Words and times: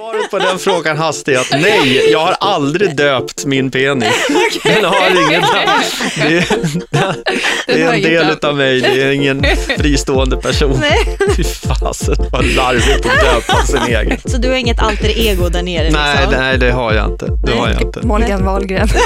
Svaret 0.00 0.30
på 0.30 0.38
den 0.38 0.58
frågan 0.58 0.96
hastigt 0.98 1.36
är 1.36 1.40
att 1.40 1.50
nej, 1.62 2.08
jag 2.12 2.18
har 2.18 2.36
aldrig 2.40 2.96
döpt 2.96 3.44
min 3.44 3.70
penis. 3.70 4.08
Den 4.64 4.84
har 4.84 5.10
ingen 5.28 5.42
det, 6.16 6.38
är- 6.38 6.46
det 7.66 7.82
är 7.82 7.92
en 7.94 8.02
del 8.02 8.36
av 8.42 8.56
mig, 8.56 8.80
det 8.80 9.02
är 9.02 9.10
ingen 9.10 9.44
fristående 9.78 10.36
person. 10.36 10.78
Nej. 10.80 11.18
Fy 11.36 11.44
fasen 11.44 12.16
vad 12.32 12.44
larvigt 12.44 13.06
att 13.06 13.20
döpa 13.20 13.62
sin 13.66 13.82
egen. 13.96 14.18
Så 14.24 14.36
du 14.36 14.48
har 14.48 14.54
inget 14.56 14.82
alter 14.82 15.18
ego 15.18 15.48
där 15.48 15.62
nere? 15.62 15.90
Nej, 15.90 16.16
liksom? 16.20 16.40
nej, 16.40 16.58
det 16.58 16.70
har 16.70 16.92
jag 16.92 17.06
inte. 17.10 17.26
Det 17.44 17.52
har 17.52 17.68
jag 17.68 17.82
inte. 17.82 18.00
Morgan 18.06 18.44
Wahlgren. 18.44 18.88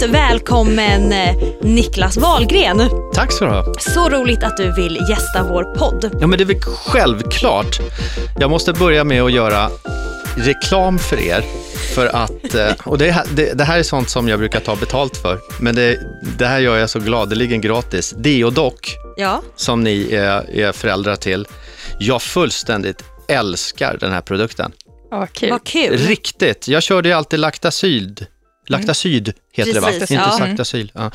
Varmt 0.00 0.14
välkommen 0.14 1.12
eh, 1.12 1.36
Niklas 1.62 2.16
Wahlgren. 2.16 2.82
Tack 3.14 3.32
så 3.32 3.44
du 3.44 3.50
ha. 3.50 3.74
Så 3.78 4.08
roligt 4.08 4.42
att 4.42 4.56
du 4.56 4.72
vill 4.72 4.98
gästa 5.10 5.42
vår 5.42 5.64
podd. 5.64 6.10
Ja, 6.20 6.26
men 6.26 6.38
det 6.38 6.44
är 6.44 6.46
väl 6.46 6.60
självklart. 6.62 7.78
Jag 8.40 8.50
måste 8.50 8.72
börja 8.72 9.04
med 9.04 9.22
att 9.22 9.32
göra 9.32 9.70
reklam 10.36 10.98
för 10.98 11.20
er. 11.20 11.44
För 11.94 12.06
att, 12.06 12.54
eh, 12.54 12.72
och 12.84 12.98
det, 12.98 13.10
här- 13.10 13.26
det, 13.34 13.58
det 13.58 13.64
här 13.64 13.78
är 13.78 13.82
sånt 13.82 14.10
som 14.10 14.28
jag 14.28 14.38
brukar 14.38 14.60
ta 14.60 14.76
betalt 14.76 15.16
för, 15.16 15.38
men 15.60 15.74
det, 15.74 15.98
det 16.38 16.46
här 16.46 16.58
gör 16.58 16.76
jag 16.76 16.90
så 16.90 16.98
gladeligen 17.00 17.60
gratis. 17.60 18.14
Deodoc, 18.16 18.74
Ja, 19.16 19.42
som 19.56 19.84
ni 19.84 20.14
är, 20.14 20.50
är 20.58 20.72
föräldrar 20.72 21.16
till, 21.16 21.46
jag 21.98 22.22
fullständigt 22.22 23.04
älskar 23.28 23.96
den 24.00 24.12
här 24.12 24.20
produkten. 24.20 24.72
Ja, 25.10 25.18
vad 25.18 25.32
kul. 25.32 25.50
vad 25.50 25.64
kul. 25.64 25.96
Riktigt. 25.98 26.68
Jag 26.68 26.82
körde 26.82 27.08
ju 27.08 27.14
alltid 27.14 27.38
Lactacyd. 27.40 28.26
Lactacyd 28.70 29.32
heter 29.52 29.74
det 29.74 29.80
va? 29.80 29.86
Precis, 29.86 30.10
Inte 30.10 30.14
ja. 30.14 30.38
Sactasyl. 30.38 30.92
Ja. 30.94 31.10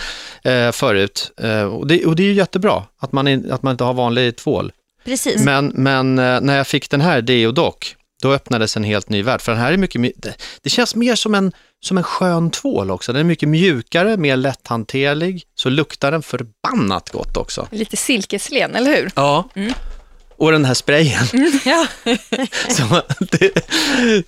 Eh, 0.52 0.72
förut. 0.72 1.32
Eh, 1.42 1.64
och, 1.64 1.88
det, 1.88 2.06
och 2.06 2.16
det 2.16 2.24
är 2.24 2.28
ju 2.28 2.34
jättebra 2.34 2.84
att 3.00 3.12
man, 3.12 3.28
in, 3.28 3.52
att 3.52 3.64
man 3.64 3.72
inte 3.72 3.84
har 3.84 3.94
vanlig 3.94 4.36
tvål. 4.36 4.72
Precis. 5.06 5.44
Men, 5.44 5.68
men 5.68 6.20
eh, 6.20 6.42
när 6.42 6.58
jag 6.58 6.68
fick 6.68 6.90
den 6.90 7.02
här 7.02 7.22
Deodoc, 7.22 7.76
då 8.22 8.34
öppnades 8.34 8.78
en 8.78 8.84
helt 8.84 9.10
ny 9.10 9.24
värld. 9.24 9.42
För 9.42 9.52
den 9.52 9.62
här 9.62 9.72
är 9.72 9.78
mycket, 9.78 10.02
det, 10.18 10.34
det 10.62 10.70
känns 10.70 10.96
mer 10.96 11.16
som 11.16 11.36
en, 11.36 11.52
som 11.84 11.98
en 11.98 12.04
skön 12.04 12.52
tvål 12.52 12.92
också. 12.92 13.14
Den 13.14 13.20
är 13.20 13.24
mycket 13.24 13.50
mjukare, 13.50 14.18
mer 14.18 14.38
lätthanterlig. 14.38 15.44
Så 15.56 15.70
luktar 15.70 16.12
den 16.12 16.24
förbannat 16.24 17.10
gott 17.10 17.38
också. 17.38 17.68
Lite 17.72 17.98
silkeslen, 17.98 18.76
eller 18.76 18.96
hur? 18.96 19.12
Ja. 19.16 19.50
Och 20.44 20.52
den 20.52 20.66
här 20.66 20.74
sprayen. 20.74 21.26
Ja. 21.66 21.88
Så 22.70 23.02
det, 23.20 23.52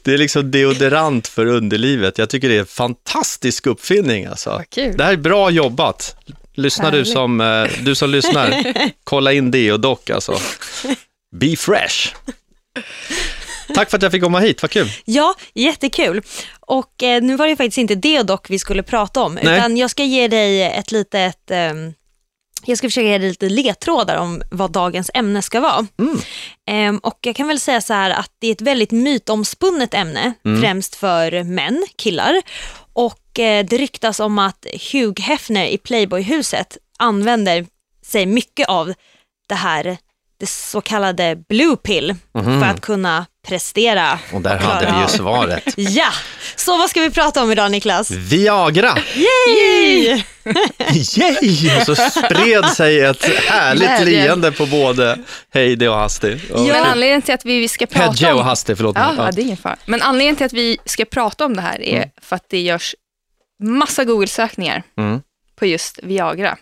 det 0.03 0.13
är 0.13 0.17
liksom 0.17 0.51
deodorant 0.51 1.27
för 1.27 1.45
underlivet. 1.45 2.17
Jag 2.17 2.29
tycker 2.29 2.49
det 2.49 2.55
är 2.55 2.59
en 2.59 2.65
fantastisk 2.65 3.67
uppfinning. 3.67 4.25
Alltså. 4.25 4.63
Det 4.75 5.03
här 5.03 5.13
är 5.13 5.17
bra 5.17 5.49
jobbat. 5.49 6.15
Lyssnar 6.53 6.91
du 6.91 7.05
som, 7.05 7.41
eh, 7.41 7.67
du 7.81 7.95
som 7.95 8.09
lyssnar, 8.09 8.63
kolla 9.03 9.33
in 9.33 9.51
Deodoc 9.51 9.99
alltså. 10.13 10.37
Be 11.35 11.55
fresh. 11.55 12.13
Tack 13.75 13.89
för 13.89 13.97
att 13.97 14.03
jag 14.03 14.11
fick 14.11 14.23
komma 14.23 14.39
hit, 14.39 14.61
vad 14.61 14.71
kul. 14.71 14.91
ja, 15.05 15.35
jättekul. 15.53 16.21
Och 16.59 17.03
eh, 17.03 17.21
nu 17.21 17.35
var 17.35 17.47
det 17.47 17.55
faktiskt 17.55 17.77
inte 17.77 17.95
det 17.95 18.21
dock 18.21 18.49
vi 18.49 18.59
skulle 18.59 18.83
prata 18.83 19.21
om, 19.21 19.39
Nej. 19.43 19.57
utan 19.57 19.77
jag 19.77 19.89
ska 19.89 20.03
ge 20.03 20.27
dig 20.27 20.63
ett 20.63 20.91
litet 20.91 21.51
ehm, 21.51 21.93
jag 22.65 22.77
ska 22.77 22.87
försöka 22.87 23.07
ge 23.07 23.17
dig 23.17 23.29
lite 23.29 23.49
ledtrådar 23.49 24.15
om 24.17 24.41
vad 24.51 24.71
dagens 24.71 25.11
ämne 25.13 25.41
ska 25.41 25.59
vara. 25.59 25.87
Mm. 25.99 26.17
Ehm, 26.67 26.97
och 26.97 27.19
jag 27.21 27.35
kan 27.35 27.47
väl 27.47 27.59
säga 27.59 27.81
så 27.81 27.93
här 27.93 28.09
att 28.09 28.31
det 28.39 28.47
är 28.47 28.51
ett 28.51 28.61
väldigt 28.61 28.91
mytomspunnet 28.91 29.93
ämne, 29.93 30.33
Mm. 30.45 30.61
främst 30.61 30.95
för 30.95 31.43
män, 31.43 31.85
killar. 31.97 32.41
Och 32.93 33.39
eh, 33.39 33.65
det 33.65 33.77
ryktas 33.77 34.19
om 34.19 34.39
att 34.39 34.65
Hugh 34.91 35.21
Hefner 35.21 35.65
i 35.65 35.77
Playboy-huset 35.77 36.77
använder 36.99 37.65
sig 38.05 38.25
mycket 38.25 38.67
av 38.69 38.93
det 39.47 39.55
här, 39.55 39.97
det 40.39 40.49
så 40.49 40.81
kallade 40.81 41.35
blue 41.49 41.75
pill, 41.75 42.15
för 42.33 42.63
att 42.65 42.81
kunna 42.81 43.25
prestera. 43.47 44.19
Och 44.33 44.41
där 44.41 44.57
hade 44.57 44.85
vi 44.95 45.01
ju 45.01 45.07
svaret. 45.07 45.63
Ja, 45.77 46.09
så 46.55 46.77
vad 46.77 46.89
ska 46.89 47.01
vi 47.01 47.09
prata 47.09 47.43
om 47.43 47.51
idag 47.51 47.71
Niklas? 47.71 48.11
Viagra! 48.11 48.97
Yay! 49.15 50.23
Yay! 51.17 51.77
Och 51.79 51.85
så 51.85 51.95
spred 51.95 52.65
sig 52.65 52.99
ett 53.01 53.25
härligt 53.25 53.87
Glädje. 53.87 54.05
leende 54.25 54.51
på 54.51 54.65
både 54.65 55.17
Heidi 55.53 55.87
och 55.87 55.95
Hasti. 55.95 56.39
Ja. 56.49 56.57
Men 56.63 56.83
anledningen 56.83 57.21
till 57.21 57.33
att 57.33 57.45
vi 57.45 57.67
ska 57.67 57.85
prata 57.85 58.05
Hedje 58.05 58.33
och 58.33 58.39
om... 58.39 58.45
Hasti, 58.45 58.75
förlåt. 58.75 58.95
Ja, 58.99 59.13
ja, 59.17 59.31
det 59.31 59.41
är 59.41 59.43
ingen 59.43 59.57
fara. 59.57 59.77
Men 59.85 60.01
anledningen 60.01 60.35
till 60.35 60.45
att 60.45 60.53
vi 60.53 60.77
ska 60.85 61.05
prata 61.05 61.45
om 61.45 61.55
det 61.55 61.61
här 61.61 61.81
är 61.81 62.09
för 62.21 62.35
att 62.35 62.49
det 62.49 62.61
görs 62.61 62.95
massa 63.63 64.03
Google-sökningar 64.03 64.83
Mm. 64.97 65.21
på 65.55 65.65
just 65.65 65.99
Viagra. 66.03 66.57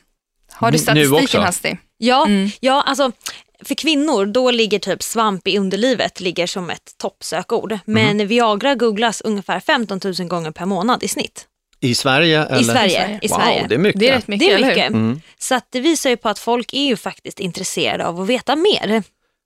Har 0.52 0.72
du 0.72 0.78
Nu- 0.78 0.94
nu 0.94 1.02
också? 1.02 1.10
statistiken, 1.16 1.42
Hasti? 1.44 1.78
Ja, 1.98 2.26
Mm. 2.26 2.50
ja, 2.60 2.84
alltså 2.88 3.12
för 3.66 3.76
kvinnor 3.76 4.26
då 4.26 4.52
ligger 4.52 4.80
typ 4.80 5.04
svamp 5.04 5.48
i 5.48 5.58
underlivet 5.58 6.20
ligger 6.20 6.48
som 6.48 6.70
ett 6.70 6.92
toppsökord. 7.02 7.80
Men 7.86 8.28
Viagra 8.28 8.76
googlas 8.76 9.22
ungefär 9.22 9.60
15 9.60 10.00
000 10.04 10.14
gånger 10.28 10.52
per 10.52 10.66
månad 10.66 11.04
i 11.04 11.08
snitt. 11.08 11.48
I 11.80 11.96
Sverige? 11.96 12.46
Eller? 12.46 12.62
I 12.62 12.64
Sverige. 12.64 13.20
I 13.22 13.28
Wow, 13.28 13.38
Sverige. 13.38 13.66
det 13.70 13.76
är 13.76 13.80
mycket. 13.80 14.00
Det 14.00 14.10
är 14.10 14.14
rätt 14.16 14.28
mycket, 14.28 14.48
Det 14.48 14.54
är 14.54 14.68
mycket. 14.68 14.88
Mm. 14.90 15.22
Så 15.40 15.56
att 15.56 15.68
det 15.70 15.80
visar 15.80 16.10
ju 16.10 16.18
på 16.18 16.30
att 16.30 16.40
folk 16.40 16.74
är 16.74 16.86
ju 16.86 16.96
faktiskt 16.96 17.40
intresserade 17.40 18.08
av 18.08 18.22
att 18.22 18.28
veta 18.28 18.56
mer. 18.56 18.88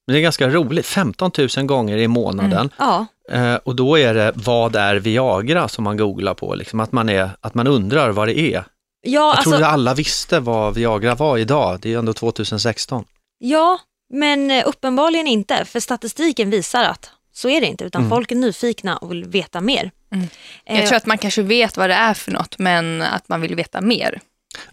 Men 0.07 0.13
det 0.13 0.19
är 0.19 0.21
ganska 0.21 0.49
roligt, 0.49 0.85
15 0.85 1.31
000 1.57 1.65
gånger 1.65 1.97
i 1.97 2.07
månaden. 2.07 2.69
Ja, 2.77 3.05
Eh, 3.31 3.55
och 3.55 3.75
då 3.75 3.97
är 3.99 4.13
det, 4.13 4.31
vad 4.35 4.75
är 4.75 4.95
Viagra 4.95 5.67
som 5.67 5.83
man 5.83 5.97
googlar 5.97 6.33
på? 6.33 6.55
Liksom 6.55 6.79
att, 6.79 6.91
man 6.91 7.09
är, 7.09 7.29
att 7.41 7.53
man 7.53 7.67
undrar 7.67 8.09
vad 8.09 8.27
det 8.27 8.39
är. 8.39 8.51
ja, 8.51 8.63
Jag 9.01 9.23
alltså, 9.35 9.49
trodde 9.49 9.67
alla 9.67 9.93
visste 9.93 10.39
vad 10.39 10.73
Viagra 10.73 11.15
var 11.15 11.37
idag, 11.37 11.79
det 11.81 11.89
är 11.89 11.91
ju 11.91 11.99
ändå 11.99 12.13
2016. 12.13 13.05
ja, 13.39 13.79
men 14.13 14.51
eh, 14.51 14.63
uppenbarligen 14.67 15.27
inte. 15.27 15.65
För 15.65 15.79
statistiken 15.79 16.49
visar 16.49 16.83
att 16.83 17.09
så 17.33 17.49
är 17.49 17.61
det 17.61 17.67
inte, 17.67 17.83
utan 17.83 18.09
folk 18.09 18.31
är 18.31 18.35
nyfikna 18.35 18.97
och 18.97 19.11
vill 19.11 19.25
veta 19.25 19.61
mer. 19.61 19.91
Mm. 20.13 20.27
Eh, 20.65 20.79
Jag 20.79 20.87
tror 20.87 20.97
att 20.97 21.05
man 21.05 21.17
kanske 21.17 21.41
vet 21.41 21.77
vad 21.77 21.89
det 21.89 21.95
är 21.95 22.13
för 22.13 22.31
något, 22.31 22.57
men 22.59 23.01
att 23.01 23.29
man 23.29 23.41
vill 23.41 23.55
veta 23.55 23.81
mer. 23.81 24.19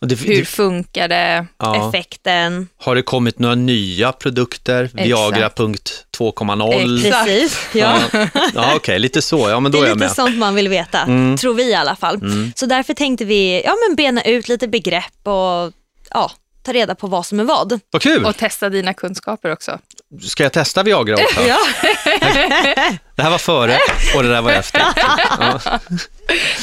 Och 0.00 0.09
det, 0.09 0.15
Hur 0.21 0.37
det, 0.39 0.45
funkar 0.45 1.09
det? 1.09 1.47
ja. 1.59 1.89
Effekten. 1.89 2.69
Har 2.77 2.95
det 2.95 3.03
kommit 3.03 3.39
några 3.39 3.55
nya 3.55 4.12
produkter? 4.12 4.91
Viagra 4.95 5.51
punkt 5.51 6.06
2.0? 6.19 7.06
Exakt. 7.06 7.25
Precis. 7.27 7.59
Ja. 7.75 7.99
Ja, 8.12 8.28
ja 8.55 8.72
okej, 8.77 8.99
lite 8.99 9.22
så. 9.22 9.51
Ja, 9.51 9.61
men 9.61 9.72
då 9.72 9.78
Det 9.81 9.83
är 9.83 9.87
är 9.87 9.89
jag 9.89 9.97
lite 9.97 10.06
med. 10.06 10.15
sånt 10.16 10.37
man 10.39 10.55
vill 10.55 10.69
veta, 10.69 10.99
Mm. 11.01 11.37
tror 11.37 11.55
vi 11.55 11.71
i 11.71 11.75
alla 11.75 11.97
fall. 11.97 12.21
Så 12.56 12.66
därför 12.66 12.95
tänkte 12.95 13.25
vi 13.25 13.62
ja, 13.65 13.75
men 13.89 13.97
bena 13.97 14.22
ut 14.22 14.49
lite 14.49 14.69
begrepp 14.69 15.27
och 15.27 15.72
ja, 16.11 16.31
ta 16.65 16.73
reda 16.73 16.95
på 16.95 17.07
vad 17.07 17.27
som 17.27 17.41
är 17.41 17.45
vad. 17.45 17.81
Vad 17.91 18.03
kul! 18.03 18.25
Och 18.25 18.37
testa 18.37 18.69
dina 18.69 18.95
kunskaper 18.95 19.53
också. 19.53 19.79
Ska 20.23 20.43
jag 20.43 20.53
testa 20.53 20.83
Viagra 20.83 21.15
också? 21.15 21.41
Ja. 21.41 21.59
Det 23.17 23.23
här 23.23 23.31
var 23.31 23.39
före 23.39 23.79
och 24.17 24.23
det 24.23 24.29
där 24.29 24.43
var 24.43 24.51
efter. 24.53 24.81
Ja. 25.41 25.61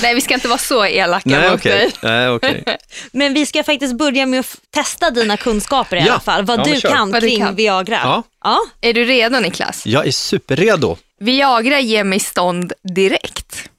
Nej, 0.02 0.16
vi 0.16 0.22
ska 0.22 0.34
inte 0.34 0.48
vara 0.48 0.58
så 0.58 0.86
elaka 0.86 1.30
Nej, 1.30 1.50
mot 1.52 1.60
okej. 1.60 1.72
dig. 1.72 1.92
Nej, 2.02 2.30
okej. 2.30 2.64
Men 3.12 3.34
vi 3.34 3.46
ska 3.46 3.64
faktiskt 3.64 3.96
börja 3.98 4.26
med 4.26 4.40
att 4.40 4.58
testa 4.70 5.10
dina 5.12 5.38
kunskaper 5.38 5.96
i 5.98 6.00
Ja. 6.00 6.12
alla 6.12 6.20
fall. 6.20 6.46
Vad 6.46 6.60
Ja, 6.60 6.64
du 6.64 6.82
kan 6.82 7.12
Vad 7.12 7.22
du 7.22 7.28
kring 7.28 7.40
kan. 7.40 7.56
Viagra. 7.56 8.00
Ja. 8.04 8.24
Ja. 8.44 8.60
Är 8.82 8.94
du 8.94 9.04
redo 9.04 9.40
Niklas? 9.40 9.86
Jag 9.86 10.08
är 10.08 10.12
superredo. 10.12 10.98
Viagra 11.20 11.80
ger 11.80 12.04
mig 12.04 12.20
stånd 12.20 12.74
direkt. 12.96 13.70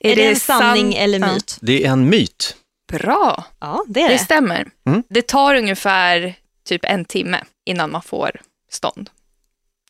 Är, 0.00 0.16
det 0.16 0.26
en 0.26 0.36
sant? 0.40 0.60
sanning 0.62 0.94
eller 0.94 1.18
Ja. 1.18 1.26
myt? 1.32 1.56
Det 1.60 1.84
är 1.84 1.90
en 1.90 2.08
myt. 2.10 2.56
Bra, 2.92 3.44
Ja, 3.60 3.84
det 3.88 4.02
är 4.02 4.08
det 4.08 4.14
det. 4.14 4.18
stämmer. 4.18 4.66
Mm. 4.86 5.02
Det 5.08 5.26
tar 5.26 5.54
ungefär 5.54 6.34
typ 6.68 6.84
en 6.84 7.04
timme 7.04 7.38
innan 7.66 7.90
man 7.90 8.02
får 8.02 8.40
stånd. 8.70 9.10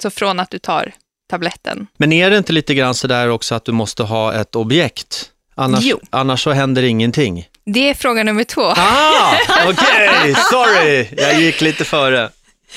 Så 0.02 0.10
från 0.10 0.40
att 0.40 0.50
du 0.50 0.58
tar 0.58 0.92
tabletten. 1.30 1.86
Men 1.96 2.12
är 2.12 2.30
det 2.30 2.38
inte 2.38 2.52
lite 2.52 2.74
grann 2.74 2.94
sådär 2.94 3.28
också 3.28 3.54
att 3.54 3.64
du 3.64 3.72
måste 3.72 4.02
ha 4.02 4.34
ett 4.34 4.54
objekt? 4.56 5.30
Annars, 5.54 5.84
Jo. 5.84 6.00
annars 6.10 6.42
så 6.44 6.50
händer 6.52 6.82
ingenting. 6.82 7.48
Det 7.66 7.90
är 7.90 7.94
fråga 7.94 8.24
nummer 8.24 8.44
två. 8.44 8.62
Ah, 8.62 9.36
okej, 9.68 10.34
sorry, 10.50 11.08
jag 11.16 11.40
gick 11.40 11.60
lite 11.60 11.84
före. 11.84 12.30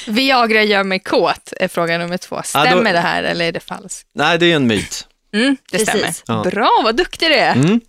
Viagra 0.07 0.64
gör 0.64 0.84
mig 0.84 0.99
kåt 0.99 1.53
är 1.59 1.67
fråga 1.67 1.97
nummer 1.97 2.17
två. 2.17 2.41
Stämmer 2.43 2.75
då- 2.85 2.91
det 2.91 2.99
här 2.99 3.23
eller 3.23 3.46
är 3.46 3.52
det 3.52 3.59
falskt? 3.59 4.08
Nej, 4.14 4.37
det 4.37 4.46
är 4.52 4.55
en 4.55 4.67
myt. 4.67 5.08
Mm, 5.34 5.58
det 5.72 5.78
Precis. 5.78 5.90
stämmer. 6.17 6.43
Ja. 6.43 6.49
Bra, 6.52 6.81
vad 6.84 6.96
duktig 6.96 7.29
du 7.29 7.35
är. 7.35 7.55
Mm. 7.55 7.81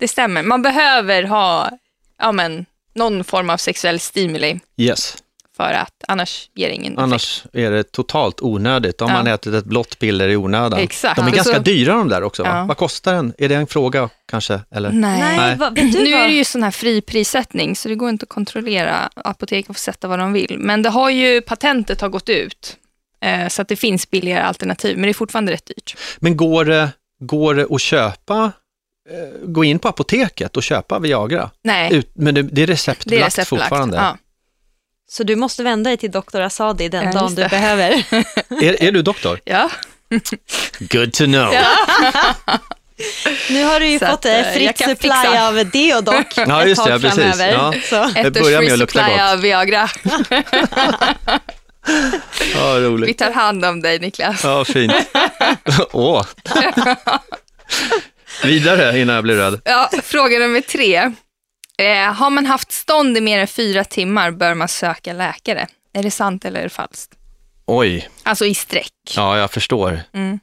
Det 0.00 0.08
stämmer. 0.08 0.42
Man 0.42 0.62
behöver 0.62 1.22
ha 1.22 1.70
ja, 2.18 2.32
men, 2.32 2.66
någon 2.94 3.24
form 3.24 3.50
av 3.50 3.56
sexuell 3.56 4.00
stimuli 4.00 4.60
Yes, 4.76 5.16
för 5.56 5.72
att 5.72 6.04
annars 6.08 6.50
ger 6.54 6.68
det 6.68 6.74
ingen 6.74 6.92
effekt. 6.92 7.02
annars 7.02 7.44
är 7.52 7.70
det 7.70 7.92
totalt 7.92 8.40
onödigt 8.42 9.00
om 9.02 9.08
Ja. 9.10 9.14
man 9.14 9.26
ätit 9.26 9.54
ett 9.54 9.64
blått 9.64 9.98
piller 9.98 10.28
i 10.28 10.36
onödan. 10.36 10.78
Exakt. 10.80 11.16
De 11.16 11.26
är 11.26 11.30
Ja. 11.30 11.34
ganska 11.36 11.54
Så- 11.54 11.60
dyra 11.62 11.94
de 11.94 12.08
där 12.08 12.22
också. 12.22 12.42
Va? 12.42 12.48
Ja. 12.58 12.64
Vad 12.64 12.76
kostar 12.76 13.14
den? 13.14 13.34
Är 13.38 13.48
det 13.48 13.54
en 13.54 13.66
fråga 13.66 14.08
kanske? 14.28 14.60
Eller? 14.70 14.90
Nej. 14.90 15.36
Nej. 15.38 15.56
Vad, 15.56 15.74
Nu 15.76 16.12
är 16.14 16.28
det 16.28 16.34
ju 16.34 16.44
sån 16.44 16.62
här 16.62 16.70
fri 16.70 17.00
prissättning 17.00 17.76
så 17.76 17.88
det 17.88 17.94
går 17.94 18.08
inte 18.10 18.22
att 18.22 18.28
kontrollera. 18.28 19.10
Apoteken 19.16 19.74
får 19.74 19.80
sätta 19.80 20.08
vad 20.08 20.18
de 20.18 20.32
vill. 20.32 20.56
Men 20.58 20.82
det 20.82 20.88
har 20.90 21.10
ju, 21.10 21.40
patentet 21.40 22.00
har 22.00 22.08
gått 22.08 22.28
ut. 22.28 22.76
Eh, 23.22 23.48
så 23.48 23.62
att 23.62 23.68
det 23.68 23.76
finns 23.76 24.10
billigare 24.10 24.42
alternativ, 24.42 24.96
men 24.96 25.02
det 25.02 25.08
är 25.08 25.14
fortfarande 25.14 25.52
rätt 25.52 25.66
dyrt. 25.66 25.96
Men 26.18 26.36
går 26.36 26.64
det, 26.64 26.88
går 27.20 27.54
det 27.54 27.66
att 27.70 27.80
köpa, 27.80 28.52
gå 29.42 29.64
in 29.64 29.78
på 29.78 29.88
apoteket 29.88 30.56
och 30.56 30.62
köpa 30.62 30.98
Viagra? 30.98 31.50
Nej, 31.64 31.94
Ut, 31.94 32.10
men 32.14 32.34
det, 32.34 32.42
det 32.42 32.48
är 32.48 32.54
det 32.54 32.62
är 32.62 32.66
receptbelagt 32.66 33.26
receptbelagt. 33.26 33.68
fortfarande? 33.68 33.96
Ja. 33.96 34.16
Så 35.10 35.22
du 35.22 35.36
måste 35.36 35.62
vända 35.62 35.90
dig 35.90 35.96
till 35.96 36.10
doktor 36.10 36.40
Asadi 36.40 36.88
den 36.88 37.04
Ja, 37.04 37.12
dagen 37.12 37.34
du 37.34 37.48
behöver. 37.48 37.90
Är, 38.62 38.82
är 38.82 38.92
du 38.92 39.02
doktor? 39.02 39.40
Ja, 39.44 39.70
Good 40.78 41.12
to 41.12 41.24
know. 41.24 41.54
Nu 43.50 43.64
har 43.64 43.80
du 43.80 43.86
ju 43.86 43.98
Så 43.98 44.06
fått 44.06 44.14
att, 44.14 44.24
eh, 44.26 44.48
eh, 44.48 44.54
fritt 44.54 44.78
supply 44.78 44.94
fixa. 45.10 45.48
av 45.48 45.54
Deodoc 45.70 46.24
Ja, 46.36 46.62
ett 46.62 46.68
just 46.68 46.84
det, 46.84 46.90
tag 46.90 47.04
ja, 47.04 47.08
precis. 47.08 47.38
framöver. 47.38 47.52
Ja. 47.52 47.74
Så. 47.90 48.18
Ett 48.18 48.26
års 48.36 48.42
börjar 48.42 48.60
med 48.60 48.68
free 48.68 48.72
att 48.72 48.78
lukta 48.78 48.98
supply 49.00 49.12
gott. 49.16 49.30
av 49.32 49.40
Viagra. 49.40 49.88
Ja, 52.54 52.74
Vi 52.74 52.80
roligt. 52.86 53.18
tar 53.18 53.30
hand 53.30 53.64
om 53.64 53.82
dig 53.82 53.98
Niklas. 53.98 54.44
Ja, 54.44 54.64
fint. 54.64 54.92
Åh. 55.92 56.24
Vidare 58.44 58.98
innan 59.00 59.14
jag 59.14 59.24
blir 59.24 59.36
röd. 59.36 59.60
Ja, 59.64 59.90
fråga 60.02 60.38
nummer 60.38 60.60
tre. 60.60 60.94
Eh, 61.78 62.12
har 62.14 62.30
man 62.30 62.46
haft 62.46 62.72
stånd 62.72 63.16
i 63.16 63.20
mer 63.20 63.38
än 63.38 63.46
fyra 63.46 63.84
timmar 63.84 64.30
bör 64.30 64.54
man 64.54 64.68
söka 64.68 65.12
läkare. 65.12 65.66
Är 65.94 66.02
det 66.02 66.10
sant 66.10 66.44
eller 66.44 66.58
är 66.60 66.64
det 66.64 66.68
falskt? 66.70 67.12
Oj, 67.66 68.08
Alltså 68.22 68.46
i 68.46 68.54
sträck. 68.54 68.92
ja 69.16 69.38
jag 69.38 69.50
förstår. 69.50 70.00
Mm. 70.14 70.38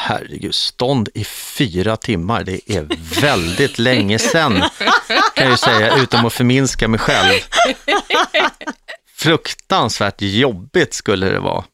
Herregud, 0.00 0.54
stånd 0.54 1.08
i 1.14 1.24
fyra 1.24 1.96
timmar, 1.96 2.44
det 2.44 2.70
är 2.70 2.88
väldigt 3.20 3.78
länge 3.78 4.18
sedan, 4.18 4.64
kan 5.34 5.44
jag 5.44 5.50
ju 5.50 5.56
säga, 5.56 5.96
utan 5.96 6.26
att 6.26 6.32
förminska 6.32 6.88
mig 6.88 7.00
själv. 7.00 7.40
Fruktansvärt 9.16 10.16
jobbigt 10.22 10.94
skulle 10.94 11.26
det 11.30 11.40
vara. 11.40 11.64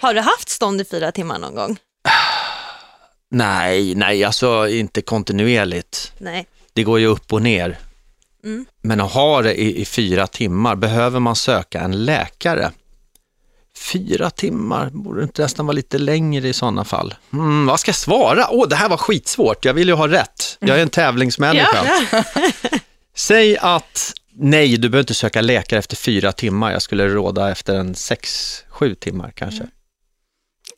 Har 0.00 0.14
du 0.14 0.20
haft 0.20 0.48
stånd 0.48 0.80
i 0.80 0.84
fyra 0.84 1.12
timmar 1.12 1.38
någon 1.38 1.54
gång? 1.54 1.76
Nej, 3.30 3.94
nej, 3.94 4.24
alltså 4.24 4.68
inte 4.68 5.02
kontinuerligt. 5.02 6.12
Nej. 6.18 6.46
Det 6.72 6.82
går 6.82 7.00
ju 7.00 7.06
upp 7.06 7.32
och 7.32 7.42
ner. 7.42 7.78
Mm. 8.44 8.66
Men 8.82 9.00
att 9.00 9.12
ha 9.12 9.42
det 9.42 9.60
i, 9.60 9.80
i 9.80 9.84
fyra 9.84 10.26
timmar, 10.26 10.76
behöver 10.76 11.20
man 11.20 11.36
söka 11.36 11.80
en 11.80 12.04
läkare? 12.04 12.70
Fyra 13.92 14.30
timmar, 14.30 14.90
borde 14.90 15.20
det 15.20 15.22
inte 15.22 15.42
nästan 15.42 15.66
vara 15.66 15.74
lite 15.74 15.98
längre 15.98 16.48
i 16.48 16.52
sådana 16.52 16.84
fall? 16.84 17.14
Mm, 17.32 17.66
vad 17.66 17.80
ska 17.80 17.88
jag 17.88 17.96
svara? 17.96 18.46
Åh, 18.50 18.68
det 18.68 18.76
här 18.76 18.88
var 18.88 18.96
skitsvårt, 18.96 19.64
jag 19.64 19.74
vill 19.74 19.88
ju 19.88 19.94
ha 19.94 20.08
rätt. 20.08 20.56
Jag 20.60 20.78
är 20.78 20.82
en 20.82 20.90
tävlingsmänniska. 20.90 21.86
Säg 23.16 23.58
att 23.58 24.12
nej, 24.34 24.76
du 24.76 24.88
behöver 24.88 25.02
inte 25.02 25.14
söka 25.14 25.40
läkare 25.40 25.78
efter 25.78 25.96
fyra 25.96 26.32
timmar. 26.32 26.72
Jag 26.72 26.82
skulle 26.82 27.08
råda 27.08 27.50
efter 27.50 27.74
en 27.74 27.94
sex, 27.94 28.54
sju 28.68 28.94
timmar 28.94 29.32
kanske. 29.34 29.66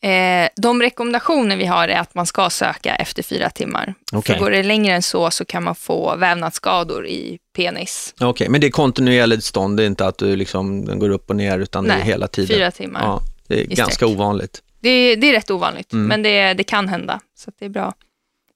Eh, 0.02 0.48
de 0.56 0.82
rekommendationer 0.82 1.56
vi 1.56 1.66
har 1.66 1.88
är 1.88 1.98
att 2.00 2.14
man 2.14 2.26
ska 2.26 2.50
söka 2.50 2.94
efter 2.94 3.22
fyra 3.22 3.50
timmar. 3.50 3.94
Okej. 4.12 4.34
För 4.37 4.44
går 4.44 4.50
det 4.50 4.62
längre 4.62 4.94
än 4.94 5.02
så 5.02 5.31
så 5.31 5.44
kan 5.44 5.62
man 5.64 5.75
få 5.75 6.16
vävnadsskador 6.16 7.06
i 7.06 7.38
penis. 7.56 8.14
Okej, 8.20 8.48
men 8.48 8.60
det 8.60 8.66
är 8.66 8.70
kontinuerligt 8.70 9.44
stånd, 9.44 9.76
det 9.76 9.82
är 9.82 9.87
inte 9.87 10.06
att 10.06 10.19
du 10.19 10.37
liksom, 10.37 10.84
den 10.84 10.98
går 10.98 11.10
upp 11.10 11.31
och 11.31 11.37
ner 11.37 11.58
utan 11.58 11.84
det 11.84 11.90
är 11.92 11.96
Nej, 11.96 12.06
hela 12.06 12.26
tiden. 12.28 12.56
Fyra 12.56 12.70
timmar. 12.70 13.00
Ja, 13.02 13.20
det 13.46 13.60
är 13.60 13.64
ganska 13.64 13.94
sträck. 13.94 14.08
ovanligt. 14.10 14.62
Det, 14.81 15.16
det 15.16 15.26
är 15.28 15.32
rätt 15.32 15.50
ovanligt, 15.50 15.92
Mm. 15.92 16.06
men 16.06 16.22
det, 16.22 16.54
det 16.54 16.64
kan 16.64 16.88
hända. 16.88 17.20
Så 17.38 17.50
det 17.58 17.64
är 17.64 17.69
bra. 17.69 17.94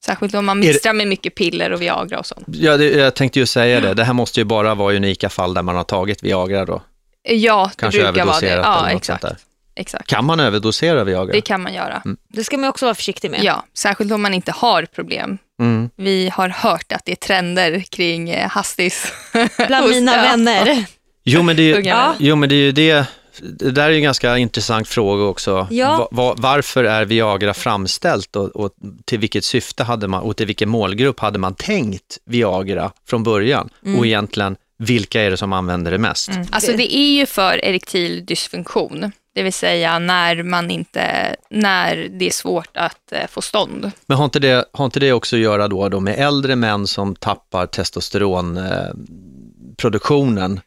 Särskilt 0.05 0.33
om 0.35 0.45
man 0.45 0.59
mixtrar 0.59 0.93
med 0.93 1.07
mycket 1.07 1.35
piller 1.35 1.71
och 1.73 1.81
Viagra 1.81 2.19
och 2.19 2.25
sånt. 2.25 2.45
Ja, 2.47 2.77
det, 2.77 2.89
jag 2.89 3.15
tänkte 3.15 3.39
ju 3.39 3.45
säga 3.45 3.79
det, 3.79 3.93
det 3.93 4.03
här 4.03 4.13
måste 4.13 4.39
ju 4.39 4.43
bara 4.43 4.75
vara 4.75 4.95
unika 4.95 5.29
fall 5.29 5.53
där 5.53 5.61
man 5.61 5.75
har 5.75 5.83
tagit 5.83 6.23
Viagra 6.23 6.65
då. 6.65 6.81
Ja, 7.23 7.69
det 7.75 7.81
Kanske 7.81 8.03
brukar 8.03 8.25
vara 8.25 8.39
det. 8.39 8.47
Ja, 8.47 8.89
exakt. 8.89 9.25
Exakt. 9.75 10.09
Kan 10.09 10.25
man 10.25 10.39
överdosera 10.39 11.03
Viagra? 11.03 11.33
Det 11.33 11.41
kan 11.41 11.61
man 11.61 11.73
göra. 11.73 12.03
Det 12.27 12.43
ska 12.43 12.57
man 12.57 12.69
också 12.69 12.85
vara 12.85 12.95
försiktig 12.95 13.31
med. 13.31 13.43
Ja, 13.43 13.65
särskilt 13.73 14.11
om 14.11 14.21
man 14.21 14.33
inte 14.33 14.51
har 14.51 14.85
problem. 14.85 15.37
Mm. 15.59 15.89
Vi 15.95 16.29
har 16.33 16.49
hört 16.49 16.91
att 16.91 17.05
det 17.05 17.11
är 17.11 17.15
trender 17.15 17.79
kring 17.79 18.29
eh, 18.29 18.49
hastis. 18.49 19.13
Bland 19.67 19.89
mina 19.89 20.21
vänner. 20.21 20.85
Jo, 21.23 21.43
men 21.43 21.55
det 21.55 21.61
är 21.61 21.65
ju, 21.65 21.75
Unga 21.75 21.89
Ja. 21.89 22.15
jo, 22.19 22.35
men 22.35 22.49
det 22.49 22.55
är 22.55 22.59
ju 22.59 22.71
det. 22.71 23.05
Det 23.41 23.71
där 23.71 23.85
är 23.85 23.89
ju 23.89 23.95
en 23.95 24.03
ganska 24.03 24.37
intressant 24.37 24.87
fråga 24.87 25.23
också. 25.23 25.67
Ja. 25.71 25.97
Va, 25.97 26.07
va, 26.11 26.35
varför 26.37 26.83
är 26.83 27.05
Viagra 27.05 27.53
framställt 27.53 28.35
och, 28.35 28.47
och 28.55 28.71
till 29.05 29.19
vilket 29.19 29.45
syfte 29.45 29.83
hade 29.83 30.07
man 30.07 30.21
och 30.23 30.37
till 30.37 30.45
vilken 30.45 30.69
målgrupp 30.69 31.19
hade 31.19 31.39
man 31.39 31.55
tänkt 31.55 32.17
Viagra 32.25 32.91
från 33.07 33.23
början? 33.23 33.69
Och 33.97 34.05
egentligen, 34.05 34.55
vilka 34.79 35.21
är 35.21 35.31
det 35.31 35.37
som 35.37 35.53
använder 35.53 35.91
det 35.91 35.97
mest? 35.97 36.29
Mm. 36.29 36.47
Alltså 36.51 36.71
det 36.71 36.95
är 36.95 37.19
ju 37.19 37.25
för 37.25 37.65
erektil 37.65 38.25
dysfunktion. 38.25 39.11
Det 39.35 39.43
vill 39.43 39.53
säga 39.53 39.99
när, 39.99 40.43
man 40.43 40.71
inte, 40.71 41.35
när 41.49 41.95
det 41.95 42.25
är 42.25 42.31
svårt 42.31 42.77
att 42.77 43.11
eh, 43.11 43.27
få 43.27 43.41
stånd. 43.41 43.91
Men 44.05 44.17
har 44.17 44.25
inte, 44.25 44.39
det, 44.39 44.65
har 44.73 44.85
inte 44.85 44.99
det 44.99 45.13
också 45.13 45.35
att 45.35 45.41
göra 45.41 45.67
då, 45.67 45.89
då 45.89 45.99
med 45.99 46.19
äldre 46.19 46.55
män 46.55 46.87
som 46.87 47.15
tappar 47.15 47.67
testosteronproduktionen? 47.67 49.75
Produktionen? 49.77 50.61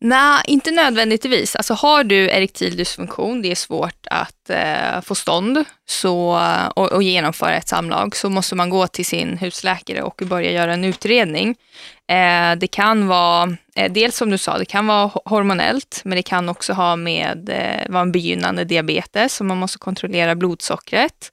Nej, 0.00 0.42
inte 0.46 0.70
nödvändigtvis. 0.70 1.56
Alltså 1.56 1.74
har 1.74 2.04
du 2.04 2.30
erektil 2.30 2.76
dysfunktion, 2.76 3.42
det 3.42 3.50
är 3.50 3.54
svårt 3.54 4.06
att 4.10 4.50
eh, 4.50 5.00
få 5.02 5.14
stånd 5.14 5.64
så, 5.86 6.40
och, 6.76 6.92
och 6.92 7.02
genomföra 7.02 7.56
ett 7.56 7.68
samlag, 7.68 8.16
så 8.16 8.30
måste 8.30 8.54
man 8.54 8.70
gå 8.70 8.86
till 8.86 9.06
sin 9.06 9.38
husläkare 9.38 10.02
och 10.02 10.22
börja 10.26 10.50
göra 10.50 10.72
en 10.72 10.84
utredning. 10.84 11.56
Eh, 12.08 12.58
det 12.58 12.66
kan 12.66 13.06
vara, 13.06 13.56
eh, 13.76 13.92
dels 13.92 14.16
som 14.16 14.30
du 14.30 14.38
sa, 14.38 14.58
det 14.58 14.64
kan 14.64 14.86
vara 14.86 15.06
ho- 15.08 15.22
hormonellt, 15.24 16.00
men 16.04 16.16
det 16.16 16.22
kan 16.22 16.48
också 16.48 16.72
ha 16.72 16.96
med 16.96 17.48
eh, 17.48 17.88
vara 17.92 18.02
en 18.02 18.12
begynnande 18.12 18.64
diabetes, 18.64 19.34
så 19.34 19.44
man 19.44 19.56
måste 19.58 19.78
kontrollera 19.78 20.34
blodsockret. 20.34 21.32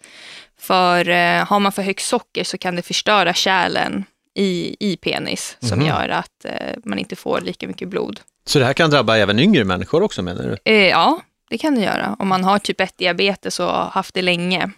För 0.59 1.09
eh, 1.09 1.45
har 1.45 1.59
man 1.59 1.71
för 1.71 1.81
högt 1.81 2.03
socker 2.03 2.43
så 2.43 2.57
kan 2.57 2.75
det 2.75 2.81
förstöra 2.81 3.33
kärlen 3.33 4.05
i, 4.35 4.75
i 4.79 4.97
penis, 4.97 5.57
som 5.59 5.79
Mhm. 5.79 5.87
gör 5.87 6.09
att 6.09 6.45
eh, 6.45 6.75
man 6.85 6.99
inte 6.99 7.15
får 7.15 7.41
lika 7.41 7.67
mycket 7.67 7.87
blod. 7.89 8.19
Så 8.45 8.59
det 8.59 8.65
här 8.65 8.73
kan 8.73 8.89
drabba 8.89 9.17
även 9.17 9.39
yngre 9.39 9.63
människor 9.63 10.03
också 10.03 10.21
menar 10.21 10.43
du? 10.43 10.71
Eh, 10.71 10.87
ja, 10.87 11.21
det 11.49 11.57
kan 11.57 11.75
det 11.75 11.81
göra. 11.81 12.15
Om 12.19 12.27
man 12.27 12.43
har 12.43 12.59
typ 12.59 12.81
1 12.81 12.97
diabetes 12.97 13.59
och 13.59 13.65
har 13.65 13.85
haft 13.89 14.13
det 14.13 14.21
länge 14.21 14.71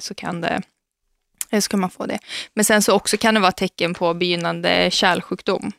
så 0.00 0.14
kan 0.14 0.40
det 0.40 0.62
eh, 1.50 1.60
så 1.60 1.68
kan 1.68 1.80
man 1.80 1.90
få 1.90 2.06
det. 2.06 2.18
Men 2.54 2.64
sen 2.64 2.82
så 2.82 2.92
också 2.92 3.16
kan 3.16 3.34
det 3.34 3.40
vara 3.40 3.52
tecken 3.52 3.94
på 3.94 4.14
begynnande 4.14 4.90
kärlsjukdom. 4.90 5.72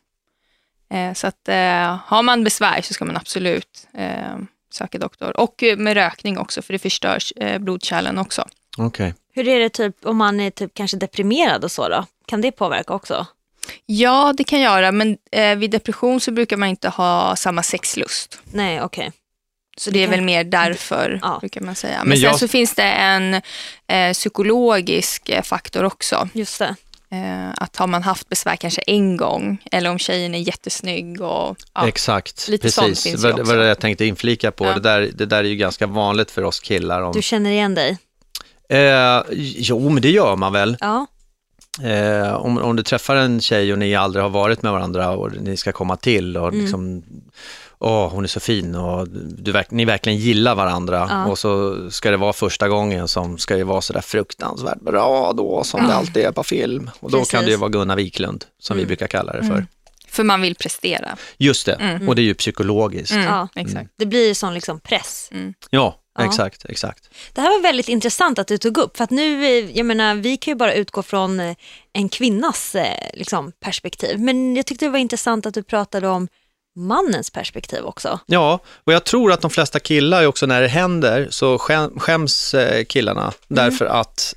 Eh, 0.94 1.14
så 1.14 1.28
att 1.28 1.48
eh, 1.50 1.98
har 2.06 2.22
man 2.24 2.44
besvär 2.44 2.82
så 2.82 2.94
ska 2.94 3.06
man 3.06 3.18
absolut 3.18 3.88
eh, 3.94 4.38
söka 4.72 4.98
doktor. 4.98 5.40
Och 5.40 5.64
eh, 5.64 5.78
med 5.78 5.94
rökning 5.94 6.38
också, 6.38 6.62
för 6.62 6.74
det 6.74 6.80
förstörs 6.80 7.34
eh, 7.36 7.60
blodkärlen 7.60 8.18
också. 8.18 8.48
Okej. 8.78 9.14
Hur 9.34 9.48
är 9.48 9.60
det 9.60 9.70
typ 9.70 10.06
om 10.06 10.18
man 10.18 10.40
är 10.40 10.50
typ 10.50 10.74
kanske 10.74 10.98
deprimerad 10.98 11.64
och 11.64 11.72
så 11.72 11.90
då? 11.90 12.06
Kan 12.26 12.42
det 12.42 12.52
påverka 12.52 12.94
också? 12.94 13.26
Ja, 13.86 14.34
det 14.38 14.44
kan 14.44 14.60
göra, 14.60 14.92
men 14.92 15.18
eh, 15.32 15.56
vid 15.56 15.72
depression 15.72 16.20
så 16.20 16.32
brukar 16.32 16.58
man 16.58 16.70
inte 16.70 16.90
ha 16.90 17.36
samma 17.36 17.64
sexlust. 17.64 18.40
Nej, 18.44 18.82
okej. 18.82 19.12
Så 19.78 19.92
det 19.92 20.04
är 20.04 20.08
väl 20.08 20.22
mer 20.22 20.44
därför, 20.44 21.20
Ja. 21.22 21.38
brukar 21.40 21.62
man 21.62 21.76
säga. 21.76 21.98
Men, 22.00 22.08
Men 22.10 22.18
sen 22.18 22.24
jag- 22.30 22.40
så 22.40 22.48
finns 22.48 22.76
det 22.76 22.84
en 22.84 23.34
eh, 23.88 24.14
psykologisk 24.14 25.30
eh, 25.30 25.42
faktor 25.44 25.84
också. 25.84 26.30
Just 26.34 26.60
det. 26.60 26.76
Eh, 27.12 27.50
att 27.58 27.76
har 27.78 27.88
man 27.88 28.04
haft 28.04 28.30
besvär 28.30 28.56
kanske 28.56 28.82
en 28.82 29.18
gång, 29.18 29.62
eller 29.72 29.90
om 29.90 30.00
tjejen 30.00 30.36
är 30.36 30.40
jättesnygg 30.40 31.22
och 31.22 31.58
ja, 31.74 31.88
Exakt, 31.88 32.48
lite 32.48 32.72
sånt 32.72 32.88
precis. 32.88 33.04
finns 33.12 33.24
Vad 33.24 33.48
vad 33.48 33.70
jag 33.70 33.80
tänkte 33.80 34.06
inflika 34.06 34.52
på. 34.52 34.66
Ja. 34.66 34.74
Det, 34.74 34.80
där, 34.80 35.10
det 35.14 35.26
där 35.26 35.38
är 35.40 35.44
ju 35.48 35.56
ganska 35.56 35.88
vanligt 35.88 36.32
för 36.32 36.44
oss 36.44 36.60
killar. 36.60 37.02
Om, 37.02 37.14
Du 37.14 37.22
känner 37.22 37.50
igen 37.52 37.76
dig? 37.76 37.98
eh, 38.70 39.22
jo, 39.56 39.90
men 39.90 40.02
det 40.02 40.12
gör 40.12 40.36
man 40.36 40.54
väl. 40.54 40.78
Ja. 40.80 41.06
Eh, 41.84 42.34
om, 42.34 42.58
om 42.58 42.76
du 42.76 42.84
träffar 42.84 43.16
en 43.16 43.42
tjej 43.42 43.72
och 43.74 43.80
ni 43.80 43.96
aldrig 43.96 44.24
har 44.24 44.30
varit 44.30 44.62
med 44.62 44.72
varandra 44.72 45.10
och 45.10 45.32
ni 45.42 45.58
ska 45.58 45.72
komma 45.72 45.96
till 45.98 46.38
och 46.38 46.48
Mm. 46.48 46.62
liksom, 46.62 47.04
åh, 47.80 48.10
hon 48.10 48.24
är 48.24 48.28
så 48.28 48.40
fin 48.40 48.76
och 48.76 49.08
du, 49.10 49.64
ni 49.70 49.86
verkligen 49.86 50.18
gillar 50.20 50.56
varandra 50.56 51.08
Ja. 51.10 51.26
och 51.26 51.40
så 51.40 51.78
ska 51.92 52.12
det 52.12 52.18
vara 52.18 52.34
första 52.34 52.70
gången 52.70 53.08
som 53.08 53.38
ska 53.38 53.56
det 53.56 53.64
vara 53.64 53.82
sådär 53.82 54.02
fruktansvärt 54.02 54.82
bra 54.82 55.34
då 55.34 55.64
som 55.64 55.88
det 55.88 55.94
alltid 55.96 56.24
är 56.26 56.32
på 56.32 56.44
film. 56.44 56.90
Och 57.00 57.12
då 57.12 57.18
kan 57.18 57.26
Precis. 57.26 57.46
det 57.46 57.52
ju 57.52 57.58
vara 57.58 57.70
Gunnar 57.70 57.96
Wiklund 57.96 58.46
som 58.60 58.78
vi 58.78 58.82
Mm. 58.84 58.88
brukar 58.88 59.08
kalla 59.08 59.34
det 59.34 59.44
för. 59.44 59.54
Mm. 59.54 59.68
för 60.10 60.24
man 60.24 60.42
vill 60.42 60.56
prestera. 60.56 61.18
Just 61.38 61.66
det, 61.66 61.74
Mm. 61.74 62.08
och 62.10 62.16
det 62.16 62.22
är 62.22 62.24
ju 62.24 62.34
psykologiskt. 62.34 63.12
Mm, 63.12 63.26
Ja. 63.26 63.48
Exakt. 63.56 63.90
Det 63.98 64.06
blir 64.06 64.34
sån 64.34 64.54
liksom 64.54 64.80
press. 64.80 65.30
Ja, 65.70 66.00
Ja. 66.20 66.26
exakt, 66.26 66.66
exakt. 66.66 67.10
Det 67.34 67.42
här 67.42 67.50
var 67.50 67.62
väldigt 67.62 67.90
intressant 67.90 68.40
att 68.40 68.48
du 68.48 68.58
tog 68.58 68.78
upp, 68.78 68.98
för 68.98 69.04
att 69.04 69.10
nu, 69.10 69.46
eh, 69.46 69.78
jag 69.78 69.86
menar, 69.86 70.16
vi 70.16 70.38
kan 70.38 70.52
ju 70.52 70.56
bara 70.56 70.74
utgå 70.74 71.04
från 71.04 71.40
eh, 71.40 71.56
en 71.94 72.10
kvinnas 72.10 72.76
eh, 72.76 73.10
liksom, 73.14 73.52
perspektiv. 73.60 74.20
Men 74.20 74.56
jag 74.56 74.66
tyckte 74.66 74.86
det 74.86 74.90
var 74.92 75.00
intressant 75.00 75.46
att 75.46 75.54
du 75.54 75.64
pratade 75.64 76.08
om 76.08 76.28
mannens 76.78 77.30
perspektiv 77.30 77.84
också. 77.84 78.20
Ja, 78.26 78.60
och 78.84 78.94
jag 78.94 79.04
tror 79.04 79.32
att 79.32 79.42
de 79.42 79.52
flesta 79.52 79.80
killar 79.80 80.22
ju 80.22 80.28
också 80.28 80.46
när 80.46 80.62
det 80.62 80.68
händer 80.68 81.28
så 81.30 81.58
skäm, 81.58 82.00
skäms 82.00 82.54
eh, 82.54 82.84
killarna 82.86 83.32
därför 83.48 83.86
att 83.86 84.36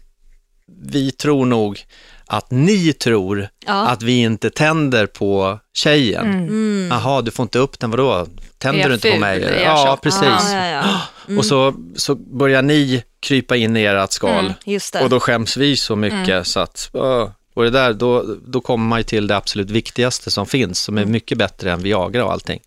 vi 0.82 1.10
tror 1.12 1.46
nog 1.46 1.84
att 2.26 2.50
ni 2.50 2.92
tror 2.92 3.48
Ja. 3.66 3.86
att 3.86 4.02
vi 4.02 4.20
inte 4.20 4.50
tänder 4.50 5.06
på 5.06 5.58
tjejen. 5.74 6.24
Mm. 6.26 6.48
Mm. 6.48 6.88
Jaha, 6.90 7.22
du 7.22 7.30
får 7.30 7.42
inte 7.42 7.58
upp 7.58 7.78
den, 7.80 7.90
vadå? 7.90 8.26
Tänder 8.58 8.88
du 8.88 8.94
inte 8.94 9.08
på 9.08 9.12
ful? 9.12 9.20
mig? 9.20 9.42
Är 9.44 9.62
jag 9.64 9.78
Ja, 9.78 9.98
precis. 10.02 10.22
Ja, 10.52 10.66
ja, 10.66 10.66
ja. 10.66 11.00
Och 11.38 11.44
så, 11.44 11.74
så 11.96 12.14
börjar 12.14 12.62
ni 12.62 13.02
krypa 13.20 13.56
in 13.56 13.76
i 13.76 13.84
ert 13.84 14.12
skal 14.12 14.52
Just 14.64 14.92
det. 14.92 15.00
och 15.00 15.10
då 15.10 15.20
skäms 15.20 15.56
vi 15.56 15.76
så 15.76 15.96
mycket 15.96 16.46
så 16.46 16.60
att, 16.60 16.90
åh, 16.92 17.28
Och 17.54 17.64
det 17.64 17.70
där, 17.70 17.92
då, 17.92 18.36
då 18.46 18.60
kommer 18.60 18.84
man 18.84 18.98
ju 18.98 19.02
till 19.02 19.26
det 19.26 19.36
absolut 19.36 19.70
viktigaste 19.70 20.30
som 20.30 20.46
finns, 20.46 20.80
som 20.80 20.98
är 20.98 21.04
mycket 21.04 21.38
bättre 21.38 21.72
än 21.72 21.82
Viagra 21.82 22.24
och 22.24 22.32
allting. 22.32 22.60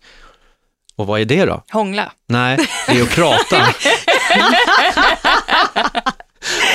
Och 0.96 1.06
vad 1.06 1.20
är 1.20 1.24
det 1.24 1.44
då? 1.44 1.62
Hångla. 1.70 2.12
Nej, 2.26 2.68
det 2.86 2.98
är 2.98 3.02
att 3.02 3.10
prata. 3.14 3.66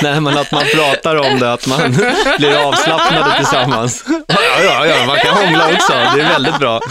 Nej, 0.02 0.20
men 0.20 0.38
att 0.38 0.52
man 0.52 0.64
pratar 0.74 1.16
om 1.16 1.38
det, 1.38 1.52
att 1.52 1.66
man 1.66 1.92
blir 2.38 2.68
avslappnade 2.68 3.36
tillsammans. 3.36 4.04
Ja, 4.26 4.62
ja, 4.64 4.86
ja, 4.86 5.06
man 5.06 5.18
kan 5.18 5.34
hångla 5.36 5.72
också, 5.72 5.92
det 5.92 6.22
är 6.22 6.28
väldigt 6.28 6.58
bra. 6.58 6.80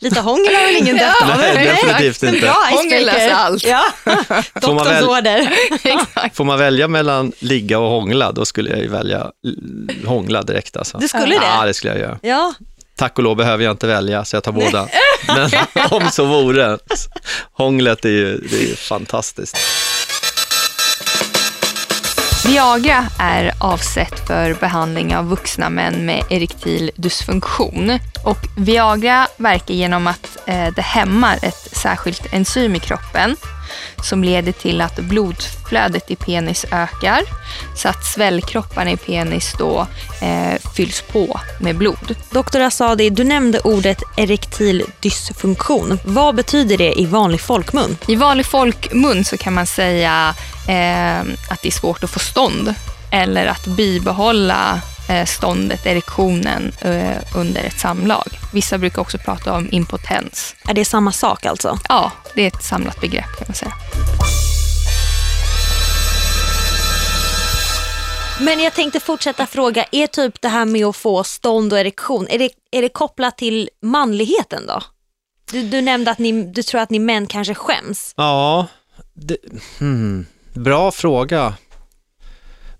Lite 0.00 0.20
hångel 0.20 0.54
har 0.54 0.62
väl 0.62 0.76
ingen 0.76 0.96
dött 0.98 1.22
av? 1.22 1.38
Nej, 1.38 1.66
definitivt 1.66 2.22
inte. 2.22 2.40
Bra 2.40 2.54
Hångel 2.70 3.06
löser 3.06 3.30
allt. 3.30 3.64
Ja. 3.64 3.84
Får 4.04 4.74
man 4.74 4.76
Doktorns 4.76 4.88
väl- 4.88 5.04
order. 5.08 5.52
Exakt. 5.82 6.36
Får 6.36 6.44
man 6.44 6.58
välja 6.58 6.88
mellan 6.88 7.32
ligga 7.38 7.78
och 7.78 7.90
hångla, 7.90 8.32
då 8.32 8.44
skulle 8.44 8.70
jag 8.70 8.78
ju 8.78 8.88
välja 8.88 9.26
hångla 10.06 10.42
direkt. 10.42 10.76
Alltså. 10.76 10.98
Du 10.98 11.08
skulle 11.08 11.26
det? 11.38 11.40
Ja, 11.58 11.66
det 11.66 11.74
skulle 11.74 11.92
jag 11.92 12.00
göra. 12.00 12.18
Ja, 12.22 12.54
Tack 12.96 13.18
och 13.18 13.24
lov 13.24 13.36
behöver 13.36 13.64
jag 13.64 13.70
inte 13.70 13.86
välja, 13.86 14.24
så 14.24 14.36
jag 14.36 14.44
tar 14.44 14.52
båda. 14.52 14.88
Men 15.26 15.50
om 15.90 16.10
så 16.10 16.24
vore, 16.24 16.78
hånglet 17.52 18.04
är 18.04 18.08
ju, 18.08 18.38
det 18.38 18.56
är 18.56 18.60
ju 18.68 18.74
fantastiskt. 18.74 19.56
Viagra 22.48 23.04
är 23.18 23.52
avsett 23.60 24.26
för 24.26 24.54
behandling 24.54 25.16
av 25.16 25.28
vuxna 25.28 25.70
män 25.70 26.06
med 26.06 26.24
erektil 26.30 26.90
dysfunktion. 26.96 27.98
Och 28.24 28.38
Viagra 28.56 29.26
verkar 29.36 29.74
genom 29.74 30.06
att 30.06 30.38
eh, 30.46 30.68
det 30.76 30.82
hämmar 30.82 31.38
ett 31.42 31.68
särskilt 31.72 32.32
enzym 32.32 32.74
i 32.74 32.78
kroppen 32.78 33.36
som 34.02 34.24
leder 34.24 34.52
till 34.52 34.80
att 34.80 34.96
blodflödet 34.96 36.10
i 36.10 36.16
penis 36.16 36.64
ökar 36.70 37.20
så 37.76 37.88
att 37.88 38.04
svällkropparna 38.04 38.90
i 38.90 38.96
penis 38.96 39.54
då 39.58 39.86
eh, 40.22 40.72
fylls 40.76 41.02
på 41.02 41.40
med 41.60 41.76
blod. 41.76 42.14
Doktor 42.30 42.60
Asadi, 42.60 43.10
du 43.10 43.24
nämnde 43.24 43.60
ordet 43.60 44.02
erektil 44.16 44.84
dysfunktion. 45.00 45.98
Vad 46.04 46.34
betyder 46.34 46.78
det 46.78 47.00
i 47.00 47.06
vanlig 47.06 47.40
folkmun? 47.40 47.96
I 48.08 48.16
vanlig 48.16 48.46
folkmun 48.46 49.24
så 49.24 49.36
kan 49.36 49.54
man 49.54 49.66
säga 49.66 50.34
eh, 50.68 51.20
att 51.20 51.62
det 51.62 51.68
är 51.68 51.70
svårt 51.70 52.04
att 52.04 52.10
få 52.10 52.18
stånd 52.18 52.74
eller 53.10 53.46
att 53.46 53.66
bibehålla 53.66 54.72
eh, 54.74 54.97
ståndet, 55.26 55.86
erektionen, 55.86 56.72
eh, 56.80 57.36
under 57.36 57.64
ett 57.64 57.78
samlag. 57.80 58.28
Vissa 58.52 58.78
brukar 58.78 59.02
också 59.02 59.18
prata 59.18 59.52
om 59.52 59.68
impotens. 59.72 60.54
Är 60.68 60.74
det 60.74 60.84
samma 60.84 61.12
sak 61.12 61.46
alltså? 61.46 61.78
Ja, 61.88 62.12
det 62.34 62.42
är 62.42 62.46
ett 62.46 62.64
samlat 62.64 63.00
begrepp 63.00 63.38
kan 63.38 63.44
man 63.48 63.54
säga. 63.54 63.72
Men 68.40 68.60
jag 68.60 68.74
tänkte 68.74 69.00
fortsätta 69.00 69.46
fråga, 69.46 69.84
är 69.92 70.06
typ 70.06 70.40
det 70.40 70.48
här 70.48 70.64
med 70.64 70.86
att 70.86 70.96
få 70.96 71.24
stånd 71.24 71.72
och 71.72 71.78
erektion, 71.78 72.26
är 72.30 72.38
det, 72.38 72.50
är 72.70 72.82
det 72.82 72.88
kopplat 72.88 73.38
till 73.38 73.70
manligheten 73.82 74.66
då? 74.66 74.82
Du, 75.52 75.62
du 75.62 75.80
nämnde 75.80 76.10
att 76.10 76.18
ni, 76.18 76.42
du 76.42 76.62
tror 76.62 76.80
att 76.80 76.90
ni 76.90 76.98
män 76.98 77.26
kanske 77.26 77.54
skäms. 77.54 78.14
Ja, 78.16 78.66
det, 79.14 79.36
hmm, 79.78 80.26
bra 80.54 80.90
fråga. 80.90 81.54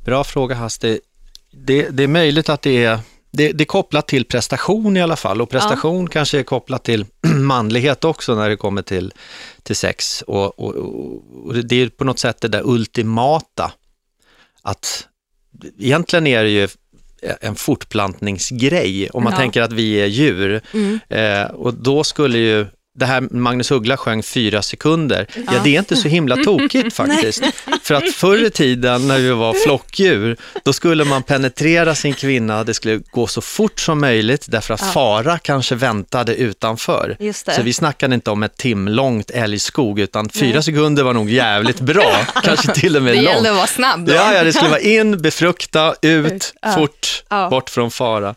Bra 0.05 0.25
fråga 0.25 0.55
Hasse. 0.55 0.99
Det, 1.65 1.89
det, 1.91 2.03
är 2.03 2.09
möjligt 2.09 2.49
att 2.49 2.63
det 2.63 2.85
är, 2.85 2.99
det, 3.31 3.53
det 3.53 3.65
är 3.65 3.67
kopplat 3.67 4.09
till 4.09 4.25
prestation 4.25 4.97
i 4.97 5.03
alla 5.03 5.17
fall 5.17 5.41
och 5.41 5.51
prestation 5.51 6.09
kanske 6.09 6.39
är 6.39 6.43
kopplat 6.43 6.85
till 6.85 7.07
manlighet 7.37 8.05
också 8.05 8.35
när 8.35 8.49
det 8.49 8.57
kommer 8.57 8.83
till, 8.83 9.13
till 9.63 9.77
sex. 9.77 10.23
Och, 10.23 10.59
och, 10.59 10.75
och 11.47 11.55
det 11.55 11.77
är 11.77 11.89
på 11.89 12.05
något 12.05 12.19
sätt 12.19 12.41
det 12.41 12.49
där 12.49 12.63
ultimata. 12.65 13.73
Att 14.63 15.09
egentligen 15.79 16.27
är 16.27 16.45
det 16.45 16.51
ju 16.51 16.69
en 17.41 17.55
fortplantningsgrej 17.55 19.11
om 19.11 19.25
man 19.25 19.33
Ja. 19.33 19.39
tänker 19.39 19.63
att 19.63 19.73
vi 19.73 19.95
är 19.95 20.07
djur. 20.07 20.61
Eh, 21.09 21.43
och 21.43 21.75
då 21.75 22.05
skulle 22.05 22.39
ju 22.39 22.67
det 22.99 23.07
här 23.07 23.21
Magnus 23.31 23.71
Uggla 23.71 23.97
sjöng 23.97 24.23
fyra 24.23 24.63
sekunder, 24.63 25.27
ja, 25.47 25.53
det 25.65 25.75
är 25.75 25.79
inte 25.79 25.97
så 25.97 26.09
himla 26.09 26.37
tokigt 26.37 26.95
faktiskt. 26.97 27.43
För 27.83 27.95
att 27.95 28.13
förr 28.15 28.45
i 28.47 28.51
tiden 28.51 29.09
när 29.09 29.19
vi 29.19 29.31
var 29.31 29.55
flockdjur, 29.55 30.37
då 30.65 30.73
skulle 30.73 31.05
man 31.05 31.23
penetrera 31.23 31.95
sin 31.95 32.15
kvinna, 32.15 32.65
det 32.65 32.75
skulle 32.75 33.01
gå 33.11 33.27
så 33.27 33.41
fort 33.41 33.81
som 33.81 34.01
möjligt 34.01 34.45
därför 34.49 34.75
att 34.75 34.93
fara 34.93 35.39
kanske 35.39 35.75
väntade 35.75 36.35
utanför. 36.35 37.17
Just 37.21 37.47
det. 37.47 37.53
Så 37.55 37.63
vi 37.63 37.73
snackade 37.73 38.15
inte 38.15 38.31
om 38.31 38.43
ett 38.43 38.57
timlångt 38.57 39.31
älgskog, 39.31 40.01
utan 40.01 40.29
fyra 40.29 40.63
sekunder 40.63 41.03
var 41.03 41.13
nog 41.15 41.31
jävligt 41.31 41.81
bra, 41.81 42.17
kanske 42.45 42.75
till 42.75 42.97
och 42.97 43.03
med 43.03 43.13
Det 43.13 43.17
långt. 43.23 43.35
gällde 43.35 43.51
att 43.51 43.57
vara 43.57 43.67
snabb 43.67 44.07
då. 44.07 44.15
Ja, 44.15 44.35
ja, 44.35 44.45
det 44.45 44.53
skulle 44.53 44.71
vara 44.71 44.81
in, 44.81 45.23
befrukta, 45.23 45.95
ut, 46.03 46.55
Ja. 46.63 46.73
fort, 46.73 47.25
Ja. 47.31 47.49
bort 47.51 47.71
från 47.71 47.91
fara. 47.91 48.35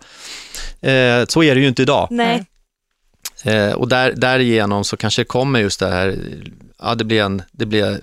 Eh, 0.81 1.25
så 1.27 1.43
är 1.43 1.55
det 1.55 1.61
ju 1.61 1.67
inte 1.67 1.81
idag. 1.81 2.07
Nej. 2.11 2.45
Eh, 3.43 3.71
och 3.71 3.87
där, 3.87 4.13
därigenom 4.15 4.83
så 4.83 4.97
kanske 4.97 5.21
det 5.21 5.25
kommer 5.25 5.59
just 5.59 5.79
det 5.79 5.87
här, 5.87 6.17
ja 6.79 6.95
det 6.95 7.03
blir 7.03 7.21
en, 7.21 7.41
det 7.51 7.65
blir, 7.65 7.99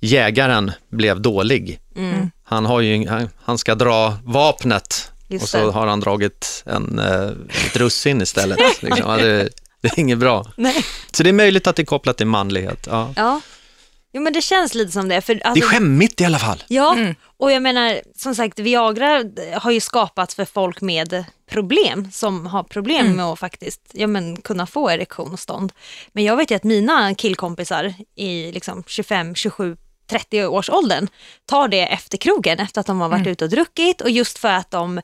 jägaren 0.00 0.72
blev 0.90 1.20
dålig. 1.20 1.80
Mm. 1.96 2.30
Han, 2.44 2.66
har 2.66 2.80
ju, 2.80 3.08
han, 3.08 3.28
han 3.42 3.58
ska 3.58 3.74
dra 3.74 4.14
vapnet 4.24 5.12
Just 5.28 5.42
och 5.42 5.48
så 5.48 5.66
det. 5.66 5.72
har 5.72 5.86
han 5.86 6.00
dragit 6.00 6.62
en, 6.66 6.98
eh, 6.98 7.28
ett 7.66 7.76
russin 7.76 8.22
istället. 8.22 8.58
Liksom. 8.82 9.04
Ja, 9.10 9.16
det, 9.16 9.48
det 9.80 9.88
är 9.88 9.98
inget 9.98 10.18
bra. 10.18 10.46
Nej. 10.56 10.84
Så 11.12 11.22
det 11.22 11.28
är 11.28 11.32
möjligt 11.32 11.66
att 11.66 11.76
det 11.76 11.82
är 11.82 11.86
kopplat 11.86 12.16
till 12.16 12.26
manlighet. 12.26 12.86
Ja. 12.90 13.12
Ja. 13.16 13.40
Jo 14.14 14.20
men 14.22 14.32
det 14.32 14.42
känns 14.42 14.74
lite 14.74 14.92
som 14.92 15.08
det. 15.08 15.20
För, 15.20 15.34
Det 15.34 15.42
alltså, 15.42 15.64
är 15.64 15.68
skämmigt 15.68 16.20
i 16.20 16.24
alla 16.24 16.38
fall. 16.38 16.64
Ja, 16.68 16.92
Mm. 16.96 17.14
och 17.36 17.52
jag 17.52 17.62
menar 17.62 18.00
som 18.16 18.34
sagt 18.34 18.58
Viagra 18.58 19.24
har 19.58 19.70
ju 19.70 19.80
skapats 19.80 20.34
för 20.34 20.44
folk 20.44 20.80
med 20.80 21.24
problem 21.50 22.10
som 22.12 22.46
har 22.46 22.62
problem 22.62 23.04
Mm. 23.06 23.16
med 23.16 23.26
att 23.26 23.38
faktiskt 23.38 23.80
ja, 23.92 24.06
men, 24.06 24.36
kunna 24.36 24.66
få 24.66 24.90
erektion 24.90 25.32
och 25.32 25.40
stånd. 25.40 25.72
Men 26.12 26.24
jag 26.24 26.36
vet 26.36 26.50
ju 26.50 26.54
att 26.54 26.64
mina 26.64 27.14
killkompisar 27.14 27.94
i 28.16 28.52
liksom 28.52 28.84
25, 28.86 29.34
27, 29.34 29.76
30 30.10 30.44
års 30.46 30.70
åldern 30.70 31.08
tar 31.46 31.68
det 31.68 31.80
efter 31.86 32.18
krogen 32.18 32.58
efter 32.60 32.80
att 32.80 32.86
de 32.86 33.00
har 33.00 33.08
varit 33.08 33.20
Mm. 33.20 33.32
ute 33.32 33.44
och 33.44 33.50
druckit 33.50 34.00
och 34.00 34.10
just 34.10 34.38
för 34.38 34.48
att 34.52 34.70
de 34.70 35.00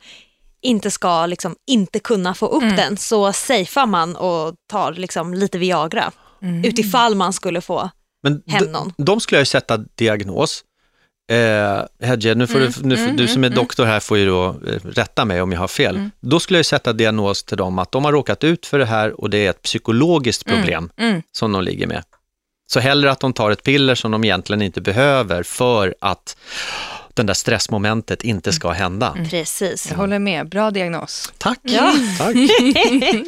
inte 0.63 0.91
ska 0.91 1.27
liksom 1.27 1.57
inte 1.67 1.99
kunna 1.99 2.35
få 2.35 2.47
upp 2.47 2.63
Mm. 2.63 2.77
den 2.77 2.97
så 2.97 3.33
safear 3.33 3.87
man 3.87 4.17
och 4.17 4.55
tar 4.71 4.93
liksom 4.93 5.35
lite 5.35 5.59
Viagra 5.59 6.13
Mm. 6.43 6.65
utifall 6.65 7.15
man 7.15 7.33
skulle 7.33 7.61
få 7.61 7.91
Men 8.23 8.43
hem 8.47 8.65
de, 8.65 8.71
någon. 8.73 8.93
de 8.97 9.21
skulle 9.21 9.37
jag 9.37 9.43
ju 9.43 9.47
sätta 9.47 9.77
diagnos. 9.95 10.65
Eh, 11.33 11.83
Hedje, 12.07 12.35
nu 12.35 12.47
får 12.47 12.59
du, 12.59 12.71
nu, 12.83 12.97
får- 12.97 13.13
du 13.13 13.29
som 13.29 13.45
är 13.45 13.49
doktor 13.51 13.85
här 13.85 14.01
får 14.01 14.19
ju 14.19 14.27
då 14.27 14.47
eh, 14.49 14.81
rätta 14.85 15.25
mig 15.25 15.43
om 15.43 15.53
jag 15.53 15.61
har 15.61 15.69
fel. 15.69 16.11
Då 16.21 16.41
skulle 16.41 16.59
jag 16.59 16.67
sätta 16.67 16.93
diagnos 16.93 17.43
till 17.45 17.57
dem 17.57 17.79
att 17.79 17.93
de 17.93 18.05
har 18.05 18.13
råkat 18.13 18.45
ut 18.45 18.67
för 18.67 18.79
det 18.79 18.85
här 18.87 19.21
och 19.21 19.31
det 19.31 19.47
är 19.47 19.51
ett 19.51 19.63
psykologiskt 19.63 20.45
problem 20.45 20.91
Mm. 20.97 21.23
som 21.33 21.53
de 21.53 21.63
ligger 21.63 21.87
med. 21.87 22.03
Så 22.73 22.81
hellre 22.81 23.11
att 23.11 23.21
de 23.21 23.33
tar 23.33 23.51
ett 23.51 23.63
piller 23.63 23.95
som 23.95 24.11
de 24.11 24.25
egentligen 24.25 24.63
inte 24.63 24.81
behöver 24.81 25.43
för 25.43 25.95
att 26.01 26.37
den 27.21 27.27
där 27.27 27.35
stressmomentet 27.35 28.23
inte 28.25 28.53
ska 28.53 28.71
hända. 28.71 29.17
Precis. 29.31 29.87
Jag 29.91 29.97
håller 29.97 30.19
med, 30.19 30.49
bra 30.49 30.71
diagnos. 30.71 31.33
Tack! 31.39 31.59
Ja. 31.63 31.93
Tack. 32.19 32.35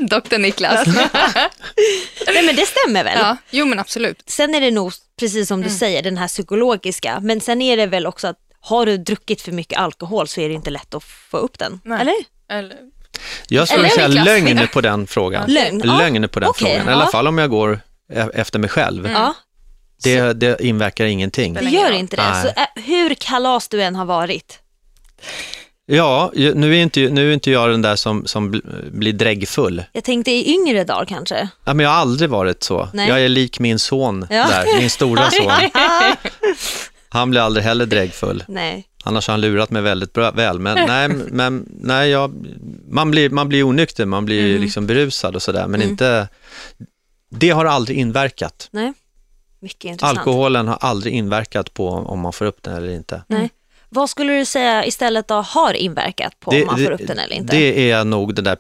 Doktor 0.11 0.39
Niklas. 0.39 0.87
Nej 2.27 2.45
men 2.47 2.57
det 2.57 2.67
stämmer 2.67 3.05
väl? 3.05 3.19
ja, 3.21 3.37
jo 3.51 3.67
men 3.67 3.79
absolut. 3.79 4.23
Sen 4.27 4.55
är 4.55 4.61
det 4.61 4.71
nog, 4.71 4.93
precis 5.21 5.49
som 5.49 5.63
du 5.63 5.71
säger, 5.71 6.03
den 6.03 6.17
här 6.17 6.29
psykologiska. 6.29 7.21
Men 7.21 7.41
sen 7.41 7.63
är 7.63 7.77
det 7.77 7.87
väl 7.87 8.07
också 8.07 8.27
att 8.29 8.37
har 8.61 8.87
du 8.87 8.97
druckit 8.97 9.43
för 9.43 9.53
mycket 9.53 9.79
alkohol 9.79 10.29
så 10.29 10.41
är 10.41 10.49
det 10.49 10.55
inte 10.55 10.71
lätt 10.71 10.95
att 10.95 11.05
få 11.05 11.37
upp 11.37 11.59
den. 11.59 11.81
Nej. 11.85 12.01
Eller? 12.01 12.15
Eller, 12.59 12.77
Jag 13.49 13.69
skulle 13.69 13.87
Eller 13.89 14.09
säga 14.09 14.25
lögn 14.25 14.69
på 14.73 14.81
den 14.81 15.07
frågan. 15.07 15.51
Lögn? 15.53 15.79
Lögn 15.85 16.29
på 16.29 16.41
den 16.41 16.49
Okej, 16.49 16.67
frågan, 16.71 16.89
i 16.89 16.93
alla 16.93 17.07
fall 17.07 17.27
om 17.27 17.39
jag 17.39 17.51
går 17.51 17.81
e- 18.13 18.29
efter 18.35 18.59
mig 18.59 18.71
själv. 18.71 19.11
Ja, 19.13 19.35
Det, 20.02 20.32
det 20.32 20.64
inverkar 20.64 21.04
ingenting. 21.04 21.54
det 21.54 21.61
gör 21.71 21.90
inte 21.92 22.16
det. 22.16 22.23
Nej. 22.30 22.54
Så, 22.75 22.80
hur 22.80 23.14
kalas 23.14 23.68
du 23.68 23.82
än 23.82 23.94
har 23.97 24.04
varit. 24.04 24.59
Ja, 25.87 26.32
nu 26.35 26.76
är 26.76 26.82
inte, 26.82 27.00
nu 27.00 27.30
är 27.30 27.35
inte 27.35 27.50
jag 27.50 27.71
den 27.71 27.82
där 27.82 27.97
som, 27.97 28.26
som 28.26 28.54
bl- 28.54 28.90
blir 28.90 29.12
dräggfull. 29.12 29.85
Jag 29.92 30.04
tänkte 30.04 30.30
i 30.30 30.54
yngre 30.54 30.85
dagar 30.85 31.04
kanske. 31.04 31.49
Ja, 31.64 31.75
men 31.75 31.85
jag 31.85 31.90
har 31.90 31.97
aldrig 32.00 32.30
varit 32.30 32.62
så. 32.62 32.88
Nej. 32.92 33.09
Jag 33.09 33.21
är 33.25 33.28
lik 33.28 33.59
min 33.59 33.78
son 33.78 34.26
Ja. 34.30 34.47
där, 34.49 34.78
min 34.80 34.90
stora 34.90 35.30
son. 35.30 35.52
Han 37.09 37.30
blir 37.30 37.40
aldrig 37.40 37.64
heller 37.64 37.87
dräggfull. 37.87 38.44
Nej. 38.49 38.85
Annars 39.04 39.26
har 39.28 39.32
han 39.32 39.40
lurat 39.40 39.71
mig 39.71 39.82
väldigt 39.82 40.12
bra, 40.12 40.30
väl. 40.30 40.59
Men 40.59 40.75
nej, 40.88 41.09
men, 41.09 41.66
nej 41.80 42.11
jag, 42.11 42.32
man, 42.88 43.11
blir, 43.11 43.30
man 43.30 43.49
blir 43.49 43.62
onykter, 43.62 44.06
man 44.06 44.25
blir 44.25 44.50
Mm. 44.50 44.62
liksom 44.62 44.87
berusad 44.87 45.37
och 45.37 45.42
sådär. 45.42 45.66
Men 45.66 45.82
inte, 45.82 46.28
det 47.30 47.50
har 47.50 47.64
aldrig 47.64 47.99
inverkat. 47.99 48.68
Nej. 48.71 48.92
Mycket 49.62 49.85
intressant. 49.85 50.19
Alkoholen 50.19 50.69
har 50.69 50.78
aldrig 50.81 51.14
inverkat 51.14 51.75
på 51.75 51.88
om 51.88 52.21
man 52.21 52.33
får 52.33 52.45
upp 52.45 52.62
den 52.62 52.75
eller 52.75 52.88
inte. 52.92 53.23
Nej. 53.26 53.50
Vad 53.88 54.11
skulle 54.11 54.33
du 54.38 54.45
säga 54.45 54.87
istället 54.87 55.28
då 55.28 55.35
har 55.35 55.75
inverkat 55.75 56.40
på 56.40 56.50
om 56.50 56.66
man 56.66 56.78
får 56.78 56.90
upp 56.90 57.07
den 57.07 57.19
eller 57.19 57.37
inte? 57.37 57.57
Det 57.57 57.90
är 57.90 58.04
nog 58.04 58.35
det 58.35 58.42
där, 58.42 58.57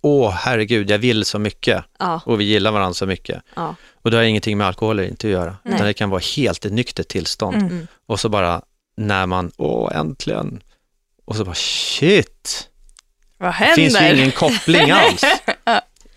åh 0.00 0.30
herregud, 0.30 0.90
jag 0.90 0.98
vill 0.98 1.24
så 1.24 1.38
mycket 1.38 1.84
Ja, 1.98 2.20
och 2.24 2.40
vi 2.40 2.44
gillar 2.44 2.72
varandra 2.72 2.94
så 2.94 3.06
mycket. 3.06 3.42
ja. 3.56 3.74
Och 4.02 4.10
det 4.10 4.16
har 4.16 4.24
ingenting 4.24 4.58
med 4.58 4.66
alkohol 4.66 4.98
eller 4.98 5.08
inte 5.08 5.26
att 5.26 5.30
göra. 5.32 5.56
Nej. 5.62 5.74
Utan 5.74 5.86
det 5.86 5.94
kan 5.94 6.10
vara 6.10 6.22
helt 6.36 6.64
ett 6.64 6.72
nyktert 6.72 7.08
tillstånd. 7.08 7.56
Mm. 7.56 7.68
Mm. 7.68 7.86
Och 8.06 8.20
så 8.20 8.28
bara 8.28 8.62
när 8.96 9.26
man, 9.26 9.50
åh 9.56 9.96
äntligen. 9.96 10.62
Och 11.24 11.36
så 11.36 11.44
bara 11.44 11.54
shit, 11.54 12.68
Vad 13.38 13.48
det 13.60 13.72
finns 13.74 13.94
ju 13.94 13.98
händer? 13.98 14.18
ingen 14.22 14.32
koppling 14.32 14.90
alls. 14.90 15.24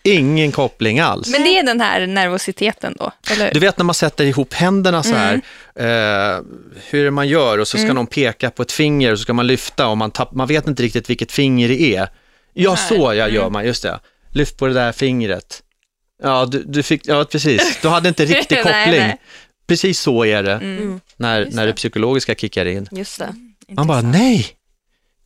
Ingen 0.06 0.52
koppling 0.52 1.00
alls. 1.00 1.30
Men 1.30 1.44
det 1.44 1.50
är 1.60 1.64
den 1.64 1.82
här 1.82 2.08
nervositeten 2.08 2.96
då, 3.00 3.12
eller 3.32 3.54
Du 3.54 3.60
vet 3.60 3.78
när 3.78 3.86
man 3.86 3.96
sätter 3.96 4.26
ihop 4.26 4.54
händerna 4.54 5.04
så 5.04 5.16
här, 5.16 5.42
Mm. 5.76 6.36
eh, 6.36 6.42
hur 6.90 7.10
man 7.10 7.28
gör 7.28 7.58
och 7.58 7.68
så 7.68 7.78
ska 7.78 7.94
någon 7.94 8.08
peka 8.08 8.50
på 8.52 8.62
ett 8.64 8.72
finger 8.72 9.12
och 9.12 9.18
så 9.18 9.22
ska 9.22 9.34
man 9.34 9.48
lyfta 9.48 9.88
och 9.88 9.98
man, 9.98 10.12
tapp, 10.12 10.34
man 10.34 10.48
vet 10.48 10.68
inte 10.68 10.84
riktigt 10.84 11.10
vilket 11.10 11.32
finger 11.32 11.68
det 11.68 11.82
är. 11.96 12.08
Ja, 12.54 12.76
så 12.76 12.96
jag 12.96 13.18
Mm. 13.18 13.36
gör 13.36 13.50
man, 13.50 13.66
just 13.66 13.84
det. 13.84 14.00
Lyft 14.32 14.58
på 14.58 14.68
det 14.68 14.74
där 14.74 14.92
fingret. 14.92 15.64
Ja, 16.24 16.46
du, 16.46 16.64
du 16.68 16.84
fick, 16.84 17.02
ja 17.08 17.26
precis, 17.32 17.80
du 17.82 17.88
hade 17.88 18.10
inte 18.10 18.26
riktig 18.26 18.56
Nej, 18.56 18.64
koppling. 18.64 19.00
nej. 19.02 19.18
Precis 19.68 20.00
så 20.00 20.26
är 20.26 20.44
det 20.44 20.54
Mm. 20.54 21.00
när, 21.18 21.40
Just 21.42 21.56
när 21.56 21.66
det 21.66 21.72
det. 21.72 21.76
psykologiska 21.76 22.36
kickar 22.36 22.66
in. 22.66 22.88
Just 22.92 23.20
det. 23.20 23.36
Man 23.72 23.88
bara, 23.88 24.02
nej, 24.02 24.48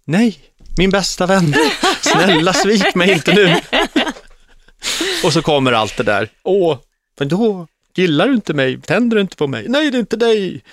nej, 0.06 0.38
min 0.78 0.90
bästa 0.90 1.26
vän, 1.26 1.56
snälla 2.02 2.54
svik 2.54 2.96
mig 2.96 3.12
inte 3.12 3.34
nu. 3.34 3.56
Och 5.24 5.34
så 5.34 5.42
kommer 5.42 5.72
allt 5.72 5.98
det 5.98 6.04
där, 6.04 6.30
åh, 6.44 6.78
men 7.20 7.28
då 7.28 7.68
gillar 7.96 8.28
du 8.28 8.34
inte 8.34 8.54
mig, 8.54 8.82
tänder 8.82 9.16
du 9.16 9.22
inte 9.22 9.36
på 9.36 9.48
mig? 9.48 9.66
Nej, 9.68 9.92
det 9.92 9.98
är 9.98 10.00
inte 10.00 10.16
dig. 10.16 10.64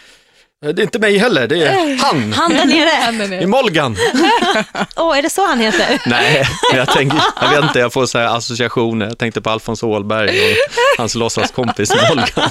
Det 0.60 0.68
är 0.68 0.82
inte 0.82 0.98
mig 0.98 1.18
heller, 1.18 1.48
det 1.48 1.62
är 1.62 1.98
han, 1.98 2.32
Han 2.32 2.50
där 2.50 2.64
nere. 2.64 3.34
I 3.34 3.42
är... 3.42 3.46
Molgan. 3.46 3.96
Åh, 4.96 5.18
är 5.18 5.22
det 5.22 5.30
så 5.30 5.46
han 5.46 5.60
heter? 5.60 6.02
Nej, 6.06 6.46
jag, 6.72 6.88
tänker, 6.88 7.22
jag 7.40 7.50
vet 7.50 7.64
inte, 7.64 7.78
jag 7.78 7.92
får 7.92 8.06
så 8.06 8.18
här 8.18 8.36
associationer. 8.36 9.06
Jag 9.06 9.18
tänkte 9.18 9.40
på 9.40 9.50
Alfons 9.50 9.82
Åhlberg 9.82 10.28
och 10.28 10.56
hans 10.98 11.14
låtsaskompis 11.14 11.92
Molgan. 12.08 12.50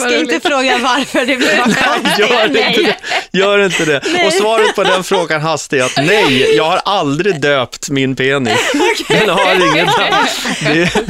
Jag 0.00 0.10
ska 0.10 0.18
inte 0.34 0.48
fråga 0.48 0.78
varför 0.78 1.26
det 1.26 1.36
blir 1.36 1.56
bara 1.56 2.18
Gör 2.18 2.44
inte 2.46 2.82
det. 2.82 2.96
Gör 3.38 3.58
inte 3.64 3.84
det. 3.84 4.26
Och 4.26 4.32
svaret 4.32 4.74
på 4.74 4.84
den 4.84 5.04
frågan 5.04 5.40
hastigt 5.40 5.80
är 5.80 5.84
att 5.86 6.06
nej, 6.06 6.56
jag 6.56 6.64
har 6.64 6.80
aldrig 6.84 7.40
döpt 7.40 7.90
min 7.90 8.16
penis. 8.16 8.58
Den 9.08 9.28
har 9.28 9.54
ingen 9.72 9.86
namn. 9.98 10.26
Det, 10.60 10.82
är- 10.82 11.02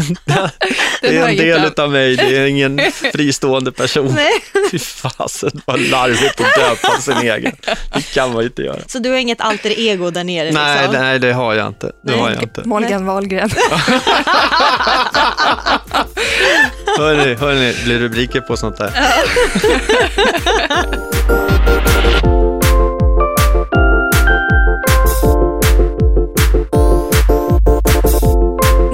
det 1.01 1.17
är 1.17 1.29
en 1.29 1.37
del 1.37 1.73
av 1.77 1.91
mig, 1.91 2.17
det 2.17 2.37
är 2.37 2.47
ingen 2.47 2.81
fristående 3.13 3.73
person. 3.73 4.13
Nej. 4.17 4.33
Fy 4.71 4.79
fasen, 4.79 5.61
vad 5.65 5.81
larvigt 5.81 6.41
att 6.41 6.55
döpa 6.55 7.01
sin 7.01 7.17
egen. 7.19 7.53
Det 7.95 8.03
kan 8.15 8.33
man 8.33 8.41
ju 8.43 8.47
inte 8.47 8.63
göra. 8.63 8.79
Så 8.87 8.99
du 8.99 9.11
har 9.11 9.17
inget 9.17 9.41
alter 9.41 9.79
ego 9.79 10.11
där 10.11 10.25
nere? 10.25 10.51
Nej, 10.53 10.77
liksom? 10.83 11.03
nej, 11.03 11.19
det 11.19 11.33
har 11.33 11.55
jag 11.55 11.67
inte. 11.69 11.87
Det 11.87 11.93
Nej. 12.13 12.19
har 12.21 12.31
jag 12.31 12.43
inte. 12.43 12.63
Morgan 12.65 13.07
Wahlgren. 13.07 13.51
Hörni, 16.97 17.35
hörni, 17.35 17.73
det 17.73 17.85
blir 17.85 17.99
rubriker 17.99 18.41
på 18.41 18.57
sånt 18.57 18.77
där. 18.77 18.91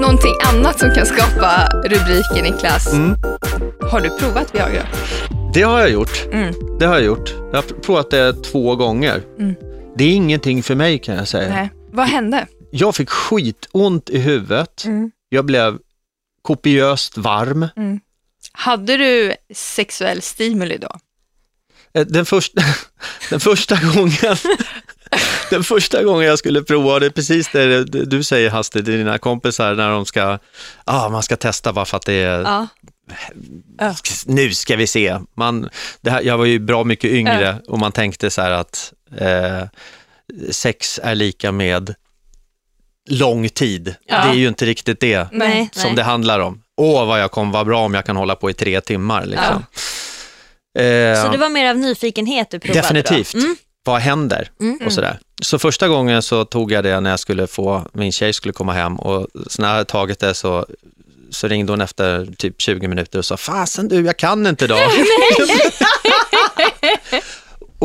Någonting 0.01 0.33
annat 0.47 0.79
som 0.79 0.91
kan 0.91 1.05
skapa 1.05 1.67
rubriker, 1.83 2.43
Niklas. 2.43 2.93
Mm. 2.93 3.15
Har 3.91 4.01
du 4.01 4.09
provat 4.09 4.55
Viagra? 4.55 4.83
Det 5.53 5.61
har 5.61 5.79
jag 5.79 5.89
gjort. 5.89 6.25
Mm. 6.31 6.53
Det 6.79 6.85
har 6.85 6.95
jag 6.95 7.03
gjort. 7.03 7.33
Jag 7.51 7.57
har 7.57 7.81
provat 7.81 8.09
det 8.11 8.33
två 8.33 8.75
gånger. 8.75 9.21
Mm. 9.39 9.55
Det 9.97 10.03
är 10.03 10.11
ingenting 10.11 10.63
för 10.63 10.75
mig 10.75 10.99
kan 10.99 11.15
jag 11.15 11.27
säga. 11.27 11.49
Nej. 11.49 11.69
Vad 11.91 12.07
hände? 12.07 12.47
Jag 12.71 12.95
fick 12.95 13.09
skitont 13.09 14.09
i 14.09 14.17
huvudet. 14.19 14.85
Mm. 14.85 15.11
Jag 15.29 15.45
blev 15.45 15.77
kopiöst 16.45 17.17
varm. 17.17 17.67
Hade 18.51 18.97
du 18.97 19.35
sexuell 19.53 20.21
stimuli 20.21 20.77
då? 20.77 20.89
Eh, 21.93 22.05
Den 22.07 22.25
första, 22.25 22.61
den 23.29 23.39
första 23.39 23.75
gången 23.95 24.35
den 25.49 25.63
första 25.63 26.03
gången 26.03 26.27
jag 26.27 26.39
skulle 26.39 26.61
prova, 26.63 26.99
det 26.99 27.05
är 27.05 27.09
precis 27.09 27.49
det 27.51 27.83
du 27.85 28.23
säger 28.23 28.49
hastigt 28.49 28.85
till 28.85 28.97
dina 28.97 29.17
kompisar 29.17 29.75
när 29.75 29.89
de 29.89 30.05
ska, 30.05 30.39
ah, 30.85 31.09
man 31.09 31.23
ska 31.23 31.35
testa 31.35 31.73
bara 31.73 31.85
för 31.85 31.97
att 31.97 32.05
det 32.05 32.13
är, 32.13 32.67
Ja. 33.79 33.95
nu 34.25 34.53
ska 34.53 34.75
vi 34.75 34.87
se. 34.87 35.19
Man, 35.37 35.69
det 36.01 36.09
här, 36.11 36.21
jag 36.21 36.37
var 36.37 36.45
ju 36.45 36.59
bra 36.59 36.83
mycket 36.83 37.11
yngre 37.11 37.61
och 37.67 37.79
man 37.79 37.91
tänkte 37.91 38.29
så 38.29 38.41
här 38.41 38.51
att 38.51 38.93
eh, 39.17 39.63
sex 40.51 40.99
är 41.03 41.15
lika 41.15 41.51
med 41.51 41.95
lång 43.09 43.49
tid. 43.49 43.95
Ja. 44.05 44.15
Det 44.25 44.29
är 44.29 44.33
ju 44.33 44.47
inte 44.47 44.65
riktigt 44.65 44.99
det 44.99 45.27
Nej, 45.31 45.69
som 45.71 45.83
nej. 45.83 45.95
det 45.95 46.03
handlar 46.03 46.39
om. 46.39 46.61
Åh, 46.77 47.05
vad 47.05 47.21
jag 47.21 47.31
kommer 47.31 47.53
vara 47.53 47.65
bra 47.65 47.79
om 47.85 47.93
jag 47.93 48.05
kan 48.05 48.15
hålla 48.15 48.35
på 48.35 48.49
i 48.49 48.53
tre 48.53 48.81
timmar. 48.81 49.25
Liksom. 49.25 49.65
Eh, 50.79 51.23
Så 51.23 51.31
det 51.31 51.37
var 51.37 51.49
mer 51.49 51.69
av 51.69 51.77
nyfikenhet 51.77 52.51
du 52.51 52.59
provade 52.59 52.81
Definitivt. 52.81 53.33
Mm. 53.33 53.55
Vad 53.83 54.01
händer? 54.01 54.49
Mm. 54.61 54.79
Och 54.85 54.91
sådär. 54.93 55.19
Så 55.41 55.59
första 55.59 55.87
gången 55.87 56.21
så 56.21 56.45
tog 56.45 56.71
jag 56.71 56.83
det 56.83 56.99
när 56.99 57.09
jag 57.09 57.19
skulle 57.19 57.47
få, 57.47 57.87
min 57.93 58.11
tjej 58.11 58.33
skulle 58.33 58.53
komma 58.53 58.73
hem 58.73 58.99
och 58.99 59.27
så 59.47 59.61
när 59.61 59.67
jag 59.69 59.73
hade 59.75 59.85
tagit 59.89 60.19
det 60.19 60.33
så, 60.33 60.65
så 61.29 61.47
ringde 61.47 61.71
hon 61.71 61.81
efter 61.81 62.27
typ 62.37 62.61
20 62.61 62.87
minuter 62.87 63.19
och 63.19 63.25
sa, 63.25 63.37
fasen 63.37 63.87
du, 63.87 64.05
jag 64.05 64.17
kan 64.17 64.47
inte 64.47 64.65
idag. 64.65 64.79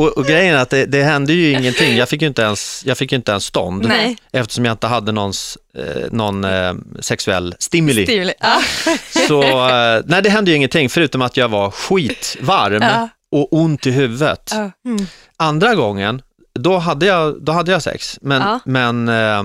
och, 0.01 0.17
och 0.17 0.25
grejen 0.25 0.55
är 0.55 0.59
att 0.59 0.69
det, 0.69 0.85
det 0.85 1.03
hände 1.03 1.33
ju 1.33 1.51
ingenting, 1.51 1.97
jag 1.97 2.09
fick 2.09 2.21
ju 2.21 2.27
inte 2.27 2.41
ens, 2.41 2.83
jag 2.85 2.97
fick 2.97 3.13
inte 3.13 3.31
ens 3.31 3.45
stånd 3.45 3.87
Nej. 3.87 4.17
eftersom 4.31 4.65
jag 4.65 4.73
inte 4.73 4.87
hade 4.87 5.11
någons, 5.11 5.57
eh, 5.77 6.11
någon 6.11 6.43
eh, 6.43 6.73
sexuell 6.99 7.55
stimuli. 7.59 8.03
Stimuli. 8.03 8.33
Ja. 8.39 8.61
Så 9.27 9.43
eh, 9.43 10.01
nej, 10.05 10.21
det 10.21 10.29
hände 10.29 10.51
ju 10.51 10.57
ingenting 10.57 10.89
förutom 10.89 11.21
att 11.21 11.37
jag 11.37 11.49
var 11.49 11.71
skitvarm 11.71 12.81
Ja. 12.81 13.09
och 13.31 13.53
ont 13.53 13.87
i 13.87 13.91
huvudet. 13.91 14.49
Ja. 14.53 14.71
Mm. 14.85 15.05
Andra 15.37 15.75
gången, 15.75 16.21
då 16.53 16.77
hade 16.77 17.05
jag, 17.05 17.43
då 17.43 17.51
hade 17.51 17.71
jag 17.71 17.81
sex, 17.83 18.19
men, 18.21 18.59
men 18.65 19.09
eh, 19.09 19.43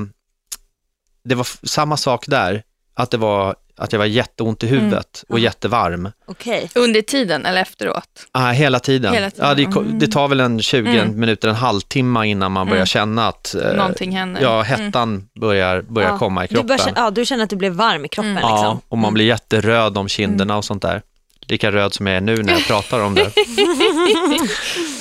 det 1.24 1.34
var 1.34 1.46
samma 1.66 1.96
sak 1.96 2.26
där, 2.26 2.62
att, 2.94 3.10
det 3.10 3.16
var, 3.16 3.54
att 3.78 3.92
jag 3.92 3.98
var 3.98 4.06
jätteont 4.06 4.64
i 4.64 4.66
huvudet 4.66 5.24
och 5.28 5.38
Ja. 5.38 5.42
jättevarm. 5.42 6.10
Okej. 6.26 6.70
Under 6.74 7.02
tiden 7.02 7.46
eller 7.46 7.60
efteråt? 7.62 8.08
Ah, 8.32 8.50
hela 8.50 8.80
tiden. 8.80 9.14
Hela 9.14 9.30
tiden, 9.30 9.48
Ja, 9.48 9.54
det, 9.54 9.62
mm. 9.64 9.98
det 9.98 10.06
tar 10.08 10.28
väl 10.28 10.40
en 10.40 10.62
20 10.62 10.98
Mm. 11.00 11.20
minuter, 11.20 11.48
en 11.48 11.54
halvtimme 11.54 12.26
innan 12.26 12.52
man 12.52 12.66
börjar 12.66 12.76
Mm. 12.80 12.86
känna 12.86 13.28
att 13.28 13.54
eh, 13.54 13.72
Någonting 13.72 14.16
händer. 14.16 14.42
ja, 14.42 14.64
Mm. 14.64 14.80
hettan 14.86 15.28
börjar, 15.40 15.82
börjar 15.82 16.08
Ja. 16.10 16.18
komma 16.18 16.44
i 16.44 16.46
Du, 16.46 16.54
kroppen. 16.54 16.66
börjar, 16.66 16.78
känna- 16.78 17.00
ja, 17.00 17.10
du 17.10 17.24
känner 17.26 17.44
att 17.44 17.50
du 17.50 17.56
blev 17.56 17.72
varm 17.72 18.04
i 18.04 18.08
kroppen 18.08 18.30
Mm. 18.30 18.42
Ja, 18.42 18.56
liksom? 18.62 18.80
och 18.88 18.98
man 18.98 19.14
blir 19.14 19.24
jätteröd 19.24 19.98
om 19.98 20.08
kinderna 20.08 20.44
Mm. 20.52 20.56
och 20.58 20.64
sånt 20.64 20.82
där. 20.82 21.02
Lika 21.48 21.72
röd 21.72 21.94
som 21.94 22.06
jag 22.06 22.16
är 22.16 22.20
nu 22.20 22.36
när 22.42 22.52
jag 22.52 22.64
pratar 22.66 23.00
om 23.00 23.14
det. 23.14 23.30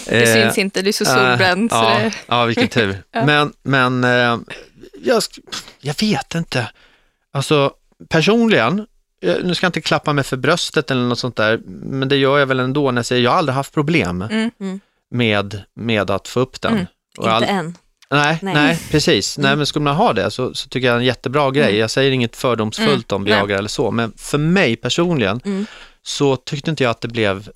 Det 0.10 0.22
Eh, 0.22 0.34
syns 0.34 0.58
inte, 0.58 0.82
du 0.82 0.88
är 0.90 0.94
så 0.94 1.06
solbränd. 1.06 1.72
så 1.72 1.78
ja, 1.78 1.98
det... 2.00 2.12
ja, 2.28 2.46
vilken 2.46 2.68
tur. 2.68 3.04
Men, 3.26 3.54
men 3.64 4.04
eh, 4.04 4.38
jag, 5.04 5.22
jag 5.80 5.96
vet 6.02 6.36
inte. 6.36 6.70
Alltså 7.34 7.72
personligen, 8.10 8.86
eh, 9.22 9.36
nu 9.44 9.56
ska 9.56 9.66
jag 9.66 9.70
inte 9.70 9.82
klappa 9.82 10.14
mig 10.14 10.24
för 10.24 10.38
bröstet 10.38 10.92
eller 10.92 11.02
något 11.02 11.20
sånt 11.20 11.36
där, 11.36 11.60
men 11.68 12.10
det 12.10 12.16
gör 12.18 12.40
jag 12.40 12.46
väl 12.46 12.60
ändå 12.60 12.92
när 12.92 13.00
jag 13.00 13.06
säger 13.06 13.24
jag 13.24 13.32
har 13.32 13.38
aldrig 13.38 13.56
haft 13.56 13.74
problem 13.74 14.22
Mm. 14.22 14.52
Mm. 14.60 14.80
med, 15.12 15.62
med 15.76 16.12
att 16.12 16.28
få 16.28 16.40
upp 16.40 16.62
den. 16.62 16.74
Mm. 16.74 16.86
Inte 17.18 17.32
all- 17.32 17.44
än. 17.44 17.78
nej, 18.10 18.40
Nej. 18.42 18.54
nej. 18.54 18.80
precis. 18.92 19.38
Nej, 19.38 19.56
men 19.56 19.66
skulle 19.66 19.84
man 19.84 19.96
ha 19.96 20.14
det 20.14 20.32
så, 20.32 20.54
så 20.54 20.70
tycker 20.70 20.88
jag 20.88 20.94
det 20.94 20.98
är 20.98 21.00
en 21.00 21.06
jättebra 21.06 21.52
grej. 21.52 21.68
Mm. 21.68 21.80
Jag 21.80 21.90
säger 21.92 22.12
inget 22.12 22.36
fördomsfullt 22.36 23.12
om 23.12 23.24
Nej. 23.24 23.34
Viagra 23.34 23.58
eller 23.58 23.70
så, 23.70 23.92
men 23.92 24.14
för 24.18 24.38
mig 24.38 24.76
personligen 24.76 25.42
Mm. 25.46 25.66
så 26.02 26.36
tyckte 26.36 26.70
inte 26.70 26.84
jag 26.84 26.92
att 26.92 27.02
det 27.02 27.08
blev, 27.08 27.50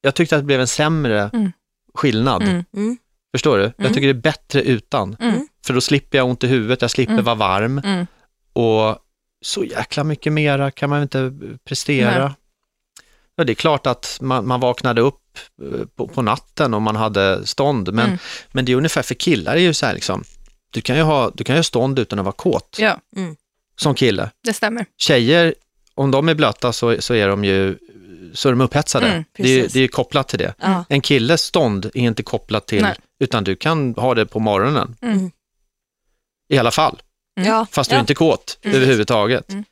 jag 0.00 0.14
tyckte 0.14 0.36
att 0.36 0.42
det 0.42 0.46
blev 0.46 0.60
en 0.60 0.66
sämre 0.66 1.30
Mm. 1.32 1.52
skillnad. 1.94 2.42
Mm. 2.42 2.64
Mm. 2.76 2.96
Förstår 3.34 3.58
du? 3.58 3.62
Jag 3.64 3.72
Mm. 3.78 3.92
tycker 3.94 4.06
det 4.06 4.10
är 4.10 4.14
bättre 4.22 4.62
utan. 4.62 5.16
Mm. 5.20 5.48
För 5.66 5.74
då 5.74 5.80
slipper 5.80 6.18
jag 6.18 6.26
ont 6.28 6.44
i 6.44 6.46
huvudet, 6.46 6.82
jag 6.82 6.90
slipper 6.90 7.12
Mm. 7.12 7.24
vara 7.24 7.34
varm 7.34 7.78
Mm. 7.84 8.06
och 8.52 8.98
så 9.44 9.64
jäkla 9.64 10.04
mycket 10.04 10.32
mera 10.32 10.70
kan 10.70 10.90
man 10.90 11.02
inte 11.02 11.32
prestera. 11.64 12.18
Nej. 12.24 12.34
Ja, 13.36 13.44
det 13.44 13.52
är 13.52 13.54
klart 13.54 13.86
att 13.86 14.18
man, 14.20 14.46
man 14.46 14.60
vaknade 14.60 15.00
upp 15.00 15.38
eh, 15.62 15.86
på, 15.96 16.08
på 16.08 16.22
natten 16.22 16.74
och 16.74 16.82
man 16.82 16.96
hade 16.96 17.46
stånd, 17.46 17.92
men, 17.94 18.06
Mm. 18.06 18.18
men 18.52 18.64
det 18.64 18.72
är 18.72 18.76
ungefär 18.76 19.02
för 19.02 19.14
killar 19.14 19.52
är 19.52 19.60
ju 19.60 19.74
så 19.74 19.86
här 19.86 19.94
liksom, 19.94 20.24
du 20.70 20.80
kan 20.80 20.96
ju 20.96 21.02
ha, 21.02 21.30
du 21.34 21.44
kan 21.44 21.54
ju 21.54 21.58
ha 21.58 21.62
stånd 21.64 21.98
utan 21.98 22.18
att 22.18 22.24
vara 22.24 22.32
kåt 22.34 22.76
Ja, 22.80 23.00
som 23.76 23.94
kille. 23.94 24.30
det 24.44 24.52
stämmer. 24.52 24.86
Tjejer, 24.96 25.54
om 25.94 26.10
de 26.10 26.28
är 26.28 26.34
blöta 26.34 26.72
så, 26.72 27.02
så 27.02 27.14
är 27.14 27.28
de 27.28 27.44
ju 27.44 27.78
så 28.32 28.48
är 28.48 28.52
de 28.52 28.60
upphetsade. 28.60 29.06
Mm, 29.06 29.24
det, 29.32 29.48
är, 29.60 29.68
det 29.72 29.80
är 29.80 29.88
kopplat 29.88 30.28
till 30.28 30.38
det. 30.38 30.54
Ja. 30.58 30.84
En 30.88 31.00
killes 31.00 31.42
stånd 31.42 31.86
är 31.86 31.96
inte 31.96 32.22
kopplat 32.22 32.66
till, 32.66 32.82
Nej. 32.82 32.96
utan 33.20 33.44
du 33.44 33.56
kan 33.56 33.94
ha 33.94 34.14
det 34.14 34.26
på 34.26 34.38
morgonen. 34.40 34.96
Mm. 35.02 35.30
I 36.48 36.58
alla 36.58 36.70
fall, 36.70 37.02
Mm. 37.40 37.66
Fast 37.72 37.90
du 37.90 37.94
ja. 37.94 37.98
är 37.98 38.00
inte 38.00 38.14
kåt 38.14 38.58
Mm. 38.62 38.76
överhuvudtaget. 38.76 39.48
Mm. 39.52 39.64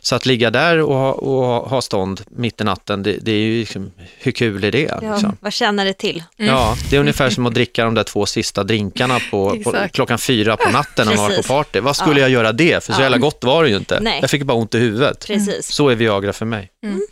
Så 0.00 0.14
att 0.14 0.26
ligga 0.26 0.50
där 0.50 0.80
och 0.80 0.94
ha, 0.96 1.12
och 1.12 1.70
ha 1.70 1.82
stånd 1.82 2.20
mitt 2.30 2.60
i 2.60 2.64
natten, 2.64 3.02
det, 3.02 3.12
det 3.22 3.32
är 3.32 3.38
ju 3.38 3.60
liksom, 3.60 3.90
hur 4.18 4.32
kul 4.32 4.64
är 4.64 4.72
det? 4.72 4.98
Ja, 5.02 5.12
Liksom? 5.12 5.36
Vad 5.40 5.52
tjänar 5.52 5.84
det 5.84 5.92
till? 5.92 6.22
Ja, 6.36 6.76
det 6.90 6.96
är 6.96 7.00
ungefär 7.00 7.30
som 7.30 7.46
att 7.46 7.54
dricka 7.54 7.84
de 7.84 7.94
där 7.94 8.02
två 8.04 8.26
sista 8.26 8.64
drinkarna 8.64 9.18
på, 9.30 9.62
på 9.64 9.76
klockan 9.92 10.18
fyra 10.18 10.56
på 10.56 10.70
natten 10.70 11.06
när 11.08 11.16
man 11.16 11.30
var 11.30 11.36
på 11.36 11.42
party. 11.42 11.80
Vad 11.80 11.96
skulle 11.96 12.20
Ja. 12.20 12.24
jag 12.24 12.30
göra 12.30 12.52
det? 12.52 12.84
För 12.84 12.92
så 12.92 12.98
Ja. 12.98 13.02
jävla 13.02 13.18
gott 13.18 13.44
var 13.44 13.62
det 13.64 13.70
ju 13.70 13.76
inte. 13.76 14.00
Nej. 14.00 14.18
Jag 14.20 14.30
fick 14.30 14.42
bara 14.42 14.54
ont 14.58 14.74
i 14.74 14.78
huvudet. 14.78 15.26
Precis. 15.26 15.72
Så 15.72 15.88
är 15.88 15.94
Viagra 15.94 16.32
för 16.32 16.46
mig. 16.46 16.70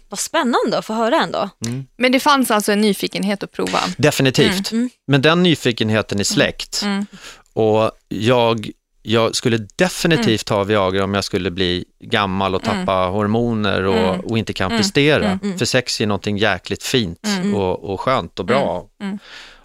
Vad 0.09 0.19
spännande 0.19 0.79
att 0.79 0.85
få 0.85 0.93
höra 0.95 1.17
ändå. 1.23 1.51
Men 1.97 2.13
det 2.13 2.21
fanns 2.21 2.51
alltså 2.51 2.73
en 2.73 2.81
nyfikenhet 2.81 3.43
att 3.43 3.53
prova. 3.53 3.79
Definitivt. 3.99 4.73
Mm. 4.73 4.91
Men 5.07 5.23
den 5.23 5.43
nyfikenheten 5.43 6.21
är 6.21 6.25
släckt. 6.25 6.83
Mm. 6.85 7.07
Och 7.53 7.91
jag, 8.09 8.71
jag 9.09 9.35
skulle 9.37 9.59
definitivt 9.77 10.47
ta 10.47 10.65
Viagra 10.65 11.05
om 11.05 11.15
jag 11.15 11.25
skulle 11.25 11.51
bli 11.51 11.85
gammal 12.01 12.55
och 12.55 12.63
tappa 12.63 12.93
hormoner 13.07 13.83
och, 13.83 13.97
Mm. 13.99 14.21
och 14.21 14.39
inte 14.39 14.53
kan 14.53 14.71
prestera. 14.71 15.39
Mm. 15.43 15.59
För 15.59 15.65
sex 15.65 16.01
är 16.01 16.07
någonting 16.07 16.39
jäkligt 16.39 16.83
fint 16.83 17.27
Mm. 17.27 17.55
och, 17.55 17.85
och 17.93 18.01
skönt 18.01 18.39
och 18.39 18.45
bra. 18.47 18.87
Mm. 19.01 19.19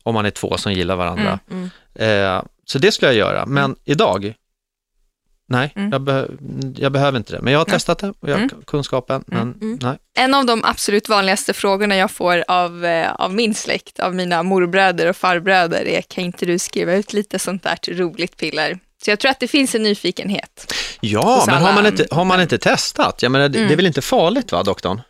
Om 0.04 0.14
man 0.14 0.26
är 0.26 0.30
två 0.30 0.58
som 0.58 0.74
gillar 0.74 0.96
varandra. 0.96 1.40
Mm. 1.52 1.70
Eh, 1.96 2.44
så 2.66 2.80
det 2.80 2.92
skulle 2.92 3.12
jag 3.12 3.18
göra. 3.18 3.46
Men 3.46 3.76
idag, 3.86 4.34
nej, 5.48 5.74
Mm. 5.76 5.92
jag, 5.92 6.02
be- 6.02 6.28
jag 6.76 6.92
behöver 6.92 7.18
inte 7.18 7.34
det. 7.34 7.42
Men 7.42 7.54
jag 7.54 7.60
har 7.60 7.66
testat 7.66 8.00
det 8.00 8.10
och 8.20 8.30
jag 8.30 8.34
har 8.36 8.44
Mm. 8.44 8.62
kunskapen. 8.68 9.24
Men 9.28 9.42
Mm. 9.62 9.80
nej. 9.82 9.98
En 10.18 10.34
av 10.34 10.46
de 10.46 10.62
absolut 10.64 11.10
vanligaste 11.10 11.54
frågorna 11.54 11.96
jag 11.96 12.12
får 12.12 12.44
av, 12.48 12.86
eh, 12.86 13.12
av 13.14 13.34
min 13.34 13.54
släkt, 13.54 14.00
av 14.00 14.16
mina 14.16 14.44
morbröder 14.44 15.10
och 15.10 15.16
farbröder 15.16 15.88
är 15.88 16.02
kan 16.02 16.24
inte 16.24 16.46
du 16.46 16.60
skriva 16.60 16.94
ut 16.94 17.14
lite 17.14 17.40
sånt 17.40 17.64
där 17.64 17.78
roligt 17.94 18.38
piller? 18.38 18.80
Så 19.04 19.10
jag 19.12 19.20
tror 19.20 19.32
att 19.32 19.40
det 19.40 19.48
finns 19.48 19.76
en 19.76 19.84
nyfikenhet. 19.84 20.74
Ja, 21.02 21.44
men 21.48 21.62
har 21.62 21.74
man, 21.74 21.86
inte, 21.86 22.08
har 22.12 22.26
man 22.26 22.42
inte 22.42 22.58
testat? 22.58 23.22
Jag 23.22 23.32
menar, 23.32 23.50
det- 23.50 23.68
det 23.68 23.74
är 23.74 23.76
väl 23.76 23.88
inte 23.88 24.02
farligt 24.02 24.52
va, 24.52 24.64
doktorn? 24.64 25.02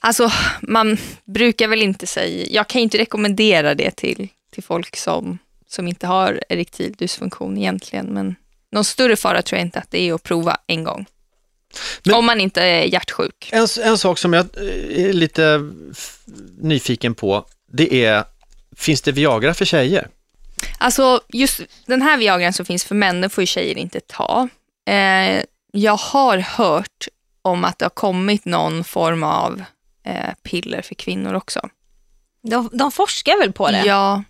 Alltså, 0.00 0.30
man 0.62 0.98
brukar 1.24 1.68
väl 1.68 1.82
inte 1.82 2.06
säga, 2.06 2.46
jag 2.50 2.68
kan 2.68 2.78
ju 2.78 2.82
inte 2.82 2.98
rekommendera 2.98 3.74
det 3.74 3.90
till, 3.90 4.28
till 4.54 4.62
folk 4.62 4.96
som, 4.96 5.38
som 5.68 5.88
inte 5.88 6.06
har 6.06 6.40
erektil 6.48 6.92
dysfunktion 6.98 7.58
egentligen, 7.58 8.06
men 8.06 8.34
någon 8.72 8.84
större 8.84 9.16
fara 9.16 9.42
tror 9.42 9.58
jag 9.58 9.66
inte 9.66 9.78
att 9.78 9.90
det 9.90 10.08
är 10.08 10.14
att 10.14 10.22
prova 10.22 10.56
en 10.66 10.84
gång. 10.84 11.06
Men- 12.04 12.14
Om 12.14 12.24
man 12.26 12.40
inte 12.40 12.62
är 12.62 12.82
hjärtsjuk. 12.84 13.48
En, 13.52 13.66
en 13.84 13.98
sak 13.98 14.18
som 14.18 14.32
jag 14.32 14.46
eh, 14.56 15.04
är 15.08 15.12
lite 15.12 15.60
nyfiken 16.60 17.14
på, 17.14 17.44
det 17.72 18.04
är, 18.04 18.24
finns 18.76 19.02
det 19.02 19.12
Viagra 19.12 19.54
för 19.54 19.64
tjejer? 19.64 20.08
Alltså 20.78 21.20
just 21.28 21.60
den 21.86 22.02
här 22.02 22.16
Viagran 22.16 22.52
som 22.52 22.66
finns 22.66 22.84
för 22.84 22.94
män, 22.94 23.20
den 23.20 23.30
får 23.30 23.42
ju 23.42 23.46
tjejer 23.46 23.78
inte 23.78 24.00
ta. 24.00 24.48
Eh, 24.88 25.42
jag 25.72 25.96
har 25.96 26.38
hört 26.38 27.08
om 27.42 27.64
att 27.64 27.78
det 27.78 27.84
har 27.84 27.90
kommit 27.90 28.44
någon 28.44 28.84
form 28.84 29.22
av 29.22 29.62
eh, 30.06 30.34
piller 30.42 30.82
för 30.82 30.94
kvinnor 30.94 31.34
också. 31.34 31.68
De, 32.42 32.70
de 32.72 32.92
forskar 32.92 33.38
väl 33.38 33.52
på 33.52 33.70
det? 33.70 33.82
Ja, 33.86 34.22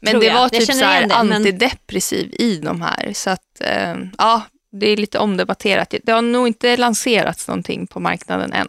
men 0.00 0.10
Tror 0.10 0.20
det 0.20 0.26
jag. 0.26 0.34
var 0.34 0.48
typ 0.48 0.74
så 0.74 0.84
här 0.84 1.00
det, 1.00 1.08
men- 1.08 1.32
antidepressiv 1.32 2.34
i 2.38 2.56
de 2.56 2.82
här. 2.82 3.12
Så 3.12 3.30
att, 3.30 3.60
eh, 3.60 3.94
ja, 4.18 4.42
det 4.72 4.86
är 4.86 4.96
lite 4.96 5.18
omdebatterat. 5.18 5.94
Det 6.02 6.12
har 6.12 6.22
nog 6.22 6.46
inte 6.46 6.76
lanserats 6.76 7.48
någonting 7.48 7.86
på 7.86 8.00
marknaden 8.00 8.52
än. 8.52 8.68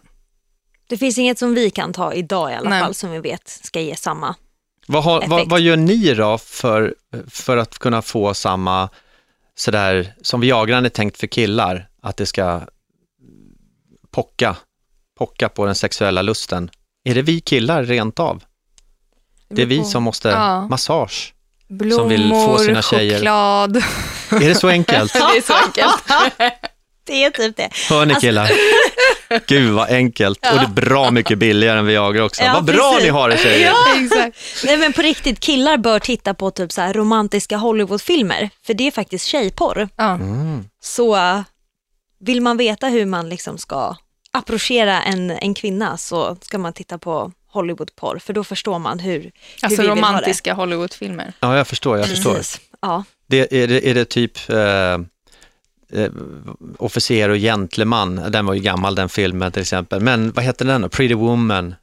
Det 0.88 0.98
finns 0.98 1.18
inget 1.18 1.38
som 1.38 1.54
vi 1.54 1.70
kan 1.70 1.92
ta 1.92 2.12
idag 2.12 2.52
i 2.52 2.54
alla 2.54 2.70
Nej. 2.70 2.80
fall 2.80 2.94
som 2.94 3.10
vi 3.10 3.18
vet 3.18 3.48
ska 3.48 3.80
ge 3.80 3.96
samma. 3.96 4.34
Vad, 4.86 5.04
har, 5.04 5.26
vad, 5.26 5.48
vad 5.48 5.60
gör 5.60 5.76
ni 5.76 6.14
då 6.14 6.38
för, 6.38 6.94
för 7.28 7.56
att 7.56 7.78
kunna 7.78 8.02
få 8.02 8.34
samma, 8.34 8.88
sådär, 9.54 10.14
som 10.22 10.40
Viagran 10.40 10.84
är 10.84 10.88
tänkt 10.88 11.18
för 11.18 11.26
killar, 11.26 11.88
att 12.02 12.16
det 12.16 12.26
ska 12.26 12.60
pocka, 14.10 14.56
pocka 15.18 15.48
på 15.48 15.66
den 15.66 15.74
sexuella 15.74 16.22
lusten? 16.22 16.70
Är 17.04 17.14
det 17.14 17.22
vi 17.22 17.40
killar 17.40 17.84
rent 17.84 18.20
av? 18.20 18.44
Det 19.48 19.62
är 19.62 19.66
vi 19.66 19.84
som 19.84 20.02
måste, 20.02 20.28
Ja. 20.28 20.68
massage. 20.68 21.34
Blommor, 21.68 21.96
som 21.98 22.08
vill 22.08 22.30
få 22.30 22.58
sina 22.58 22.82
tjejer- 22.82 23.16
choklad. 23.18 23.76
Är 24.30 24.48
det 24.48 24.54
så 24.54 24.68
enkelt? 24.68 25.12
det 25.12 25.18
är 25.18 25.42
så 25.42 25.54
enkelt. 25.54 26.04
Det 27.04 27.24
är 27.24 27.30
typ 27.30 27.56
det. 27.56 27.68
Hör 27.88 28.06
ni 28.06 28.12
Alltså- 28.14 28.26
killar? 28.26 28.50
Gud 29.46 29.72
vad 29.72 29.88
enkelt 29.90 30.38
och 30.46 30.56
det 30.58 30.64
är 30.64 30.68
bra 30.68 31.10
mycket 31.10 31.38
billigare 31.38 31.78
än 31.78 31.86
Viagra 31.86 32.24
också. 32.24 32.42
Ja, 32.42 32.52
vad 32.54 32.64
bra 32.64 32.90
precis. 32.92 33.04
ni 33.04 33.10
har 33.10 33.28
det 33.28 33.38
tjejer! 33.38 33.66
Ja. 33.66 33.96
Exakt. 34.04 34.38
Nej 34.64 34.76
men 34.76 34.92
på 34.92 35.02
riktigt, 35.02 35.40
killar 35.40 35.76
bör 35.76 35.98
titta 35.98 36.34
på 36.34 36.50
typ 36.50 36.72
så 36.72 36.80
här 36.80 36.92
romantiska 36.92 37.56
Hollywoodfilmer, 37.56 38.50
för 38.66 38.74
det 38.74 38.86
är 38.86 38.90
faktiskt 38.90 39.26
tjejporr. 39.26 39.88
Ja. 39.96 40.14
Mm. 40.14 40.64
Så 40.82 41.42
vill 42.20 42.40
man 42.40 42.56
veta 42.56 42.86
hur 42.88 43.06
man 43.06 43.28
liksom 43.28 43.58
ska 43.58 43.96
approchera 44.30 45.02
en, 45.02 45.30
en 45.30 45.54
kvinna 45.54 45.96
så 45.96 46.36
ska 46.42 46.58
man 46.58 46.72
titta 46.72 46.98
på 46.98 47.32
Hollywoodporr, 47.48 48.18
för 48.18 48.32
då 48.32 48.44
förstår 48.44 48.78
man 48.78 48.98
hur, 48.98 49.20
hur 49.20 49.32
Alltså 49.62 49.82
det. 49.82 49.88
romantiska 49.88 50.54
Hollywoodfilmer. 50.54 51.32
Ja, 51.40 51.56
jag 51.56 51.66
förstår, 51.68 51.98
jag 51.98 52.08
förstår. 52.08 52.34
Precis. 52.34 52.60
Ja. 52.82 53.04
Det, 53.26 53.62
är, 53.62 53.68
det, 53.68 53.88
är 53.90 53.94
det 53.94 54.04
typ 54.04 54.50
eh, 54.50 54.98
eh, 55.92 56.10
Officer 56.78 57.28
och 57.28 57.36
gentleman, 57.36 58.16
den 58.32 58.46
var 58.46 58.54
ju 58.54 58.60
gammal 58.60 58.94
den 58.94 59.08
filmen 59.08 59.52
till 59.52 59.62
exempel, 59.62 60.00
men 60.00 60.32
vad 60.32 60.44
heter 60.44 60.64
den 60.64 60.80
då? 60.82 60.88
Pretty 60.88 61.14
Woman. 61.14 61.74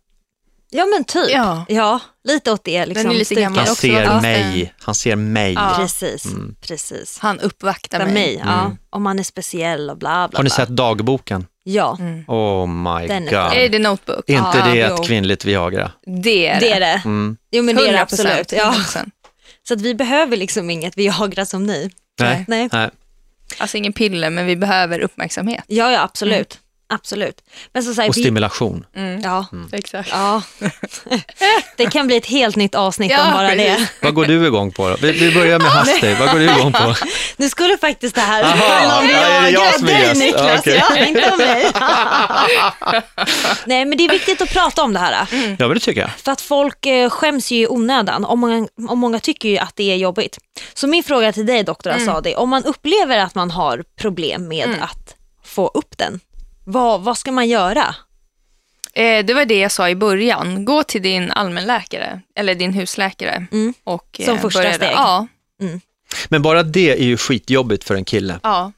ja 0.72 0.86
men 0.86 1.04
typ. 1.04 1.30
Ja. 1.30 1.66
Ja, 1.70 2.00
lite 2.24 2.52
åt 2.52 2.64
det. 2.64 2.86
Liksom, 2.86 3.10
är 3.12 3.16
lite 3.16 3.36
gammal 3.36 3.60
Han 3.60 3.64
också, 3.72 3.76
ser 3.82 4.08
va? 4.08 4.22
mig, 4.22 4.74
han 4.80 4.96
ser 4.96 5.16
mig. 5.16 5.54
Ja. 5.54 5.74
Precis, 5.78 6.26
Mm. 6.26 6.56
precis. 6.62 7.20
Han 7.20 7.40
uppvaktar 7.40 8.00
mig. 8.06 8.14
mig, 8.14 8.42
ja. 8.46 8.60
Mm. 8.66 8.78
Om 8.90 9.04
man 9.04 9.20
är 9.20 9.24
speciell 9.24 9.90
och 9.90 9.98
bla 9.98 10.28
bla 10.28 10.38
Har 10.38 10.44
ni 10.44 10.48
bla. 10.48 10.56
sett 10.56 10.70
dagboken? 10.70 11.46
Ja, 11.64 11.98
Mm. 12.00 12.24
Oh 12.28 12.68
my 12.68 13.08
Den 13.08 13.28
är 13.28 13.32
god. 13.50 13.58
Är 13.58 13.70
det 13.70 13.80
Notebook? 13.80 14.30
Är 14.30 14.34
inte 14.38 14.58
Ja, 14.58 14.66
det 14.66 14.76
jo. 14.90 14.96
ett 14.96 15.08
kvinnligt 15.08 15.46
Viagra? 15.46 15.92
Det 16.24 16.48
är 16.48 16.60
det. 16.60 16.66
det 16.66 16.72
är 16.72 16.80
det. 16.80 17.02
Mm. 17.06 17.38
Jo 17.52 17.64
men 17.64 17.76
det 17.76 17.82
är 17.88 17.92
det 17.92 17.98
100%, 17.98 18.02
absolut. 18.02 18.52
Ja. 18.52 18.72
100%. 18.72 19.10
Så 19.68 19.74
att 19.74 19.82
vi 19.82 19.96
behöver 19.96 20.38
liksom 20.38 20.70
inget 20.70 20.98
Viagra 20.98 21.46
som 21.46 21.64
ni. 21.64 21.90
Nej. 22.20 22.46
Nej. 22.48 22.70
Nej. 22.72 22.90
Alltså 23.58 23.78
ingen 23.78 23.94
piller, 23.94 24.30
men 24.30 24.46
vi 24.46 24.56
behöver 24.56 25.00
uppmärksamhet. 25.00 25.64
Ja, 25.68 25.92
ja 25.92 26.02
absolut. 26.02 26.60
Absolut. 26.94 27.42
Men 27.74 27.84
så 27.84 27.94
säger 27.94 28.10
Och 28.10 28.18
vi... 28.18 28.22
stimulation. 28.22 28.86
Mm. 28.96 29.22
Ja, 29.22 29.46
Exakt. 29.72 30.10
ja. 30.12 30.42
det 31.78 31.86
kan 31.86 32.08
bli 32.08 32.18
ett 32.18 32.26
helt 32.26 32.56
nytt 32.56 32.76
avsnitt 32.76 33.12
Ja, 33.12 33.26
om 33.28 33.34
bara 33.34 33.56
det. 33.56 33.56
precis. 33.56 33.88
Vad 34.02 34.14
går 34.14 34.26
du 34.26 34.48
igång 34.48 34.72
på 34.72 34.90
då? 34.90 34.96
Vi, 35.02 35.12
vi 35.12 35.34
börjar 35.34 35.60
med 35.60 35.72
Hasti, 35.72 36.16
vad 36.20 36.32
går 36.32 36.40
du 36.40 36.46
igång 36.46 36.72
på? 36.74 36.96
Nu 37.38 37.50
skulle 37.50 37.78
faktiskt 37.78 38.16
det 38.16 38.22
här 38.22 38.44
handla 38.44 39.00
om 39.00 39.10
ja, 39.10 39.18
är 39.18 39.42
det 39.42 39.50
jag 39.50 39.74
som 39.80 39.88
är 39.88 39.92
dig 39.92 40.02
gäst? 40.02 40.22
Niklas, 40.22 40.60
okej. 40.60 40.84
ja, 40.90 41.06
inte 41.06 41.32
om 41.32 41.38
mig. 41.38 41.66
Nej 43.66 43.86
men 43.86 43.98
det 43.98 44.06
är 44.06 44.10
viktigt 44.10 44.42
att 44.42 44.50
prata 44.50 44.84
om 44.84 44.94
det 44.94 45.00
här. 45.00 45.28
Ja, 45.60 45.68
men 45.68 45.74
det 45.74 45.80
tycker 45.80 46.02
jag. 46.02 46.12
För 46.12 46.32
att 46.32 46.42
folk 46.42 46.86
eh, 46.86 47.10
skäms 47.10 47.52
ju 47.52 47.62
i 47.62 47.68
onödan 47.68 48.26
och 48.26 48.38
många, 48.38 48.68
och 48.90 48.98
många 48.98 49.20
tycker 49.20 49.50
ju 49.50 49.58
att 49.58 49.76
det 49.76 49.92
är 49.92 49.96
jobbigt. 49.96 50.38
Så 50.74 50.88
min 50.88 51.04
fråga 51.04 51.34
till 51.34 51.46
dig 51.46 51.64
doktor 51.64 51.92
Asadi, 51.92 52.36
om 52.36 52.50
man 52.50 52.64
upplever 52.64 53.18
att 53.18 53.36
man 53.36 53.52
har 53.52 53.84
problem 54.00 54.48
med 54.48 54.70
att 54.82 55.16
få 55.46 55.68
upp 55.68 55.98
den, 55.98 56.20
vad, 56.72 57.02
vad 57.02 57.18
ska 57.18 57.32
man 57.32 57.48
göra? 57.48 57.96
Eh, 58.94 59.26
det 59.26 59.34
var 59.34 59.46
det 59.46 59.60
jag 59.60 59.72
sa 59.72 59.90
i 59.90 59.96
början. 59.96 60.66
Gå 60.66 60.84
till 60.84 61.02
din 61.02 61.32
allmänläkare, 61.32 62.22
eller 62.36 62.56
din 62.56 62.74
husläkare. 62.74 63.46
Mm. 63.52 63.74
Och, 63.84 64.22
Som 64.26 64.36
eh, 64.36 64.42
första 64.42 64.60
börja 64.60 64.70
där. 64.70 64.78
steg. 64.78 64.92
Ja, 64.92 65.28
Men 66.30 66.42
bara 66.42 66.64
det 66.64 66.90
är 66.92 67.04
ju 67.06 67.18
skitjobbigt 67.18 67.84
för 67.84 67.96
en 67.96 68.06
kille. 68.06 68.40
ja. 68.44 68.72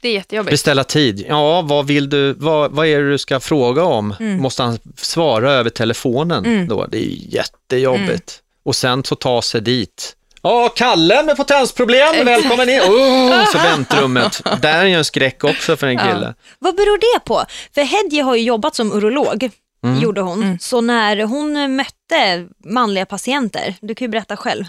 Det 0.00 0.08
är 0.08 0.12
jättejobbigt. 0.12 0.50
Beställa 0.50 0.84
tid. 0.84 1.24
Ja, 1.28 1.62
vad 1.62 1.86
vill 1.86 2.10
du, 2.10 2.32
vad, 2.32 2.70
vad 2.72 2.86
är 2.86 3.00
det 3.02 3.10
du 3.10 3.18
ska 3.18 3.40
fråga 3.40 3.84
om? 3.84 4.14
Mm. 4.20 4.36
Måste 4.42 4.62
han 4.62 4.78
svara 4.96 5.52
över 5.52 5.70
telefonen 5.70 6.68
då? 6.68 6.86
Det 6.86 6.98
är 6.98 7.34
jättejobbigt. 7.34 8.08
Mm. 8.10 8.62
Och 8.62 8.76
sen 8.76 9.04
så 9.04 9.14
ta 9.14 9.42
sig 9.42 9.60
dit. 9.60 10.16
Ja, 10.42 10.68
Kalle 10.76 11.22
med 11.22 11.36
potensproblem, 11.36 12.24
välkommen 12.24 12.68
in. 12.68 12.80
Oh, 12.80 13.44
så 13.52 13.58
väntrummet. 13.62 14.42
Där 14.62 14.78
är 14.78 14.84
ju 14.84 14.94
en 14.94 15.04
skräck 15.04 15.44
också 15.44 15.76
för 15.76 15.86
en 15.86 15.98
kille. 15.98 16.34
Vad 16.58 16.76
beror 16.76 16.98
det 16.98 17.24
på? 17.24 17.44
För 17.74 17.82
Hedje 17.82 18.22
har 18.22 18.34
ju 18.36 18.42
jobbat 18.42 18.74
som 18.74 18.92
urolog, 18.92 19.50
Mm. 19.84 20.00
gjorde 20.00 20.20
hon. 20.20 20.58
Så 20.60 20.80
när 20.80 21.22
hon 21.22 21.76
mötte 21.76 22.46
manliga 22.64 23.06
patienter, 23.06 23.74
du 23.80 23.94
kan 23.94 24.04
ju 24.04 24.08
berätta 24.10 24.36
själv, 24.36 24.64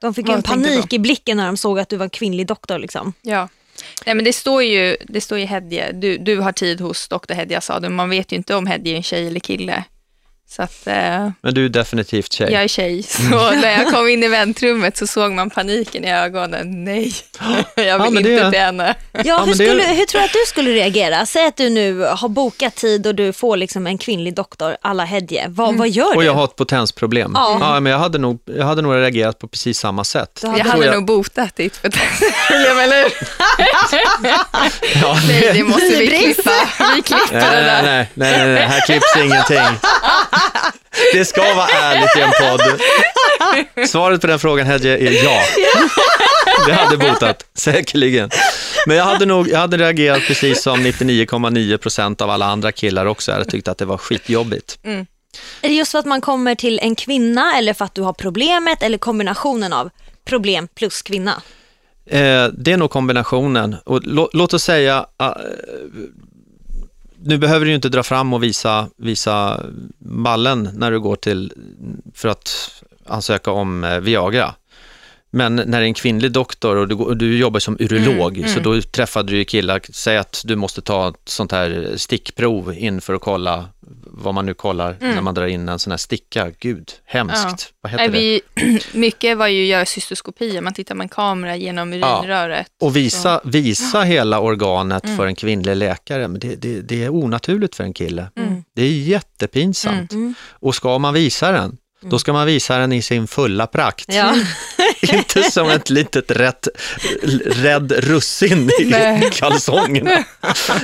de 0.00 0.14
fick 0.14 0.28
ju 0.28 0.34
en 0.34 0.40
du 0.40 0.48
panik 0.48 0.92
i 0.92 0.98
blicken 0.98 1.36
när 1.36 1.46
de 1.46 1.56
såg 1.56 1.78
att 1.78 1.88
du 1.88 1.96
var 1.96 2.08
kvinnlig 2.08 2.46
doktor. 2.46 2.78
Liksom. 2.78 3.12
Ja. 3.22 3.48
Nej, 4.06 4.14
men 4.14 4.24
det 4.24 4.32
står 4.32 4.62
ju, 4.62 4.96
det 5.08 5.20
står 5.20 5.38
ju 5.38 5.44
Hedje, 5.44 5.92
du, 5.92 6.18
du 6.18 6.38
har 6.38 6.52
tid 6.52 6.80
hos 6.80 7.08
doktor 7.08 7.34
Hedje 7.34 7.58
Asadu, 7.58 7.88
man 7.88 8.10
vet 8.10 8.32
ju 8.32 8.36
inte 8.36 8.54
om 8.54 8.66
Hedje 8.66 8.92
är 8.92 8.96
en 8.96 9.02
tjej 9.02 9.26
eller 9.26 9.40
kille. 9.40 9.84
Så 10.56 10.62
att, 10.62 10.86
eh, 10.86 11.28
Men 11.42 11.54
du 11.54 11.64
är 11.64 11.68
definitivt 11.68 12.32
tjej. 12.32 12.52
jag 12.52 12.62
är 12.62 12.68
tjej, 12.68 13.02
så 13.08 13.50
när 13.50 13.70
jag 13.70 13.90
kom 13.90 14.08
in 14.08 14.22
i 14.22 14.28
väntrummet 14.28 14.96
så 14.96 15.06
såg 15.06 15.32
man 15.32 15.50
paniken 15.50 16.04
i 16.04 16.12
ögonen. 16.12 16.84
Nej, 16.84 17.12
jag 17.76 18.02
vill 18.02 18.12
men 18.12 18.22
det 18.22 18.30
inte 18.32 18.44
är- 18.46 18.50
till 18.50 18.60
henne. 18.60 18.94
Ja, 19.24 19.38
hur, 19.38 19.46
det- 19.46 19.54
skulle, 19.54 19.82
hur 19.84 20.04
tror 20.06 20.20
du 20.20 20.24
att 20.24 20.32
du 20.32 20.38
skulle 20.46 20.70
reagera? 20.70 21.26
Säg 21.26 21.46
att 21.46 21.56
du 21.56 21.70
nu 21.70 22.00
har 22.00 22.28
bokat 22.28 22.74
tid 22.74 23.06
och 23.06 23.14
du 23.14 23.32
får 23.32 23.56
liksom 23.56 23.86
en 23.86 23.98
kvinnlig 23.98 24.34
doktor, 24.34 24.76
alla 24.82 25.04
Hedje. 25.04 25.44
Vad, 25.48 25.74
vad 25.76 25.88
gör 25.88 26.14
Och 26.14 26.20
du? 26.20 26.26
jag 26.26 26.34
har 26.34 26.44
ett 26.44 26.56
potensproblem. 26.56 27.32
Ja. 27.34 27.56
Ja. 27.60 27.80
men 27.80 27.92
jag 27.92 27.98
hade, 27.98 28.18
nog, 28.18 28.38
jag 28.44 28.64
hade 28.66 28.82
nog 28.82 28.94
reagerat 28.96 29.38
på 29.38 29.48
precis 29.48 29.78
samma 29.78 30.04
sätt. 30.04 30.38
Du 30.40 30.46
Jag 30.46 30.52
hade- 30.52 30.70
hade 30.70 30.84
jag- 30.86 30.94
nog 30.94 31.04
botat 31.06 31.56
ditt 31.56 31.82
potensproblem, 31.82 32.78
eller 32.82 33.02
hur? 33.02 33.12
Ja, 35.02 35.16
Nej, 35.28 35.50
det 35.54 35.64
måste 35.64 35.86
vi 35.98 36.06
klippa. 36.06 36.50
Vi 36.96 37.02
klipper 37.02 37.32
Nej, 37.32 37.50
det 37.50 37.50
nej, 37.50 37.64
där. 37.64 37.82
nej, 37.82 38.10
nej, 38.14 38.38
nej, 38.38 38.54
nej, 38.54 38.62
här 38.66 38.80
klipps 38.86 39.16
ingenting. 39.16 39.78
Det 41.12 41.24
ska 41.24 41.54
vara 41.54 41.68
ärligt 41.68 42.16
i 42.16 42.20
en 42.20 42.32
podd. 42.40 42.80
Svaret 43.88 44.20
på 44.20 44.26
den 44.26 44.38
frågan 44.38 44.66
Hedje 44.66 44.98
är 44.98 45.24
ja. 45.24 45.40
Det 46.66 46.72
hade 46.72 46.96
botat, 46.96 47.44
säkerligen. 47.54 48.30
Men 48.86 48.96
jag 48.96 49.04
hade 49.04 49.26
nog 49.26 49.48
jag 49.48 49.58
hade 49.58 49.76
reagerat 49.76 50.22
precis 50.26 50.62
som 50.62 50.80
99,9 50.80 51.76
procent 51.76 52.20
av 52.20 52.30
alla 52.30 52.46
andra 52.46 52.72
killar 52.72 53.06
också. 53.06 53.30
Jag 53.30 53.38
hade 53.38 53.50
tyckt 53.50 53.68
att 53.68 53.78
det 53.78 53.84
var 53.84 53.98
skitjobbigt. 53.98 54.78
Är 55.62 55.68
det 55.68 55.74
just 55.74 55.92
för 55.92 55.98
att 55.98 56.06
man 56.06 56.20
kommer 56.20 56.54
till 56.54 56.78
en 56.82 56.94
kvinna 56.94 57.58
eller 57.58 57.74
för 57.74 57.84
att 57.84 57.94
du 57.94 58.02
har 58.02 58.12
problemet 58.12 58.82
eller 58.82 58.98
kombinationen 58.98 59.72
av 59.72 59.90
problem 60.24 60.68
plus 60.74 61.02
kvinna? 61.02 61.42
Eh, 62.06 62.46
det 62.46 62.72
är 62.72 62.76
nog 62.76 62.90
kombinationen. 62.90 63.76
Och 63.84 64.06
lå, 64.06 64.30
låt 64.32 64.54
oss 64.54 64.64
säga, 64.64 65.06
eh, 65.20 65.26
nu 67.24 67.38
behöver 67.38 67.64
du 67.64 67.70
ju 67.70 67.74
inte 67.74 67.88
dra 67.88 68.02
fram 68.02 68.32
och 68.32 68.42
visa, 68.42 68.88
visa 68.96 69.60
ballen 69.98 70.68
när 70.74 70.90
du 70.90 71.00
går 71.00 71.16
till, 71.16 71.52
för 72.14 72.28
att 72.28 72.82
ansöka 73.06 73.50
om 73.50 73.84
eh, 73.84 73.98
Viagra. 74.00 74.54
Men 75.34 75.56
när 75.56 75.64
det 75.64 75.76
är 75.76 75.82
en 75.82 75.94
kvinnlig 75.94 76.32
doktor 76.32 76.76
och 76.76 76.88
du, 76.88 76.94
och 76.94 77.16
du 77.16 77.38
jobbar 77.38 77.60
som 77.60 77.76
urolog, 77.80 78.44
så 78.48 78.60
då 78.60 78.82
träffade 78.82 79.32
du 79.32 79.38
ju 79.38 79.44
killar, 79.44 79.80
säg 79.92 80.16
att 80.16 80.42
du 80.44 80.56
måste 80.56 80.82
ta 80.82 81.08
ett 81.08 81.16
sånt 81.24 81.52
här 81.52 81.92
stickprov 81.96 82.74
in 82.74 83.00
för 83.00 83.14
att 83.14 83.20
kolla 83.20 83.68
vad 84.14 84.34
man 84.34 84.46
nu 84.46 84.54
kollar 84.54 84.96
när 85.00 85.20
man 85.20 85.34
drar 85.34 85.46
in 85.46 85.68
en 85.68 85.78
sån 85.78 85.90
här 85.90 85.98
sticka. 85.98 86.50
Gud, 86.58 86.92
hemskt. 87.04 87.44
Ja. 87.44 87.56
Vad 87.80 87.92
heter 87.92 88.08
Nej, 88.08 88.42
det? 88.54 88.62
vi, 88.62 88.80
mycket 88.98 89.38
var 89.38 89.46
ju 89.46 89.62
att 89.62 89.68
göra 89.68 89.86
cystoskopier, 89.86 90.60
man 90.60 90.74
tittar 90.74 90.94
med 90.94 91.04
en 91.04 91.08
kamera 91.08 91.56
genom 91.56 91.92
urinröret. 91.92 92.66
Och 92.80 92.96
visa, 92.96 93.40
visa 93.44 94.02
hela 94.02 94.40
organet 94.40 95.16
för 95.16 95.26
en 95.26 95.34
kvinnlig 95.34 95.76
läkare, 95.76 96.28
men 96.28 96.40
det, 96.40 96.54
det, 96.54 96.80
det 96.80 97.04
är 97.04 97.14
onaturligt 97.14 97.74
för 97.74 97.84
en 97.84 97.94
kille. 97.94 98.30
Det 98.76 98.82
är 98.82 98.90
jättepinsamt. 98.90 100.12
Och 100.50 100.74
ska 100.74 100.98
man 100.98 101.14
visa 101.14 101.52
den, 101.52 101.76
då 102.00 102.18
ska 102.18 102.32
man 102.32 102.46
visa 102.46 102.78
den 102.78 102.92
i 102.92 103.02
sin 103.02 103.26
fulla 103.26 103.66
prakt. 103.66 104.14
Ja. 104.14 104.34
Inte 105.12 105.42
som 105.42 105.68
ett 105.70 105.90
litet 105.90 106.30
rätt, 106.30 106.68
rädd 107.44 107.92
russin 107.92 108.70
i 108.80 108.84
Nej. 108.84 109.28
kalsongerna. 109.32 110.24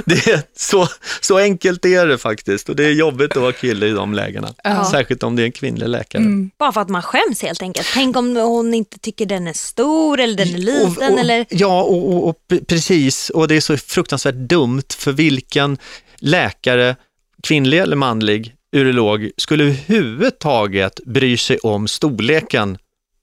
Det 0.04 0.26
är 0.26 0.42
så, 0.56 0.88
så 1.20 1.38
enkelt 1.38 1.84
är 1.84 2.06
det 2.06 2.18
faktiskt 2.18 2.68
och 2.68 2.76
det 2.76 2.84
är 2.84 2.90
jobbigt 2.92 3.30
att 3.30 3.42
vara 3.42 3.52
kille 3.52 3.86
i 3.86 3.90
de 3.90 4.14
lägena. 4.14 4.54
Ja. 4.64 4.84
Särskilt 4.90 5.22
om 5.22 5.36
det 5.36 5.42
är 5.42 5.44
en 5.44 5.52
kvinnlig 5.52 5.88
läkare. 5.88 6.22
Bara 6.58 6.72
för 6.72 6.80
att 6.80 6.88
man 6.88 7.02
skäms 7.02 7.42
helt 7.42 7.62
enkelt. 7.62 7.86
Tänk 7.94 8.16
om 8.16 8.36
hon 8.36 8.74
inte 8.74 8.98
tycker 8.98 9.26
den 9.26 9.46
är 9.48 9.52
stor 9.52 10.20
eller 10.20 10.36
den 10.36 10.54
är 10.54 10.58
liten 10.58 10.86
Och- 11.08 11.12
och, 11.12 11.18
eller... 11.20 11.46
Ja, 11.50 11.82
och, 11.82 12.28
och, 12.28 12.36
precis. 12.68 13.30
Och 13.30 13.48
det 13.48 13.54
är 13.56 13.60
så 13.60 13.76
fruktansvärt 13.76 14.34
dumt 14.34 14.82
för 14.98 15.12
vilken 15.12 15.78
läkare, 16.18 16.96
kvinnlig 17.42 17.78
eller 17.78 17.96
manlig, 17.96 18.54
urolog, 18.76 19.30
skulle 19.36 19.64
överhuvudtaget 19.64 21.00
bry 21.06 21.36
sig 21.36 21.58
om 21.58 21.88
storleken 21.88 22.78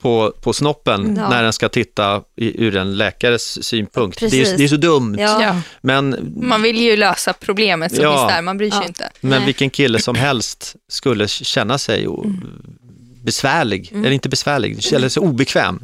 på, 0.05 0.33
på 0.41 0.53
snoppen 0.53 1.15
Ja. 1.17 1.29
när 1.29 1.43
den 1.43 1.53
ska 1.53 1.69
titta 1.69 2.21
i, 2.35 2.63
ur 2.65 2.75
en 2.77 2.97
läkares 2.97 3.63
synpunkt. 3.65 4.19
Det 4.19 4.25
är, 4.41 4.57
det 4.57 4.63
är 4.63 4.67
så 4.67 4.75
dumt. 4.75 5.15
Ja. 5.19 5.61
Men, 5.81 6.33
Man 6.41 6.61
vill 6.61 6.81
ju 6.81 6.97
lösa 6.97 7.33
problemet 7.33 7.95
som 7.95 8.03
Ja. 8.03 8.17
finns 8.17 8.33
där, 8.33 8.41
man 8.41 8.57
bryr 8.57 8.69
sig 8.71 8.79
Ja. 8.81 8.87
inte. 8.87 9.09
men 9.21 9.29
Nej. 9.39 9.45
vilken 9.45 9.69
kille 9.69 9.99
som 9.99 10.15
helst 10.15 10.75
skulle 10.89 11.27
känna 11.27 11.77
sig 11.77 12.07
o- 12.07 12.25
besvärlig, 13.23 13.91
eller 13.93 14.11
inte 14.11 14.29
besvärlig, 14.29 14.83
känna 14.83 15.09
sig 15.09 15.21
obekväm. 15.21 15.79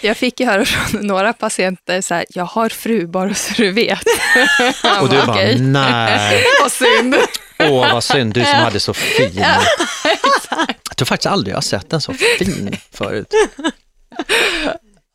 Jag 0.00 0.16
fick 0.16 0.40
ju 0.40 0.46
höra 0.46 0.64
från 0.64 1.06
några 1.06 1.32
patienter 1.32 2.00
så 2.00 2.14
här, 2.14 2.24
jag 2.28 2.44
har 2.44 2.68
fru 2.68 3.06
bara 3.06 3.34
så 3.34 3.52
du 3.56 3.70
vet. 3.72 4.02
Och 5.00 5.08
du 5.08 5.16
bara, 5.26 5.34
nej. 5.58 6.44
Vad 6.62 6.72
synd. 6.72 7.14
Åh, 7.60 7.92
vad 7.92 8.04
synd, 8.04 8.34
du 8.34 8.40
som 8.44 8.54
hade 8.54 8.80
så 8.80 8.94
fin. 8.94 9.44
Jag 10.88 10.96
tror 10.96 11.06
faktiskt 11.06 11.26
aldrig 11.26 11.52
jag 11.52 11.56
har 11.56 11.62
sett 11.62 11.92
en 11.92 12.00
så 12.00 12.12
fin 12.38 12.76
förut. 12.92 13.34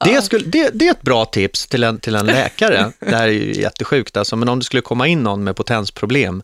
Det, 0.05 0.21
skulle, 0.21 0.45
det, 0.45 0.69
det 0.73 0.87
är 0.87 0.91
ett 0.91 1.01
bra 1.01 1.25
tips 1.25 1.67
till 1.67 1.83
en, 1.83 1.99
till 1.99 2.15
en 2.15 2.25
läkare. 2.25 2.91
Det 2.99 3.15
här 3.15 3.27
är 3.27 3.31
ju 3.31 3.61
jättesjukt, 3.61 4.17
alltså, 4.17 4.35
men 4.35 4.49
om 4.49 4.59
det 4.59 4.65
skulle 4.65 4.81
komma 4.81 5.07
in 5.07 5.23
någon 5.23 5.43
med 5.43 5.55
potensproblem 5.55 6.43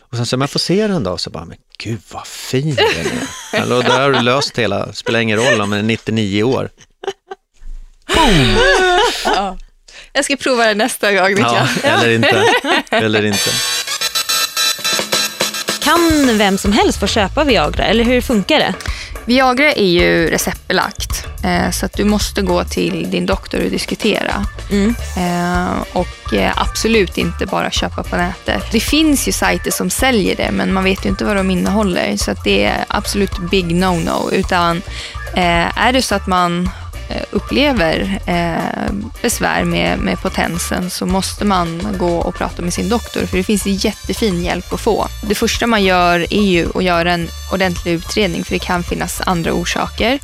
och 0.00 0.16
sen 0.16 0.26
så, 0.26 0.36
jag 0.40 0.50
får 0.50 0.58
se 0.60 0.86
den 0.86 1.02
då, 1.04 1.18
så 1.18 1.30
bara, 1.30 1.44
men 1.44 1.56
gud 1.78 2.00
vad 2.12 2.26
fin 2.26 2.74
den 2.74 2.84
är. 2.86 3.62
Eller, 3.62 3.82
där 3.82 4.00
har 4.00 4.12
du 4.12 4.20
löst 4.20 4.58
hela, 4.58 4.92
spelar 4.92 5.20
ingen 5.20 5.38
roll 5.38 5.60
om 5.60 5.70
den 5.70 5.78
är 5.78 5.82
99 5.82 6.42
år. 6.42 6.70
Ja. 9.24 9.58
Jag 10.12 10.24
ska 10.24 10.36
prova 10.36 10.64
det 10.66 10.74
nästa 10.74 11.12
gång, 11.12 11.20
Ja, 11.22 11.28
Niklas. 11.28 11.84
eller 11.84 12.08
inte. 12.08 12.44
Eller 12.90 13.24
inte. 13.24 13.50
Kan 15.82 16.38
vem 16.38 16.58
som 16.58 16.72
helst 16.72 17.00
få 17.00 17.06
köpa 17.06 17.44
Viagra 17.44 17.84
eller 17.84 18.04
hur 18.04 18.20
funkar 18.20 18.58
det? 18.58 18.74
Viagra 19.24 19.72
är 19.72 19.86
ju 19.86 20.30
receptbelagt, 20.30 21.26
eh, 21.44 21.70
så 21.70 21.86
att 21.86 21.92
du 21.92 22.04
måste 22.04 22.42
gå 22.42 22.64
till 22.64 23.10
din 23.10 23.26
doktor 23.26 23.64
och 23.64 23.70
diskutera. 23.70 24.46
Mm. 24.70 24.94
Eh, 25.16 25.82
och 25.92 26.34
eh, 26.34 26.52
absolut 26.56 27.18
inte 27.18 27.46
bara 27.46 27.70
köpa 27.70 28.02
på 28.02 28.16
nätet. 28.16 28.62
Det 28.72 28.80
finns 28.80 29.28
ju 29.28 29.32
sajter 29.32 29.70
som 29.70 29.90
säljer 29.90 30.36
det, 30.36 30.50
men 30.52 30.72
man 30.72 30.84
vet 30.84 31.04
ju 31.04 31.08
inte 31.08 31.24
vad 31.24 31.36
de 31.36 31.50
innehåller. 31.50 32.16
Så 32.16 32.30
att 32.30 32.44
det 32.44 32.64
är 32.64 32.84
absolut 32.88 33.38
big 33.50 33.64
no-no. 33.64 34.32
Utan 34.32 34.82
är 35.34 35.92
det 35.92 36.02
så 36.02 36.14
att 36.14 36.26
man 36.26 36.70
upplever 37.30 38.20
eh, 38.26 38.92
besvär 39.22 39.64
med, 39.64 39.98
med 39.98 40.20
potensen 40.20 40.90
så 40.90 41.06
måste 41.06 41.44
man 41.44 41.96
gå 41.98 42.16
och 42.16 42.34
prata 42.34 42.62
med 42.62 42.74
sin 42.74 42.88
doktor 42.88 43.26
för 43.26 43.36
det 43.36 43.44
finns 43.44 43.66
jättefin 43.66 44.42
hjälp 44.42 44.72
att 44.72 44.80
få. 44.80 45.06
Det 45.22 45.34
första 45.34 45.66
man 45.66 45.82
gör 45.82 46.26
är 46.30 46.42
ju 46.42 46.68
att 46.74 46.84
göra 46.84 47.12
en 47.12 47.28
ordentlig 47.52 47.92
utredning 47.92 48.44
för 48.44 48.52
det 48.52 48.58
kan 48.58 48.82
finnas 48.82 49.20
andra 49.26 49.52
orsaker. 49.52 50.18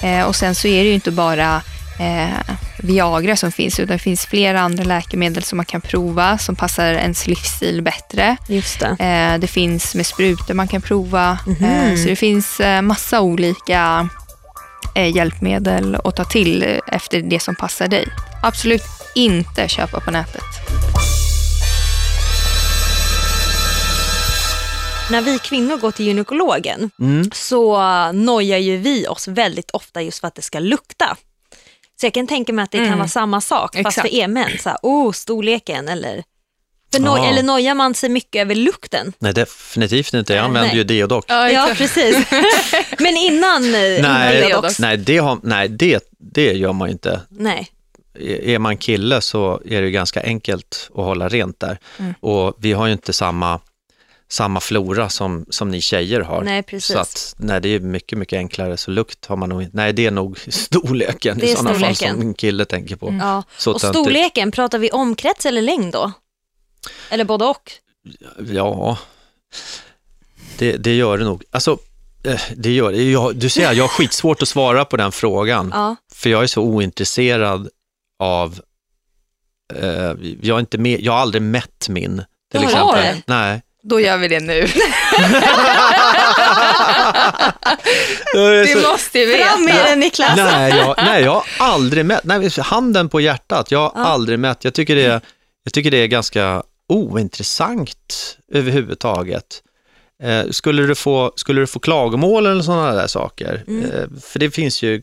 Eh, 0.00 0.22
och 0.22 0.36
sen 0.36 0.54
så 0.54 0.68
är 0.68 0.82
det 0.82 0.88
ju 0.88 0.94
inte 0.94 1.10
bara 1.10 1.62
eh, 1.98 2.54
Viagra 2.76 3.36
som 3.36 3.52
finns 3.52 3.80
utan 3.80 3.96
det 3.96 4.02
finns 4.02 4.26
flera 4.26 4.60
andra 4.60 4.84
läkemedel 4.84 5.42
som 5.42 5.56
man 5.56 5.66
kan 5.66 5.80
prova 5.80 6.38
som 6.38 6.56
passar 6.56 6.94
ens 6.94 7.26
livsstil 7.26 7.82
bättre. 7.82 8.36
Just 8.48 8.80
det. 8.80 8.96
Eh, 9.04 9.38
det 9.38 9.46
finns 9.46 9.94
med 9.94 10.06
sprutor 10.06 10.54
man 10.54 10.68
kan 10.68 10.82
prova. 10.82 11.38
Eh, 11.60 11.96
så 11.96 12.08
det 12.08 12.16
finns 12.16 12.60
eh, 12.60 12.82
massa 12.82 13.20
olika 13.20 14.08
eh, 14.12 14.21
hjälpmedel 15.00 15.94
att 16.04 16.16
ta 16.16 16.24
till 16.24 16.62
eh, 16.62 16.78
efter 16.86 17.22
det 17.22 17.40
som 17.40 17.54
passar 17.54 17.88
dig. 17.88 18.08
Absolut 18.42 18.82
inte 19.14 19.68
köpa 19.68 20.00
på 20.00 20.10
nätet. 20.10 20.42
När 25.10 25.20
vi 25.22 25.38
kvinnor 25.38 25.76
går 25.76 25.90
till 25.90 26.06
gynekologen 26.06 26.90
Mm. 27.00 27.30
så 27.34 27.78
nojar 28.12 28.58
ju 28.58 28.76
vi 28.76 29.06
oss 29.08 29.28
väldigt 29.28 29.70
ofta 29.70 30.02
just 30.02 30.20
för 30.20 30.28
att 30.28 30.34
det 30.34 30.42
ska 30.42 30.58
lukta. 30.58 31.16
Så 32.00 32.06
jag 32.06 32.14
kan 32.14 32.26
tänka 32.26 32.52
mig 32.52 32.62
att 32.62 32.70
det 32.70 32.78
kan 32.78 32.86
Mm. 32.86 32.98
vara 32.98 33.08
samma 33.08 33.40
sak 33.40 33.74
fast 33.76 33.86
Exakt. 33.86 34.08
för 34.08 34.14
er 34.16 34.28
män. 34.28 34.50
Så 34.60 34.68
här, 34.68 34.78
oh, 34.82 35.12
storleken 35.12 35.88
eller... 35.88 36.22
För 36.92 37.00
noj- 37.00 37.18
Ja. 37.18 37.28
Eller 37.28 37.42
nojar 37.42 37.74
man 37.74 37.94
sig 37.94 38.08
mycket 38.08 38.40
över 38.42 38.54
lukten? 38.54 39.12
Nej, 39.18 39.32
definitivt 39.34 40.14
inte. 40.14 40.34
Jag 40.34 40.44
använder 40.44 40.68
Nej. 40.68 40.76
ju 40.78 40.84
Deodoc. 40.84 41.24
Ja, 41.28 41.72
precis. 41.76 42.16
Men 42.98 43.16
innan... 43.16 43.64
eh, 43.64 43.80
Nej, 44.02 44.40
Deodox. 44.48 44.78
nej, 44.78 44.96
det, 44.96 45.18
har, 45.18 45.38
nej 45.42 45.68
det, 45.68 46.12
det 46.18 46.52
gör 46.52 46.72
man 46.72 46.88
ju 46.88 46.92
inte. 46.92 47.20
Nej. 47.28 47.68
Är 48.42 48.58
man 48.58 48.76
kille 48.76 49.20
så 49.20 49.60
är 49.66 49.80
det 49.80 49.86
ju 49.86 49.90
ganska 49.90 50.22
enkelt 50.22 50.90
att 50.94 51.04
hålla 51.04 51.28
rent 51.28 51.60
där. 51.60 51.78
Mm. 51.98 52.14
Och 52.20 52.54
vi 52.58 52.72
har 52.72 52.86
ju 52.86 52.92
inte 52.92 53.12
samma, 53.12 53.60
samma 54.30 54.60
flora 54.60 55.08
som, 55.08 55.46
som 55.50 55.68
ni 55.70 55.80
tjejer 55.80 56.20
har. 56.20 56.42
Nej, 56.42 56.62
precis. 56.62 56.92
Så 56.94 56.98
att 56.98 57.34
nej, 57.38 57.60
det 57.60 57.68
är 57.68 57.80
mycket, 57.80 58.18
mycket 58.18 58.36
enklare. 58.36 58.76
Så 58.76 58.90
lukt 58.90 59.26
har 59.26 59.36
man 59.36 59.48
nog 59.48 59.62
inte. 59.62 59.76
Nej, 59.76 59.92
det 59.92 60.06
är 60.06 60.10
nog 60.10 60.38
storleken 60.48 61.40
är 61.40 61.44
i 61.44 61.48
sådana 61.48 61.70
fall 61.70 61.78
storleken. 61.78 62.14
som 62.14 62.20
en 62.28 62.34
kille 62.34 62.64
tänker 62.64 62.96
på. 62.96 63.18
Ja. 63.20 63.42
Så 63.58 63.72
Och 63.72 63.80
storleken, 63.80 64.50
pratar 64.50 64.78
vi 64.78 64.90
omkrets 64.90 65.46
eller 65.46 65.62
längd 65.62 65.92
då? 65.92 66.12
Eller 67.10 67.24
både 67.24 67.44
och? 67.44 67.72
Ja, 68.52 68.98
det, 70.58 70.76
det 70.76 70.94
gör 70.94 71.18
det 71.18 71.24
nog. 71.24 71.44
Alltså, 71.50 71.78
eh, 72.24 72.40
det 72.56 72.70
gör 72.70 72.92
det. 72.92 73.10
Jag, 73.10 73.36
du 73.36 73.48
ser, 73.48 73.72
jag 73.72 73.84
har 73.84 73.88
skitsvårt 73.88 74.42
att 74.42 74.48
svara 74.48 74.84
på 74.84 74.96
den 74.96 75.12
frågan. 75.12 75.70
Ja. 75.74 75.96
För 76.14 76.30
jag 76.30 76.42
är 76.42 76.46
så 76.46 76.62
ointresserad 76.62 77.68
av, 78.18 78.60
eh, 79.74 80.12
jag, 80.40 80.56
är 80.56 80.60
inte 80.60 80.78
med, 80.78 81.00
jag 81.00 81.12
har 81.12 81.20
aldrig 81.20 81.42
mätt 81.42 81.88
min, 81.88 82.24
till 82.52 82.60
Du 82.60 82.66
har 82.66 82.96
exempel. 82.96 83.22
Nej. 83.26 83.62
Då 83.84 84.00
gör 84.00 84.18
vi 84.18 84.28
det 84.28 84.40
nu. 84.40 84.66
Det 88.32 88.82
måste 88.90 89.18
ju 89.18 89.26
veta. 89.26 89.44
Fram 89.44 89.64
med 89.64 89.84
den 89.84 90.00
Niklas! 90.00 90.36
Nej 90.36 90.74
jag, 90.76 90.94
nej, 90.96 91.22
jag 91.22 91.32
har 91.32 91.44
aldrig 91.58 92.06
mätt. 92.06 92.24
Nej, 92.24 92.50
handen 92.58 93.08
på 93.08 93.20
hjärtat, 93.20 93.70
jag 93.70 93.90
har 93.90 94.04
aldrig 94.04 94.38
mätt. 94.38 94.64
Jag 94.64 94.74
tycker, 94.74 94.96
det 94.96 95.04
är, 95.04 95.20
jag 95.64 95.72
tycker 95.72 95.90
det 95.90 95.96
är 95.96 96.06
ganska 96.06 96.62
ointressant 96.88 98.38
överhuvudtaget. 98.52 99.62
Eh, 100.22 100.50
skulle, 100.50 100.82
du 100.82 100.94
få, 100.94 101.32
skulle 101.36 101.60
du 101.60 101.66
få 101.66 101.78
klagomål 101.78 102.46
eller 102.46 102.62
sådana 102.62 102.92
där 102.92 103.06
saker? 103.06 103.64
Eh, 103.68 104.20
för 104.20 104.38
det 104.38 104.50
finns 104.50 104.82
ju, 104.82 105.02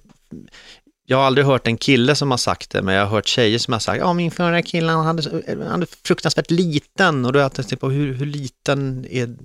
jag 1.05 1.17
har 1.17 1.23
aldrig 1.23 1.45
hört 1.47 1.67
en 1.67 1.77
kille 1.77 2.15
som 2.15 2.31
har 2.31 2.37
sagt 2.37 2.69
det, 2.71 2.81
men 2.81 2.95
jag 2.95 3.01
har 3.05 3.09
hört 3.09 3.27
tjejer 3.27 3.59
som 3.59 3.71
har 3.73 3.79
sagt, 3.79 3.99
ja 3.99 4.13
min 4.13 4.31
förra 4.31 4.61
kille 4.61 4.91
han 4.91 5.05
hade, 5.05 5.21
så- 5.21 5.41
han 5.47 5.61
hade 5.67 5.85
fruktansvärt 6.03 6.51
liten 6.51 7.25
och 7.25 7.33
då 7.33 7.39
har 7.39 7.43
jag 7.43 7.53
tänkt 7.53 7.79
på 7.79 7.89
hur, 7.89 8.13
hur 8.13 8.25
liten 8.25 9.05
är, 9.09 9.35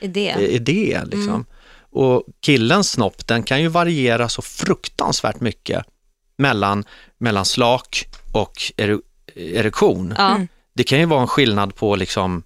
Idé. 0.00 0.28
är 0.56 0.58
det 0.60 1.04
liksom? 1.04 1.44
Och 1.90 2.24
killens 2.40 2.90
snopp, 2.90 3.26
den 3.26 3.42
kan 3.42 3.62
ju 3.62 3.68
variera 3.68 4.28
så 4.28 4.42
fruktansvärt 4.42 5.40
mycket 5.40 5.84
mellan, 6.38 6.84
mellan 7.18 7.44
slak 7.44 8.06
och 8.32 8.52
ere, 8.76 8.98
erektion. 9.34 10.12
Mm. 10.12 10.48
Det 10.74 10.84
kan 10.84 10.98
ju 10.98 11.04
vara 11.06 11.20
en 11.20 11.26
skillnad 11.28 11.74
på 11.74 11.96
liksom 11.96 12.42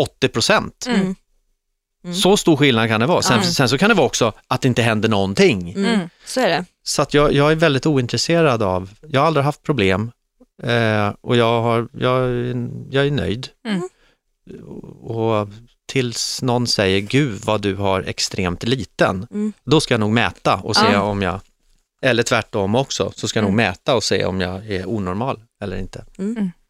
80 0.00 0.28
procent. 0.28 0.86
Mm. 0.88 1.14
Så 2.14 2.36
stor 2.36 2.56
skillnad 2.56 2.88
kan 2.88 3.00
det 3.00 3.06
vara. 3.06 3.22
Sen, 3.22 3.32
Mm. 3.38 3.44
sen 3.52 3.68
så 3.68 3.78
kan 3.78 3.88
det 3.88 3.94
vara 3.94 4.06
också 4.06 4.32
att 4.46 4.60
det 4.60 4.68
inte 4.68 4.82
händer 4.82 5.08
någonting. 5.08 5.70
Mm. 5.72 5.94
Mm. 5.94 6.08
Så 6.26 6.40
är 6.40 6.48
det. 6.48 6.64
Så 6.82 7.02
att 7.02 7.14
jag, 7.14 7.32
jag 7.32 7.52
är 7.52 7.56
väldigt 7.56 7.86
ointresserad 7.86 8.62
av, 8.62 8.90
jag 9.08 9.20
har 9.20 9.26
aldrig 9.26 9.44
haft 9.44 9.62
problem 9.62 10.10
eh, 10.62 11.08
och 11.20 11.36
jag, 11.36 11.62
har, 11.62 11.88
jag, 11.92 12.20
är- 12.28 12.68
jag 12.90 13.06
är 13.06 13.10
nöjd. 13.10 13.48
Mm. 13.68 13.88
Och 15.02 15.48
tills 15.86 16.42
någon 16.42 16.66
säger, 16.66 17.00
gud 17.00 17.40
vad 17.44 17.60
du 17.62 17.74
har 17.74 18.02
extremt 18.02 18.62
liten, 18.62 19.26
Mm. 19.30 19.52
då 19.64 19.80
ska 19.80 19.94
jag 19.94 20.00
nog 20.00 20.10
mäta 20.12 20.54
och 20.56 20.76
se 20.76 20.96
om 20.96 21.22
jag, 21.22 21.40
eller 22.02 22.22
tvärtom 22.22 22.74
också, 22.74 23.12
så 23.14 23.28
ska 23.28 23.38
jag 23.38 23.42
nog 23.44 23.52
Mm. 23.52 23.66
mäta 23.66 23.94
och 23.96 24.04
se 24.04 24.24
om 24.24 24.40
jag 24.40 24.70
är 24.70 24.88
onormal 24.88 25.40
eller 25.62 25.76
inte. 25.76 26.04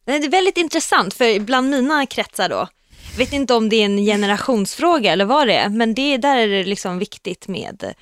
Nej, 0.06 0.20
Det 0.20 0.26
är 0.26 0.30
väldigt 0.30 0.56
intressant 0.56 1.14
för 1.14 1.40
bland 1.40 1.70
mina 1.70 2.06
kretsar 2.06 2.48
då, 2.48 2.68
jag 3.10 3.18
vet 3.18 3.32
inte 3.32 3.54
om 3.54 3.68
det 3.68 3.76
är 3.76 3.84
en 3.84 3.96
generationsfråga 3.96 5.12
eller 5.12 5.24
vad 5.24 5.48
det 5.48 5.54
är, 5.54 5.68
men 5.68 5.94
det, 5.94 6.16
där 6.16 6.36
är 6.36 6.48
det 6.48 6.64
liksom 6.64 6.98
viktigt 6.98 7.48
med, 7.48 7.94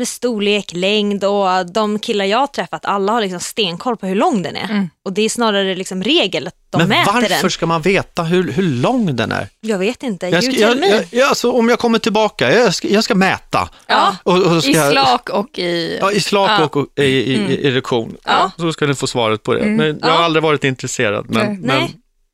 med 0.00 0.08
storlek, 0.08 0.72
längd 0.74 1.24
och 1.24 1.66
de 1.72 1.98
killar 1.98 2.24
jag 2.24 2.38
har 2.38 2.46
träffat, 2.46 2.84
alla 2.84 3.12
har 3.12 3.20
liksom 3.20 3.40
stenkoll 3.40 3.96
på 3.96 4.06
hur 4.06 4.14
lång 4.14 4.42
den 4.42 4.56
är. 4.56 4.64
Mm. 4.70 4.88
Och 5.04 5.12
det 5.12 5.22
är 5.22 5.28
snarare 5.28 5.74
liksom 5.74 6.02
regel 6.04 6.46
att 6.46 6.54
de 6.70 6.78
Men 6.78 6.88
mäter 6.88 7.12
varför 7.12 7.28
den. 7.42 7.50
ska 7.50 7.66
man 7.66 7.82
veta 7.82 8.22
hur, 8.22 8.52
hur 8.52 8.62
lång 8.62 9.16
den 9.16 9.32
är? 9.32 9.48
Jag 9.60 9.78
vet 9.78 10.02
inte, 10.02 10.26
Jag 10.26 10.44
ska, 10.44 10.52
jag, 10.52 10.76
jag, 10.78 11.04
jag, 11.10 11.28
alltså, 11.28 11.50
om 11.52 11.68
jag 11.68 11.78
kommer 11.78 11.98
tillbaka, 11.98 12.52
jag 12.54 12.74
ska, 12.74 12.88
jag 12.88 13.04
ska 13.04 13.14
mäta. 13.14 13.68
Ja. 13.86 14.16
Och, 14.22 14.38
och 14.42 14.62
ska 14.62 14.70
I 14.88 14.90
slak 14.92 15.28
och 15.28 15.58
i... 15.58 15.98
Ja, 16.00 16.12
i 16.12 16.20
slak 16.20 16.50
Ja. 16.50 16.64
och, 16.64 16.76
och 16.76 16.86
i, 16.96 17.02
i, 17.02 17.34
i 17.34 17.66
erektion. 17.68 18.16
Ja. 18.24 18.50
Så 18.58 18.72
ska 18.72 18.86
ni 18.86 18.94
få 18.94 19.06
svaret 19.06 19.42
på 19.42 19.54
det. 19.54 19.66
Men 19.66 19.98
jag 20.02 20.08
har 20.08 20.18
Ja. 20.18 20.24
alddig 20.24 20.42
varit 20.42 20.64
intresserad. 20.64 21.26
Men, 21.28 21.46
Nej. 21.46 21.58
men, 21.80 21.88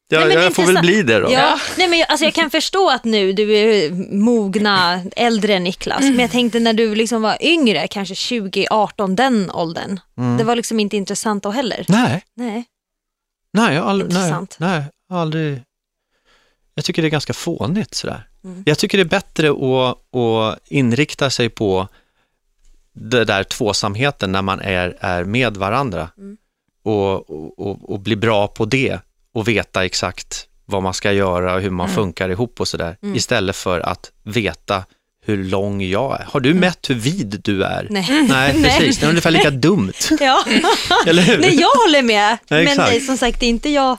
Jag, 0.09 0.27
Nej, 0.27 0.35
men 0.37 0.45
jag 0.45 0.55
får 0.55 0.66
väl 0.66 0.79
bli 0.81 1.03
det 1.03 1.19
då. 1.19 1.33
Ja, 1.33 1.61
nej 1.79 1.88
men 1.88 1.99
jag, 1.99 2.11
alltså 2.11 2.25
jag 2.25 2.35
kan 2.35 2.51
förstå 2.51 2.90
att 2.90 3.05
nu 3.05 3.33
du 3.33 3.53
är 3.57 3.90
mogna, 4.16 5.03
äldre 5.16 5.59
Niklas, 5.59 6.01
men 6.01 6.19
jag 6.19 6.31
tänkte 6.31 6.61
när 6.61 6.73
du 6.73 6.95
liksom 6.95 7.23
var 7.23 7.37
yngre, 7.40 7.88
kanske 7.88 8.14
20, 8.14 8.66
18, 8.71 9.16
den 9.16 9.51
åldern. 9.51 10.01
Mm. 10.19 10.37
Det 10.37 10.45
var 10.45 10.57
liksom 10.57 10.81
inte 10.81 10.97
intressant 10.97 11.42
då 11.42 11.51
heller. 11.51 11.85
Nej, 11.88 12.25
Nej. 12.35 12.64
nej, 13.53 13.75
jag 13.75 13.83
har 13.83 13.90
aldrig, 13.90 14.12
nej, 14.12 14.19
Intressant. 14.23 14.57
nej, 14.61 14.83
aldrig... 15.11 15.62
Jag 16.75 16.85
tycker 16.85 17.03
det 17.03 17.09
är 17.09 17.11
ganska 17.11 17.33
fånigt 17.33 17.95
sådär. 17.95 18.29
Mm. 18.45 18.62
Jag 18.66 18.79
tycker 18.79 18.99
det 18.99 19.03
är 19.03 19.05
bättre 19.05 19.51
att, 19.51 20.16
att 20.16 20.59
inrikta 20.69 21.31
sig 21.31 21.49
på 21.49 21.88
det 22.92 23.25
där 23.25 23.45
tvåsamheten 23.45 24.33
när 24.33 24.42
man 24.42 24.61
är, 24.61 24.97
är 25.01 25.25
med 25.25 25.57
varandra 25.57 26.09
Mm. 26.19 26.37
och, 26.85 27.31
och, 27.31 27.59
och, 27.59 27.90
och 27.92 28.01
bli 28.01 28.16
bra 28.16 28.49
på 28.49 28.64
det 28.64 28.99
och 29.37 29.49
veta 29.49 29.85
exakt 29.85 30.46
vad 30.66 30.83
man 30.83 30.94
ska 30.94 31.12
göra 31.12 31.55
och 31.55 31.61
hur 31.61 31.70
man 31.70 31.87
Mm. 31.87 31.94
funkar 31.96 32.29
ihop 32.29 32.61
och 32.61 32.68
sådär. 32.68 32.96
Mm. 33.03 33.16
Istället 33.16 33.57
för 33.57 33.81
att 33.81 34.11
veta 34.22 34.85
hur 35.25 35.44
lång 35.44 35.83
jag 35.83 36.20
är. 36.20 36.25
Har 36.31 36.40
du 36.40 36.55
mätt 36.55 36.90
hur 36.90 36.94
vid 36.94 37.40
du 37.44 37.62
är? 37.64 37.87
Nej. 37.90 38.27
Nej, 38.29 38.53
precis. 38.62 38.99
Det 38.99 39.07
är 39.07 39.11
ungefär 39.11 39.31
lika 39.31 39.51
dumt, 39.51 39.92
Ja. 40.20 40.44
eller 41.07 41.22
hur? 41.22 41.38
Nej, 41.38 41.61
jag 41.61 41.68
håller 41.68 42.03
med. 42.03 42.38
Ja, 42.49 42.57
men 42.57 42.77
nej, 42.77 43.01
som 43.01 43.16
sagt, 43.16 43.40
det 43.40 43.46
är 43.46 43.51
inte 43.51 43.68
jag, 43.70 43.99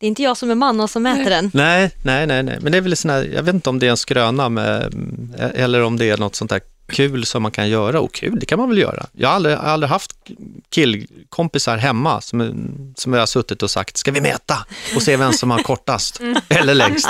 det 0.00 0.06
är 0.06 0.08
inte 0.08 0.22
jag 0.22 0.36
som 0.36 0.50
är 0.50 0.54
man 0.54 0.80
och 0.80 0.90
som 0.90 1.02
mäter 1.02 1.30
den. 1.30 1.50
Nej, 1.54 1.90
nej, 2.04 2.26
nej, 2.26 2.42
nej. 2.42 2.58
Men 2.60 2.72
det 2.72 2.78
är 2.78 2.82
väl 2.82 2.96
sån 2.96 3.10
här, 3.10 3.30
jag 3.34 3.42
vet 3.42 3.54
inte 3.54 3.70
om 3.70 3.78
det 3.78 3.86
är 3.86 3.90
en 3.90 3.96
skröna 3.96 4.48
med, 4.48 4.94
eller 5.54 5.82
om 5.82 5.96
det 5.96 6.10
är 6.10 6.16
något 6.18 6.36
sånt 6.36 6.50
där 6.50 6.60
kul 6.88 7.26
som 7.26 7.42
man 7.42 7.52
kan 7.52 7.68
göra. 7.68 8.00
Och 8.00 8.14
kul, 8.14 8.38
det 8.40 8.46
kan 8.46 8.58
man 8.58 8.68
väl 8.68 8.78
göra. 8.78 9.06
Jag 9.12 9.28
har 9.28 9.34
aldrig, 9.34 9.54
aldrig 9.54 9.90
haft 9.90 10.10
killkompisar 10.70 11.76
hemma 11.76 12.20
som, 12.20 12.94
som 12.96 13.12
jag 13.12 13.20
har 13.20 13.26
suttit 13.26 13.62
och 13.62 13.70
sagt, 13.70 13.96
ska 13.96 14.10
vi 14.12 14.20
mäta 14.20 14.66
och 14.96 15.02
se 15.02 15.16
vem 15.16 15.32
som 15.32 15.50
har 15.50 15.58
kortast 15.62 16.20
eller 16.48 16.74
längst. 16.74 17.08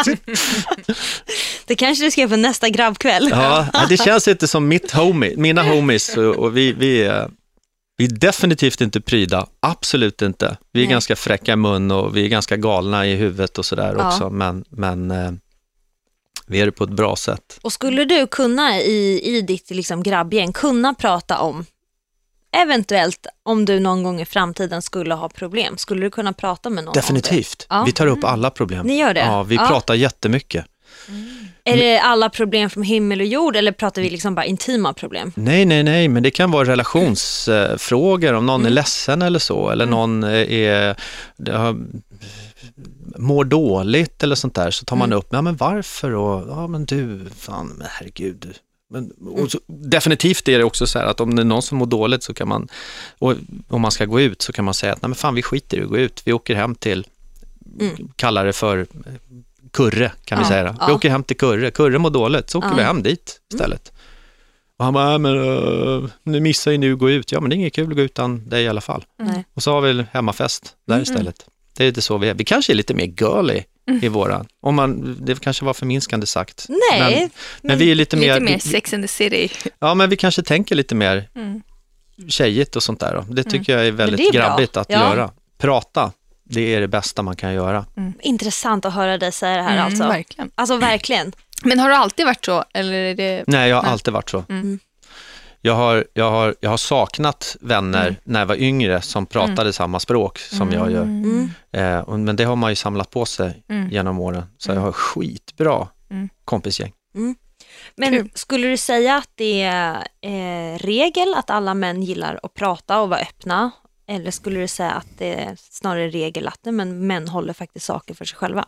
Det 1.67 1.75
kanske 1.75 2.05
du 2.05 2.11
ska 2.11 2.21
göra 2.21 2.31
på 2.31 2.37
nästa 2.37 2.69
grabbkväll. 2.69 3.29
Ja, 3.31 3.67
det 3.89 3.97
känns 3.97 4.29
inte 4.37 4.49
som 4.49 4.69
mitt 4.69 4.93
homie, 4.93 5.35
mina 5.37 5.63
homies 5.63 6.17
och, 6.17 6.57
vi, 6.57 6.73
vi, 6.73 7.03
är, 7.03 7.31
vi 7.97 8.05
är 8.05 8.09
definitivt 8.11 8.81
inte 8.81 9.01
pryda, 9.01 9.47
absolut 9.61 10.23
inte. 10.23 10.57
Vi 10.73 10.81
är 10.81 10.85
Nej. 10.87 10.93
ganska 10.93 11.17
fräcka 11.17 11.53
i 11.53 11.57
mun 11.57 11.91
och 11.91 12.17
vi 12.17 12.25
är 12.25 12.29
ganska 12.29 12.57
galna 12.57 13.07
i 13.07 13.15
huvudet 13.15 13.59
och 13.59 13.65
sådär 13.67 13.95
Ja. 13.99 14.09
också, 14.09 14.31
men, 14.31 14.65
men 14.69 15.11
eh, 15.11 15.33
vi 16.47 16.61
är 16.61 16.67
det 16.67 16.73
på 16.73 16.85
ett 16.85 16.91
bra 16.91 17.17
sätt. 17.17 17.59
Och 17.63 17.73
skulle 17.73 18.05
du 18.05 18.27
kunna 18.27 18.79
i, 18.81 19.21
i 19.37 19.41
ditt 19.41 19.71
liksom 19.71 20.03
grabbgäng 20.03 20.53
kunna 20.53 20.95
prata 20.95 21.39
om, 21.39 21.65
eventuellt 22.57 23.27
om 23.43 23.65
du 23.65 23.81
någon 23.81 24.03
gång 24.03 24.21
i 24.21 24.25
framtiden 24.25 24.83
skulle 24.83 25.15
ha 25.15 25.29
problem, 25.29 25.79
skulle 25.79 26.01
du 26.07 26.11
kunna 26.11 26.33
prata 26.33 26.71
med 26.71 26.85
någon 26.85 26.95
Definitivt. 26.95 27.67
Ja. 27.69 27.85
Vi 27.87 27.93
tar 27.93 28.07
upp 28.07 28.25
alla 28.25 28.51
problem. 28.51 28.87
Ni 28.87 28.99
gör 28.99 29.15
det? 29.15 29.21
Ja, 29.21 29.43
vi 29.43 29.55
Ja. 29.55 29.67
pratar 29.69 29.95
jättemycket. 29.95 30.65
Är 31.65 31.77
det 31.77 31.99
alla 31.99 32.31
problem 32.31 32.71
från 32.71 32.83
himmel 32.83 33.21
och 33.21 33.27
jord 33.27 33.57
eller 33.57 33.73
pratar 33.73 34.03
vi 34.03 34.11
liksom 34.11 34.35
bara 34.35 34.45
intima 34.45 34.93
problem? 34.93 35.33
Nej, 35.37 35.65
nej, 35.65 35.83
nej, 35.83 36.09
men 36.09 36.23
det 36.23 36.31
kan 36.31 36.51
vara 36.51 36.69
relationsfrågor, 36.69 38.33
om 38.33 38.47
någon 38.47 38.67
är 38.67 38.71
ledsen 38.71 39.23
eller 39.23 39.39
så, 39.39 39.71
eller 39.71 39.87
någon 39.87 40.25
är, 40.25 40.97
har, 41.53 41.77
mår 43.19 43.45
dåligt 43.45 44.23
eller 44.23 44.35
sånt 44.35 44.55
där, 44.55 44.71
så 44.71 44.85
tar 44.85 44.97
man 44.97 45.13
upp, 45.13 45.27
ja 45.31 45.43
men 45.43 45.57
varför 45.57 46.13
och, 46.15 46.49
ja 46.49 46.67
men 46.67 46.85
du, 46.85 47.21
fan, 47.37 47.67
men 47.79 47.87
herregud. 47.91 48.37
du." 48.41 48.53
Men, 48.91 49.13
så, 49.49 49.59
definitivt 49.67 50.49
är 50.49 50.59
det 50.59 50.65
också 50.65 50.87
så 50.87 50.99
här 50.99 51.07
att 51.07 51.21
om 51.21 51.37
det 51.37 51.43
är 51.43 51.45
någon 51.45 51.63
som 51.63 51.79
mår 51.79 51.87
dåligt 51.87 52.23
så 52.23 52.35
kan 52.35 52.49
man, 52.49 52.69
och 53.19 53.35
om 53.69 53.81
man 53.81 53.91
ska 53.91 54.05
gå 54.05 54.21
ut 54.21 54.43
så 54.43 54.53
kan 54.53 54.65
man 54.65 54.75
säga 54.75 54.93
att 54.93 55.03
nej 55.03 55.09
men 55.09 55.15
fan 55.17 55.35
vi 55.35 55.43
skiter 55.43 55.77
i 55.79 55.83
att 55.83 55.89
gå 55.89 55.99
ut, 55.99 56.23
vi 56.25 56.33
åker 56.33 56.55
hem 56.55 56.75
till, 56.75 57.07
Mm. 57.81 58.09
kallar 58.17 58.47
det 58.47 58.53
för 58.53 58.79
eh, 58.79 58.87
Kurre 59.73 60.13
kan 60.25 60.39
vi 60.39 60.45
Ja, 60.45 60.49
säga. 60.49 60.73
Vi 60.73 60.79
ja. 60.81 60.95
åker 60.95 61.11
hem 61.11 61.23
till 61.25 61.37
Kurre, 61.37 61.71
Kurre 61.71 61.99
mår 61.99 62.11
dåligt, 62.11 62.51
så 62.51 62.59
åker 62.59 62.69
Ja. 62.69 62.73
Mm. 62.73 62.79
vi 62.79 62.85
hem 62.85 63.03
dit 63.03 63.41
istället. 63.53 63.93
Och 64.77 64.85
han 64.85 64.95
bara, 64.95 65.13
"Ja, 65.13 65.19
men 65.19 65.35
uh, 65.37 66.09
nu 66.23 66.41
missar 66.41 66.71
ju 66.71 66.79
nu 66.79 66.93
att 66.93 66.99
gå 66.99 67.11
ut. 67.11 67.33
Ja, 67.33 67.41
men 67.41 67.51
det 67.51 67.55
är 67.57 67.59
inget 67.59 67.75
kul 67.75 67.91
att 67.91 67.97
gå 67.97 68.03
utan 68.03 68.49
dig 68.49 68.65
i 68.65 68.69
alla 68.69 68.81
fall. 68.81 69.05
Nej. 69.19 69.45
Och 69.55 69.63
så 69.63 69.73
har 69.73 69.81
vi 69.81 70.05
hemmafest 70.13 70.77
där 70.87 70.95
Mm. 70.95 71.03
istället. 71.03 71.47
Det 71.77 71.85
är 71.85 71.87
lite 71.89 72.03
så 72.03 72.19
vi 72.19 72.29
är. 72.29 72.35
Vi 72.35 72.45
kanske 72.45 72.73
är 72.73 72.75
lite 72.75 72.95
mer 72.95 73.07
girly 73.07 73.63
i 74.03 74.09
våran. 74.09 74.47
Om 74.61 74.75
man, 74.75 75.17
det 75.21 75.41
kanske 75.41 75.65
var 75.65 75.75
förminskande 75.75 76.27
sagt. 76.27 76.67
Nej, 76.69 77.21
Men, 77.21 77.31
men 77.63 77.79
vi 77.79 77.91
är 77.91 77.95
lite, 77.95 78.17
Lite 78.17 78.29
mer, 78.41 78.41
mer 78.41 78.59
Sex 78.59 78.93
and 78.93 79.05
the 79.05 79.09
City. 79.09 79.51
ja 79.79 79.95
men 79.95 80.11
vi 80.11 80.17
kanske 80.17 80.43
tänker 80.43 80.75
lite 80.75 80.95
mer 80.95 81.29
Mm. 81.37 81.63
tjejigt 82.29 82.77
och 82.77 82.83
sånt 82.83 83.01
där. 83.01 83.15
Då. 83.15 83.35
Det 83.35 83.45
tycker 83.45 83.77
jag 83.79 83.87
är 83.87 83.93
väldigt 83.93 84.21
är 84.21 84.33
bra. 84.33 84.41
grabbigt 84.41 84.77
att 84.77 84.91
Ja. 84.91 84.99
göra. 84.99 85.31
Prata, 85.59 86.13
det 86.45 86.75
är 86.75 86.81
det 86.81 86.89
bästa 86.89 87.23
man 87.23 87.37
kan 87.37 87.55
göra. 87.55 87.87
intressant 88.23 88.85
att 88.85 88.93
höra 88.95 89.19
dig 89.19 89.33
säga 89.33 89.57
det 89.57 89.63
här 89.63 89.73
Mm, 89.73 89.85
alltså. 89.87 90.09
Verkligen. 90.09 90.51
Alltså 90.55 90.77
verkligen. 90.77 91.33
Men 91.65 91.79
har 91.79 91.89
det 91.91 91.97
alltid 91.97 92.27
varit 92.27 92.45
så? 92.45 92.65
Eller 92.75 92.93
är 92.95 93.15
det... 93.15 93.45
Nej, 93.47 93.69
jag 93.69 93.77
har 93.77 93.83
Nej. 93.83 93.93
alltid 93.93 94.13
varit 94.15 94.31
så. 94.31 94.45
Mm. 95.67 95.79
Jag, 95.79 95.85
har, 95.87 96.05
jag, 96.15 96.31
har, 96.31 96.55
jag 96.61 96.71
har 96.71 96.77
saknat 96.77 97.57
vänner 97.61 98.03
Mm. 98.07 98.15
när 98.25 98.39
jag 98.41 98.47
var 98.47 98.57
yngre 98.57 99.03
som 99.03 99.27
pratade 99.27 99.73
samma 99.73 100.01
språk 100.01 100.39
som 100.39 100.73
jag 100.73 100.91
gör. 100.93 101.03
Mm. 101.03 101.51
Eh, 101.73 102.17
men 102.17 102.37
det 102.37 102.45
har 102.45 102.57
man 102.57 102.71
ju 102.71 102.77
samlat 102.77 103.11
på 103.11 103.25
sig 103.27 103.63
Mm. 103.69 103.91
genom 103.91 104.21
åren. 104.21 104.43
Så 104.59 104.73
jag 104.73 104.81
har 104.81 104.93
skitbra 104.93 105.89
Mm. 106.11 106.29
kompisgäng. 106.45 106.93
Men 107.97 108.13
Kul. 108.13 108.31
skulle 108.35 108.69
du 108.69 108.77
säga 108.77 109.17
att 109.17 109.31
det 109.35 109.63
är 109.63 109.95
eh, 110.23 110.79
regel 110.79 111.35
att 111.35 111.51
alla 111.51 111.75
män 111.75 112.03
gillar 112.03 112.41
att 112.43 112.55
prata 112.55 113.01
och 113.01 113.09
vara 113.09 113.21
öppna? 113.21 113.71
Eller 114.09 114.31
skulle 114.31 114.61
du 114.61 114.69
säga 114.69 114.91
att 114.91 115.07
det 115.19 115.35
är 115.35 115.57
snarare 115.59 116.09
regel 116.09 116.49
att 116.49 116.59
men 116.65 117.07
män 117.07 117.29
håller 117.29 117.53
faktiskt 117.53 117.87
saker 117.87 118.15
för 118.15 118.25
sig 118.25 118.37
själva? 118.39 118.65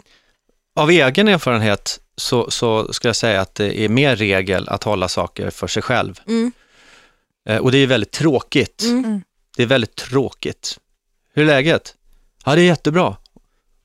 Av 0.80 0.90
egen 0.90 1.28
erfarenhet 1.28 2.00
så, 2.16 2.50
så 2.50 2.92
ska 2.92 3.08
jag 3.08 3.16
säga 3.16 3.40
att 3.40 3.54
det 3.54 3.80
är 3.80 3.88
mer 3.88 4.16
regel 4.16 4.68
att 4.68 4.84
hålla 4.84 5.08
saker 5.08 5.50
för 5.50 5.66
sig 5.66 5.82
själv. 5.82 6.20
Mm. 6.26 6.52
Eh, 7.48 7.56
och 7.58 7.72
det 7.72 7.78
är 7.78 7.86
väldigt 7.86 8.12
tråkigt. 8.12 8.82
Mm. 8.82 9.22
Det 9.56 9.62
är 9.62 9.66
väldigt 9.66 9.94
tråkigt. 9.96 10.78
Hur 11.34 11.42
är 11.42 11.46
läget? 11.46 11.94
Ja, 12.44 12.54
det 12.54 12.60
är 12.60 12.66
jättebra. 12.66 13.16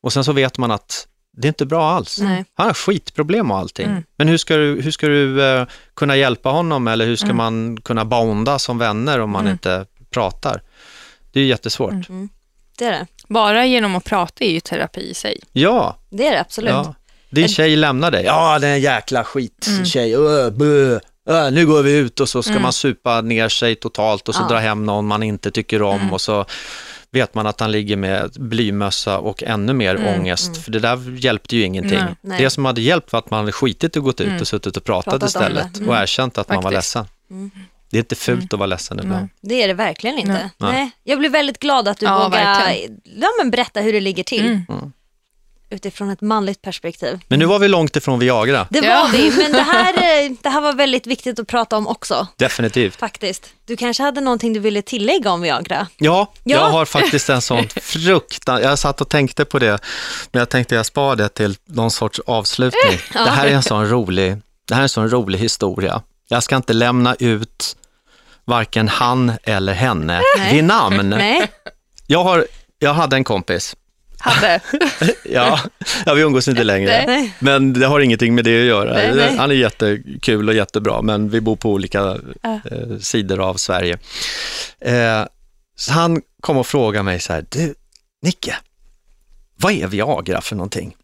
Och 0.02 0.14
sen 0.14 0.24
så 0.24 0.32
vet 0.34 0.58
man 0.58 0.72
att 0.72 1.08
det 1.38 1.48
är 1.48 1.50
inte 1.50 1.66
bra 1.66 1.90
alls. 1.92 2.20
Nej. 2.22 2.46
Han 2.54 2.68
har 2.68 2.74
skitproblem 2.74 3.52
och 3.52 3.58
allting. 3.58 3.86
Mm. 3.86 4.04
Men 4.18 4.28
hur 4.28 4.38
ska 4.38 4.58
du, 4.58 4.82
hur 4.82 4.92
ska 4.92 5.08
du 5.08 5.44
eh, 5.46 5.68
kunna 5.94 6.16
hjälpa 6.18 6.50
honom 6.50 6.88
eller 6.88 7.06
hur 7.06 7.16
ska 7.16 7.26
Mm. 7.26 7.38
man 7.38 7.82
kunna 7.82 8.06
bonda 8.06 8.60
som 8.60 8.78
vänner 8.78 9.20
om 9.20 9.30
man 9.30 9.42
Mm. 9.42 9.52
inte 9.52 9.86
pratar? 10.10 10.62
Det 11.32 11.40
är 11.40 11.46
jättesvårt. 11.46 12.10
Mm. 12.10 12.30
Det 12.78 12.86
är 12.86 12.92
det. 12.92 13.08
Bara 13.28 13.66
genom 13.66 13.96
att 13.96 14.04
prata 14.04 14.44
är 14.46 14.52
ju 14.52 14.60
terapi 14.60 15.02
i 15.10 15.14
sig. 15.14 15.40
Ja, 15.52 15.98
Det 16.10 16.28
är 16.28 16.32
det 16.32 16.42
absolut. 16.42 16.70
ja. 16.72 16.96
Din 17.30 17.48
tjej 17.48 17.76
lämnar 17.76 18.12
dig. 18.12 18.24
Ja, 18.26 18.60
det 18.60 18.68
är 18.68 18.74
en 18.74 18.82
jäkla 18.82 19.24
skit 19.24 19.66
Mm. 19.68 19.86
tjej. 19.86 20.16
Öh, 20.16 20.50
Öh, 21.30 21.52
nu 21.52 21.66
går 21.66 21.84
vi 21.84 21.98
ut 21.98 22.20
och 22.20 22.30
så 22.30 22.44
ska 22.44 22.52
Mm. 22.52 22.62
man 22.64 22.74
supa 22.74 23.22
ner 23.22 23.50
sig 23.50 23.76
totalt 23.76 24.30
och 24.30 24.36
så 24.36 24.42
Ja. 24.42 24.48
dra 24.48 24.58
hem 24.58 24.86
någon 24.86 25.08
man 25.08 25.24
inte 25.24 25.52
tycker 25.52 25.82
om 25.82 26.00
Mm. 26.00 26.14
och 26.14 26.22
så 26.22 26.46
vet 27.12 27.36
man 27.36 27.48
att 27.48 27.60
han 27.60 27.72
ligger 27.72 27.96
med 27.98 28.32
blymössa 28.40 29.20
och 29.20 29.44
ännu 29.44 29.74
mer 29.74 29.96
Mm, 29.96 30.20
ångest. 30.20 30.58
För 30.64 30.72
det 30.72 30.80
där 30.80 31.18
hjälpte 31.20 31.56
ju 31.56 31.64
ingenting. 31.64 32.00
Nej, 32.00 32.16
nej. 32.22 32.42
Det 32.42 32.50
som 32.50 32.66
hade 32.66 32.82
hjälpt 32.82 33.12
var 33.12 33.20
att 33.20 33.30
man 33.30 33.40
hade 33.40 33.52
skitit 33.52 33.98
och 33.98 34.04
gått 34.04 34.22
ut 34.22 34.28
Mm. 34.28 34.42
och 34.42 34.48
suttit 34.48 34.78
och 34.78 34.84
pratat 34.84 35.06
Pratat 35.12 35.30
istället 35.30 35.76
och 35.76 35.82
Mm. 35.82 36.04
erkänt 36.04 36.38
att 36.38 36.50
man 36.50 36.56
var 36.56 36.62
Faktiskt. 36.72 36.96
ledsen. 36.96 37.06
Mm. 37.32 37.52
Det 37.90 37.98
är 37.98 38.00
inte 38.00 38.16
fult 38.16 38.54
att 38.54 38.60
vara 38.60 38.68
ledsen 38.68 39.00
ibland. 39.00 39.30
Det 39.42 39.64
är 39.64 39.68
det 39.68 39.74
verkligen 39.74 40.20
inte. 40.20 40.50
Nej. 40.58 40.92
Jag 41.04 41.20
blir 41.20 41.30
väldigt 41.30 41.60
glad 41.60 41.88
att 41.88 42.00
du 42.00 42.06
Ja, 42.06 42.24
vågar 42.24 42.72
ja, 43.04 43.28
men 43.40 43.52
berätta 43.52 43.80
hur 43.80 43.94
det 43.94 44.00
ligger 44.00 44.24
till 44.24 44.46
Mm. 44.46 44.92
Utifrån 45.74 46.10
ett 46.10 46.22
manligt 46.22 46.62
perspektiv. 46.62 47.20
Men 47.28 47.40
nu 47.40 47.46
var 47.46 47.60
vi 47.60 47.68
långt 47.68 47.96
ifrån 47.96 48.20
Viagra, 48.20 48.68
Det 48.70 48.82
var 48.82 48.88
Ja. 48.88 49.10
vi, 49.14 49.32
men 49.38 49.52
det 49.52 49.62
här, 49.62 49.94
eh, 50.26 50.32
det 50.42 50.50
här 50.50 50.62
var 50.62 50.74
väldigt 50.74 51.08
viktigt 51.08 51.40
att 51.40 51.48
prata 51.48 51.78
om 51.78 51.88
också. 51.88 52.28
definitivt. 52.38 52.96
Faktiskt. 52.96 53.50
Du 53.66 53.76
kanske 53.76 54.04
hade 54.04 54.22
någonting 54.22 54.54
du 54.54 54.60
ville 54.60 54.82
tillägga 54.82 55.32
om 55.32 55.42
Viagra? 55.42 55.88
Ja, 55.98 56.32
Ja. 56.44 56.58
jag 56.58 56.70
har 56.70 56.86
faktiskt 56.86 57.30
en 57.30 57.42
sån 57.42 57.68
fruktan... 57.82 58.62
Jag 58.62 58.80
satt 58.80 59.02
och 59.02 59.10
tänkte 59.10 59.46
på 59.46 59.60
det, 59.60 59.80
men 60.32 60.40
jag 60.40 60.50
tänkte 60.50 60.76
jag 60.76 60.86
spar 60.86 61.16
det 61.16 61.30
till 61.30 61.56
någon 61.66 61.92
sorts 61.92 62.20
avslutning. 62.26 63.00
Det 63.14 63.20
här 63.20 63.48
är 63.48 63.52
en 63.52 63.64
sån 63.64 63.90
rolig, 63.90 64.38
det 64.68 64.74
här 64.74 64.82
är 64.82 64.84
en 64.84 64.90
sån 64.90 65.10
rolig 65.10 65.40
historia. 65.40 66.02
Jag 66.28 66.44
ska 66.44 66.56
inte 66.56 66.74
lämna 66.74 67.16
ut 67.20 67.76
varken 68.46 68.88
han 68.88 69.32
eller 69.44 69.74
henne 69.74 70.22
Nej. 70.38 70.54
vid 70.54 70.64
namn. 70.64 71.10
Nej? 71.10 71.52
Jag, 72.08 72.24
har, 72.24 72.46
jag 72.80 72.94
hade 72.94 73.16
en 73.16 73.24
kompis, 73.24 73.76
Hade. 74.26 74.60
ja, 75.26 75.60
ja 76.06 76.14
vi 76.14 76.22
umgås 76.22 76.48
inte 76.48 76.64
längre. 76.64 77.04
Nej. 77.08 77.34
Men 77.40 77.74
det 77.74 77.86
har 77.86 78.00
ingenting 78.00 78.36
med 78.36 78.46
det 78.46 78.60
att 78.62 78.68
göra. 78.68 78.94
Nej, 78.94 79.16
nej. 79.16 79.38
Han 79.38 79.52
är 79.52 79.56
jättekul 79.56 80.50
och 80.50 80.56
jättebra, 80.56 81.02
men 81.02 81.30
vi 81.30 81.42
bor 81.42 81.56
på 81.56 81.72
olika 81.72 82.18
Ja. 82.42 82.60
eh, 82.72 82.98
sidor 83.00 83.40
av 83.40 83.54
Sverige. 83.56 83.98
Eh, 84.80 85.24
så 85.76 85.92
han 85.92 86.22
kom 86.42 86.58
och 86.58 86.68
frågade 86.68 87.04
mig 87.04 87.20
så 87.20 87.34
här, 87.34 87.46
du 87.50 87.74
Nicke, 88.22 88.56
vad 89.56 89.74
är 89.74 89.88
Viagra 89.88 90.42
för 90.42 90.56
någonting? 90.56 90.96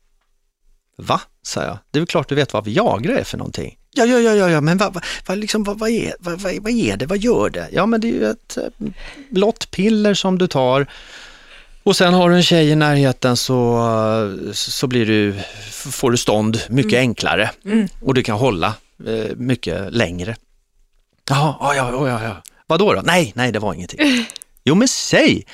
Va? 0.98 1.22
sa 1.42 1.64
jag. 1.64 1.78
Det 1.92 1.98
är 1.98 2.02
väl 2.02 2.08
klart 2.08 2.30
du 2.30 2.36
vet 2.36 2.54
vad 2.54 2.66
Viagra 2.66 3.20
är 3.20 3.24
för 3.24 3.38
någonting. 3.38 3.78
Ja, 3.94 4.06
ja, 4.06 4.20
ja, 4.20 4.36
ja, 4.36 4.50
ja 4.50 4.62
men 4.62 4.78
vad, 4.78 4.94
vad, 4.94 5.04
vad, 5.26 5.38
liksom, 5.38 5.64
vad, 5.64 5.80
vad, 5.80 5.90
är, 5.90 6.14
vad, 6.20 6.42
vad, 6.42 6.72
är 6.72 6.98
det? 6.98 7.06
Vad 7.06 7.18
gör 7.18 7.50
det? 7.50 7.70
Ja, 7.72 7.86
men 7.86 8.02
det 8.02 8.08
är 8.08 8.12
ju 8.12 8.30
ett 8.30 8.58
eh, 8.58 8.64
blått 9.30 9.72
piller 9.72 10.14
som 10.14 10.38
du 10.38 10.48
tar 10.48 10.88
och 11.84 11.96
sen 11.96 12.14
har 12.14 12.30
du 12.30 12.36
en 12.36 12.44
tjej 12.44 12.70
i 12.70 12.76
närheten 12.76 13.38
så, 13.38 13.80
så 14.54 14.88
blir 14.88 15.06
du, 15.06 15.36
får 15.72 16.12
du 16.12 16.18
stånd 16.18 16.62
mycket 16.70 16.98
enklare 16.98 17.52
Mm. 17.66 17.88
och 18.02 18.14
du 18.14 18.24
kan 18.24 18.38
hålla 18.38 18.74
eh, 19.08 19.36
mycket 19.36 19.94
längre. 19.94 20.36
Jaha, 21.30 21.56
ja, 21.60 21.76
ja, 21.76 21.92
ja, 21.92 22.08
ja, 22.08 22.24
ja. 22.24 22.42
Vadå 22.68 22.94
då? 22.94 23.02
Nej, 23.02 23.32
nej, 23.36 23.52
det 23.52 23.60
var 23.60 23.74
ingenting. 23.74 24.26
Jo, 24.64 24.76
men 24.76 24.88
säg! 24.88 25.46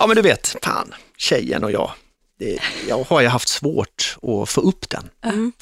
Ja, 0.00 0.06
men 0.06 0.16
du 0.16 0.22
vet, 0.22 0.56
fan, 0.62 0.94
tjejen 1.16 1.64
och 1.64 1.70
jag, 1.72 1.90
det, 2.38 2.58
jag 2.88 3.04
har 3.08 3.20
ju 3.20 3.28
haft 3.28 3.48
svårt 3.48 4.16
att 4.22 4.48
få 4.48 4.60
upp 4.60 4.88
den. 4.90 5.08
Mm. 5.24 5.52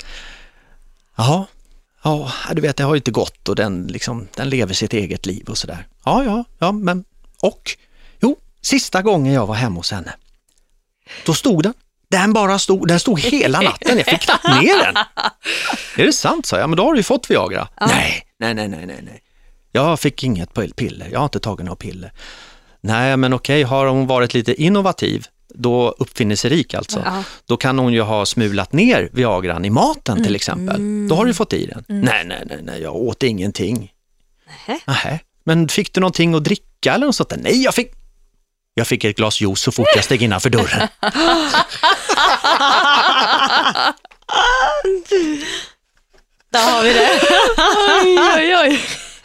Jaha, 1.17 1.47
ja, 2.03 2.31
du 2.53 2.61
vet, 2.63 2.77
det 2.77 2.85
har 2.85 2.95
ju 2.95 2.99
inte 2.99 3.11
gått 3.11 3.49
och 3.49 3.57
den, 3.57 3.87
liksom, 3.87 4.29
den 4.35 4.49
lever 4.49 4.75
sitt 4.75 4.93
eget 4.93 5.27
liv 5.27 5.45
och 5.49 5.59
sådär. 5.59 5.87
Ja, 6.05 6.25
ja, 6.25 6.45
ja, 6.59 6.73
men 6.73 7.05
och? 7.43 7.77
Sista 8.63 9.03
gången 9.03 9.33
jag 9.33 9.47
var 9.47 9.55
hemma 9.55 9.77
hos 9.77 9.91
henne, 9.93 10.15
då 11.27 11.35
stod 11.35 11.63
den. 11.63 11.75
Den 12.11 12.33
bara 12.33 12.59
stod, 12.59 12.89
den 12.89 13.01
stod 13.01 13.21
hela 13.21 13.61
natten, 13.61 13.97
jag 13.99 14.07
fick 14.07 14.21
knappt 14.21 14.45
ner 14.45 14.85
den. 14.85 14.97
Är 15.97 16.07
det 16.07 16.13
sant, 16.13 16.47
sa 16.47 16.59
jag, 16.59 16.71
men 16.71 16.77
då 16.77 16.85
har 16.85 16.93
du 16.93 16.99
ju 16.99 17.03
fått 17.03 17.31
Viagra. 17.31 17.69
Nej, 17.81 18.23
nej, 18.39 18.55
nej, 18.55 18.69
nej, 18.69 18.87
nej, 18.87 19.01
nej. 19.03 19.23
Jag 19.73 20.01
fick 20.01 20.25
inget 20.25 20.55
pill- 20.55 20.75
piller, 20.75 21.09
jag 21.13 21.19
har 21.19 21.25
inte 21.25 21.41
tagit 21.41 21.65
några 21.65 21.77
piller. 21.77 22.13
Nej, 22.81 23.17
men 23.17 23.33
okej, 23.33 23.63
har 23.63 23.87
hon 23.87 24.07
varit 24.07 24.35
lite 24.35 24.63
innovativ, 24.63 25.27
då 25.55 25.89
uppfinningsrik 25.99 26.75
alltså, 26.75 27.03
Ja. 27.05 27.23
då 27.47 27.57
kan 27.57 27.79
hon 27.79 27.93
ju 27.93 28.01
ha 28.03 28.27
smulat 28.27 28.73
ner 28.73 29.09
Viagran 29.13 29.65
i 29.65 29.71
maten 29.71 30.25
till 30.25 30.35
exempel. 30.37 31.09
Då 31.09 31.15
har 31.15 31.25
du 31.27 31.35
fått 31.35 31.53
i 31.53 31.67
den. 31.67 31.85
Nej, 31.89 32.25
nej, 32.27 32.43
nej, 32.47 32.59
nej, 32.63 32.83
jag 32.83 32.95
åt 32.97 33.23
ingenting. 33.23 33.93
Nähä. 34.67 34.81
Nähä. 34.87 35.19
Men 35.45 35.69
fick 35.69 35.93
du 35.95 36.01
någonting 36.01 36.35
att 36.35 36.45
dricka 36.45 36.95
eller 36.95 37.07
något 37.07 37.17
sånt 37.17 37.29
där? 37.31 37.37
Nej, 37.43 37.63
jag 37.63 37.75
fick, 37.75 37.93
jag 38.79 38.87
fick 38.87 39.05
ett 39.05 39.17
glas 39.17 39.41
juice 39.41 39.61
så 39.61 39.73
fort 39.73 39.87
jag 39.95 40.05
steg 40.05 40.23
innanför 40.23 40.51
dörren. 40.51 40.89
Där 46.53 46.73
har 46.73 46.83
vi 46.83 46.93
det. 46.93 47.21
Oj, 48.05 48.19
oj, 48.37 48.57
oj. 48.57 48.81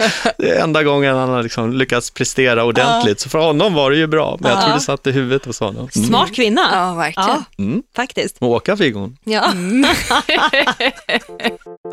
Det 0.38 0.50
är 0.50 0.64
enda 0.64 0.84
gången 0.84 1.16
han 1.16 1.30
har 1.30 1.44
liksom 1.44 1.74
lyckats 1.74 2.12
prestera 2.12 2.64
ordentligt, 2.64 3.20
så 3.20 3.30
för 3.30 3.40
honom 3.40 3.74
var 3.74 3.92
det 3.92 3.98
ju 3.98 4.08
bra, 4.08 4.38
men 4.40 4.52
jag 4.52 4.60
Ja. 4.60 4.64
tror 4.66 4.74
det 4.74 4.80
satt 4.82 5.08
i 5.08 5.12
huvudet 5.12 5.46
hos 5.46 5.60
honom. 5.60 5.90
Mm. 5.96 6.08
Smart 6.08 6.36
kvinna. 6.36 6.62
Ja, 6.72 6.94
verkligen. 6.94 7.30
Ja, 7.30 7.44
Mm. 7.58 7.84
faktiskt. 7.96 8.36
Åka 8.40 8.78
fick 8.78 8.96
hon. 8.96 9.18
Ja. 9.24 9.54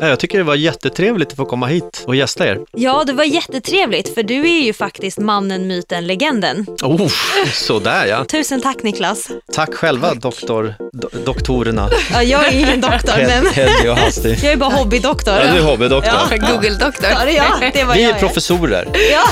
Ja, 0.01 0.07
Jag 0.07 0.19
tycker 0.19 0.37
det 0.37 0.43
var 0.43 0.55
jättetrevligt 0.55 1.29
att 1.31 1.35
få 1.37 1.45
komma 1.45 1.65
hit 1.67 2.03
och 2.07 2.15
gästa 2.15 2.47
er. 2.47 2.59
ja, 2.71 3.03
det 3.07 3.13
var 3.13 3.23
jättetrevligt 3.23 4.13
för 4.13 4.23
du 4.23 4.49
är 4.49 4.61
ju 4.61 4.73
faktiskt 4.73 5.17
mannen, 5.19 5.67
myten, 5.67 6.07
legenden. 6.07 6.65
Oh, 6.83 7.07
sådär 7.53 8.05
ja. 8.05 8.25
Tusen 8.25 8.61
tack 8.61 8.83
Niklas. 8.83 9.29
Tack 9.53 9.73
själva 9.73 10.13
doktor, 10.13 10.73
do, 10.93 11.09
doktorerna, 11.25 11.89
Ja, 12.13 12.23
jag 12.23 12.47
är 12.47 12.51
ingen 12.59 12.81
doktor, 12.81 13.13
men 13.17 13.47
och 13.47 13.57
jag 13.83 14.43
är 14.43 14.57
bara 14.57 14.69
hobbydoktor. 14.75 15.33
Ja, 15.33 15.51
du 15.53 15.57
är 15.59 15.63
hobbydoktor. 15.63 16.13
Ja. 16.31 16.37
Google-doktor. 16.53 17.09
Ja, 17.11 17.25
det 17.25 17.37
är 17.37 17.59
jag. 17.61 17.73
Det 17.73 17.83
vad 17.83 17.97
vi 17.99 18.05
är 18.05 18.19
professorer. 18.19 18.87
Ja. 19.11 19.25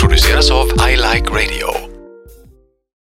Produceras 0.00 0.50
av 0.50 0.66
I 0.66 0.96
Like 0.96 1.30
Radio. 1.30 1.87